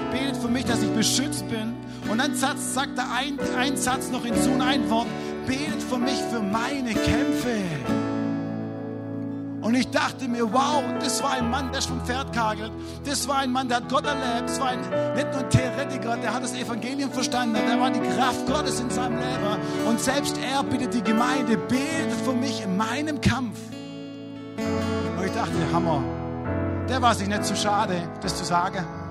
Für 0.45 0.51
mich, 0.51 0.65
dass 0.65 0.83
ich 0.83 0.91
beschützt 0.91 1.49
bin. 1.49 1.73
Und 2.07 2.19
dann 2.19 2.35
sagt 2.35 2.99
er 2.99 3.11
ein, 3.11 3.39
ein 3.57 3.75
Satz 3.75 4.11
noch 4.11 4.23
hinzu 4.23 4.51
und 4.51 4.61
ein 4.61 4.87
Wort. 4.91 5.07
Betet 5.47 5.81
für 5.81 5.97
mich 5.97 6.21
für 6.29 6.39
meine 6.39 6.93
Kämpfe. 6.93 7.63
Und 9.61 9.73
ich 9.73 9.89
dachte 9.89 10.27
mir, 10.27 10.53
wow, 10.53 10.83
das 10.99 11.23
war 11.23 11.31
ein 11.31 11.49
Mann, 11.49 11.71
der 11.71 11.81
vom 11.81 11.99
Pferd 12.05 12.31
kagelt. 12.31 12.71
Das 13.05 13.27
war 13.27 13.37
ein 13.39 13.51
Mann, 13.51 13.69
der 13.69 13.77
hat 13.77 13.89
Gott 13.89 14.05
erlebt. 14.05 14.47
Das 14.47 14.59
war 14.59 14.67
ein, 14.67 14.81
nicht 15.15 15.31
nur 15.31 15.39
ein 15.39 15.49
Theoretiker, 15.49 16.17
der 16.17 16.31
hat 16.31 16.43
das 16.43 16.53
Evangelium 16.53 17.09
verstanden. 17.09 17.57
Der 17.67 17.79
war 17.79 17.89
die 17.89 18.01
Kraft 18.01 18.45
Gottes 18.45 18.79
in 18.79 18.91
seinem 18.91 19.17
Leben. 19.17 19.87
Und 19.87 19.99
selbst 19.99 20.37
er 20.37 20.61
bittet 20.61 20.93
die 20.93 21.01
Gemeinde, 21.01 21.57
betet 21.57 22.21
für 22.23 22.33
mich 22.33 22.61
in 22.61 22.77
meinem 22.77 23.19
Kampf. 23.19 23.57
Und 25.17 25.25
ich 25.25 25.31
dachte, 25.31 25.53
Hammer, 25.73 26.03
der 26.87 27.01
war 27.01 27.15
sich 27.15 27.27
nicht 27.27 27.45
zu 27.45 27.55
schade, 27.55 27.95
das 28.21 28.37
zu 28.37 28.45
sagen. 28.45 29.04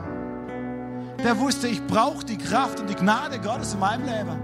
Der 1.25 1.39
wusste, 1.41 1.69
ich 1.69 1.85
brauche 1.87 2.23
die 2.23 2.37
Kraft 2.37 2.81
und 2.81 2.91
die 2.91 2.95
Gnade 2.95 3.41
Gottes 3.41 3.73
in 3.73 3.81
meinem 3.81 4.05
Leben. 4.05 4.39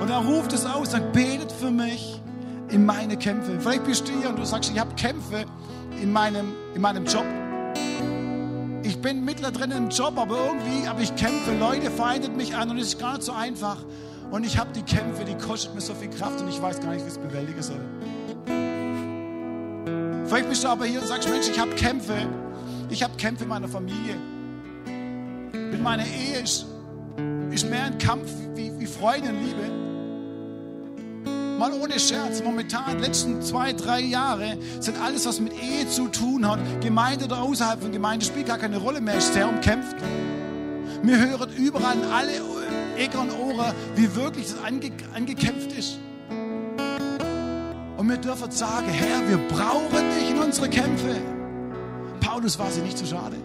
Und 0.00 0.08
er 0.08 0.24
ruft 0.24 0.54
es 0.54 0.64
aus, 0.64 0.92
sagt, 0.92 1.12
betet 1.12 1.52
für 1.52 1.70
mich 1.70 2.22
in 2.70 2.86
meine 2.86 3.18
Kämpfe. 3.18 3.60
Vielleicht 3.60 3.84
bist 3.84 4.08
du 4.08 4.12
hier 4.18 4.30
und 4.30 4.38
du 4.38 4.46
sagst, 4.46 4.70
ich 4.72 4.80
habe 4.80 4.94
Kämpfe 4.94 5.44
in 6.00 6.10
meinem, 6.10 6.54
in 6.74 6.80
meinem 6.80 7.04
Job. 7.04 7.26
Ich 8.82 8.98
bin 9.02 9.26
mittendrin 9.26 9.72
im 9.72 9.90
Job, 9.90 10.16
aber 10.16 10.38
irgendwie 10.38 10.88
habe 10.88 11.02
ich 11.02 11.14
Kämpfe. 11.16 11.54
Leute 11.60 11.90
feindet 11.90 12.34
mich 12.34 12.56
an 12.56 12.70
und 12.70 12.78
es 12.78 12.88
ist 12.88 12.98
gar 12.98 13.12
nicht 13.12 13.24
so 13.24 13.32
einfach. 13.32 13.76
Und 14.30 14.46
ich 14.46 14.56
habe 14.56 14.70
die 14.72 14.82
Kämpfe, 14.82 15.26
die 15.26 15.34
kosten 15.34 15.74
mir 15.74 15.82
so 15.82 15.94
viel 15.94 16.08
Kraft 16.08 16.40
und 16.40 16.48
ich 16.48 16.62
weiß 16.62 16.80
gar 16.80 16.92
nicht, 16.92 17.04
wie 17.04 17.08
ich 17.08 17.14
es 17.14 17.18
bewältigen 17.18 17.62
soll. 17.62 17.80
Vielleicht 20.26 20.48
bist 20.48 20.64
du 20.64 20.68
aber 20.68 20.86
hier 20.86 21.02
und 21.02 21.06
sagst, 21.06 21.28
Mensch, 21.28 21.46
ich 21.50 21.60
habe 21.60 21.72
Kämpfe. 21.72 22.26
Ich 22.88 23.02
habe 23.02 23.14
Kämpfe 23.18 23.44
in 23.44 23.50
meiner 23.50 23.68
Familie. 23.68 24.16
Mit 25.54 25.82
meiner 25.82 26.04
Ehe 26.04 26.40
ist, 26.42 26.66
ist 27.50 27.70
mehr 27.70 27.84
ein 27.84 27.98
Kampf 27.98 28.30
wie, 28.56 28.72
wie 28.78 28.86
Freude 28.86 29.28
und 29.28 29.40
Liebe. 29.40 29.70
Mal 31.58 31.72
ohne 31.72 31.98
Scherz, 32.00 32.42
momentan, 32.42 32.98
die 32.98 33.04
letzten 33.04 33.40
zwei, 33.40 33.72
drei 33.72 34.00
Jahre, 34.00 34.58
sind 34.80 35.00
alles, 35.00 35.24
was 35.26 35.38
mit 35.38 35.52
Ehe 35.52 35.88
zu 35.88 36.08
tun 36.08 36.48
hat, 36.48 36.58
Gemeinde 36.80 37.26
oder 37.26 37.40
außerhalb 37.40 37.80
von 37.80 37.92
Gemeinde, 37.92 38.26
spielt 38.26 38.46
gar 38.46 38.58
keine 38.58 38.78
Rolle 38.78 39.00
mehr, 39.00 39.16
ist 39.16 39.32
sehr 39.32 39.48
umkämpft. 39.48 39.96
Wir 41.02 41.16
hören 41.16 41.50
überall 41.56 41.96
in 41.96 42.04
alle 42.04 42.32
Ecken 42.96 43.20
und 43.20 43.30
Ohren, 43.32 43.72
wie 43.94 44.14
wirklich 44.16 44.46
das 44.46 44.64
ange, 44.64 44.90
angekämpft 45.14 45.72
ist. 45.72 45.98
Und 47.96 48.08
wir 48.08 48.16
dürfen 48.16 48.50
sagen, 48.50 48.88
Herr, 48.88 49.28
wir 49.28 49.38
brauchen 49.48 50.10
dich 50.18 50.30
in 50.30 50.38
unsere 50.38 50.68
Kämpfe. 50.68 51.16
Paulus 52.20 52.58
war 52.58 52.70
sie 52.70 52.80
nicht 52.80 52.98
zu 52.98 53.06
schade. 53.06 53.36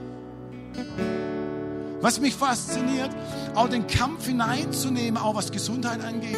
Was 2.01 2.19
mich 2.19 2.35
fasziniert, 2.35 3.09
auch 3.55 3.67
den 3.67 3.85
Kampf 3.87 4.25
hineinzunehmen, 4.25 5.21
auch 5.21 5.35
was 5.35 5.51
Gesundheit 5.51 6.03
angeht. 6.03 6.37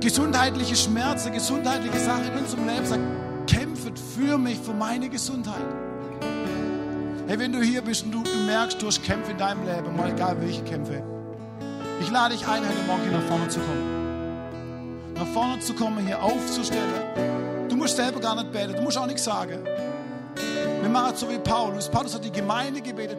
Gesundheitliche 0.00 0.76
Schmerzen, 0.76 1.32
gesundheitliche 1.32 1.98
Sachen 1.98 2.32
in 2.32 2.38
unserem 2.38 2.66
Leben, 2.68 2.86
sagt, 2.86 3.02
kämpft 3.48 3.98
für 3.98 4.38
mich, 4.38 4.58
für 4.58 4.72
meine 4.72 5.08
Gesundheit. 5.08 5.66
Hey, 7.26 7.38
wenn 7.38 7.52
du 7.52 7.60
hier 7.60 7.82
bist 7.82 8.04
und 8.04 8.12
du, 8.12 8.22
du 8.22 8.38
merkst, 8.46 8.80
du 8.80 8.86
hast 8.86 9.02
Kämpfe 9.02 9.32
in 9.32 9.38
deinem 9.38 9.66
Leben, 9.66 9.96
mal 9.96 10.10
egal 10.10 10.40
welche 10.40 10.62
Kämpfe, 10.62 11.02
ich 12.00 12.10
lade 12.10 12.34
dich 12.34 12.46
ein, 12.46 12.62
heute 12.62 12.82
Morgen 12.86 13.02
hier 13.02 13.12
nach 13.12 13.26
vorne 13.26 13.48
zu 13.48 13.58
kommen. 13.58 15.14
Nach 15.14 15.26
vorne 15.26 15.58
zu 15.58 15.74
kommen, 15.74 16.06
hier 16.06 16.22
aufzustellen. 16.22 17.68
Du 17.68 17.76
musst 17.76 17.96
selber 17.96 18.20
gar 18.20 18.36
nicht 18.36 18.52
beten, 18.52 18.74
du 18.74 18.82
musst 18.82 18.96
auch 18.96 19.06
nichts 19.06 19.24
sagen. 19.24 19.58
Wir 20.88 20.92
machen 20.94 21.12
es 21.12 21.20
so 21.20 21.28
wie 21.28 21.36
Paulus. 21.36 21.86
Paulus 21.86 22.14
hat 22.14 22.24
die 22.24 22.32
Gemeinde 22.32 22.80
gebetet, 22.80 23.18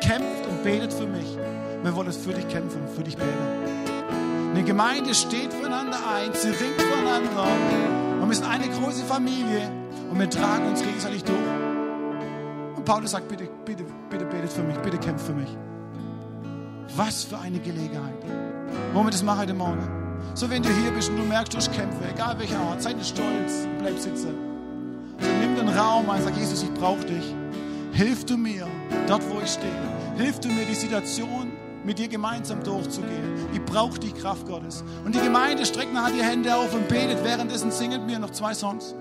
kämpft 0.00 0.46
und 0.48 0.64
betet 0.64 0.90
für 0.90 1.06
mich. 1.06 1.36
Wir 1.82 1.94
wollen 1.94 2.10
für 2.10 2.32
dich 2.32 2.48
kämpfen, 2.48 2.88
für 2.96 3.02
dich 3.02 3.14
beten. 3.14 4.50
Eine 4.54 4.64
Gemeinde 4.64 5.14
steht 5.14 5.52
füreinander 5.52 5.98
ein, 5.98 6.32
sie 6.32 6.48
ringt 6.48 6.80
füreinander. 6.80 7.46
Und 8.22 8.26
wir 8.26 8.34
sind 8.34 8.48
eine 8.48 8.66
große 8.70 9.04
Familie 9.04 9.70
und 10.10 10.18
wir 10.18 10.30
tragen 10.30 10.66
uns 10.66 10.82
gegenseitig 10.82 11.22
durch. 11.24 11.36
Und 12.76 12.86
Paulus 12.86 13.10
sagt, 13.10 13.28
bitte, 13.28 13.50
bitte, 13.66 13.84
bitte 14.08 14.24
betet 14.24 14.50
für 14.50 14.62
mich, 14.62 14.78
bitte 14.78 14.96
kämpft 14.96 15.26
für 15.26 15.34
mich. 15.34 15.54
Was 16.96 17.24
für 17.24 17.38
eine 17.38 17.58
Gelegenheit. 17.58 18.24
Wollen 18.94 19.06
wir 19.08 19.10
das 19.10 19.22
machen 19.22 19.40
heute 19.40 19.52
Morgen? 19.52 19.86
So, 20.32 20.48
wenn 20.48 20.62
du 20.62 20.70
hier 20.70 20.90
bist 20.92 21.10
und 21.10 21.18
du 21.18 21.24
merkst, 21.24 21.52
du 21.52 21.58
hast 21.58 21.70
Kämpfe, 21.70 21.98
egal 22.14 22.38
welcher 22.38 22.60
Art, 22.60 22.80
sei 22.80 22.94
nicht 22.94 23.08
stolz, 23.08 23.68
bleib 23.78 23.98
sitzen. 23.98 24.49
Den 25.60 25.68
Raum 25.68 26.08
ein, 26.08 26.22
sag, 26.22 26.34
Jesus, 26.38 26.62
ich 26.62 26.72
brauche 26.72 27.04
dich. 27.04 27.34
Hilf 27.92 28.24
du 28.24 28.38
mir, 28.38 28.66
dort 29.06 29.22
wo 29.28 29.40
ich 29.40 29.50
stehe. 29.50 29.70
Hilf 30.16 30.40
du 30.40 30.48
mir, 30.48 30.64
die 30.64 30.74
Situation 30.74 31.52
mit 31.84 31.98
dir 31.98 32.08
gemeinsam 32.08 32.64
durchzugehen. 32.64 33.46
Ich 33.52 33.62
brauche 33.62 33.98
die 33.98 34.10
Kraft 34.10 34.46
Gottes. 34.46 34.82
Und 35.04 35.14
die 35.14 35.20
Gemeinde 35.20 35.66
streckt 35.66 35.92
nachher 35.92 36.14
die 36.14 36.22
Hände 36.22 36.56
auf 36.56 36.72
und 36.72 36.88
betet. 36.88 37.22
Währenddessen 37.24 37.70
singen 37.70 38.08
wir 38.08 38.18
noch 38.18 38.30
zwei 38.30 38.54
Songs. 38.54 38.94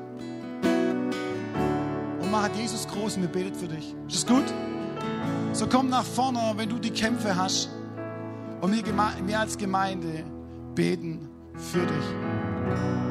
Und 2.22 2.30
macht 2.30 2.54
Jesus 2.58 2.86
groß 2.90 3.16
und 3.16 3.22
wir 3.22 3.30
betet 3.30 3.56
für 3.56 3.70
dich. 3.70 3.96
Ist 4.10 4.18
das 4.18 4.26
gut? 4.26 4.46
So 5.54 5.66
komm 5.66 5.88
nach 5.88 6.04
vorne, 6.04 6.42
wenn 6.58 6.68
du 6.68 6.78
die 6.78 6.92
Kämpfe 6.92 7.38
hast. 7.38 7.70
Und 8.60 8.74
wir, 8.74 8.84
wir 8.86 9.40
als 9.40 9.58
Gemeinde 9.58 10.26
beten 10.76 11.30
für 11.56 11.86
dich. 11.86 13.09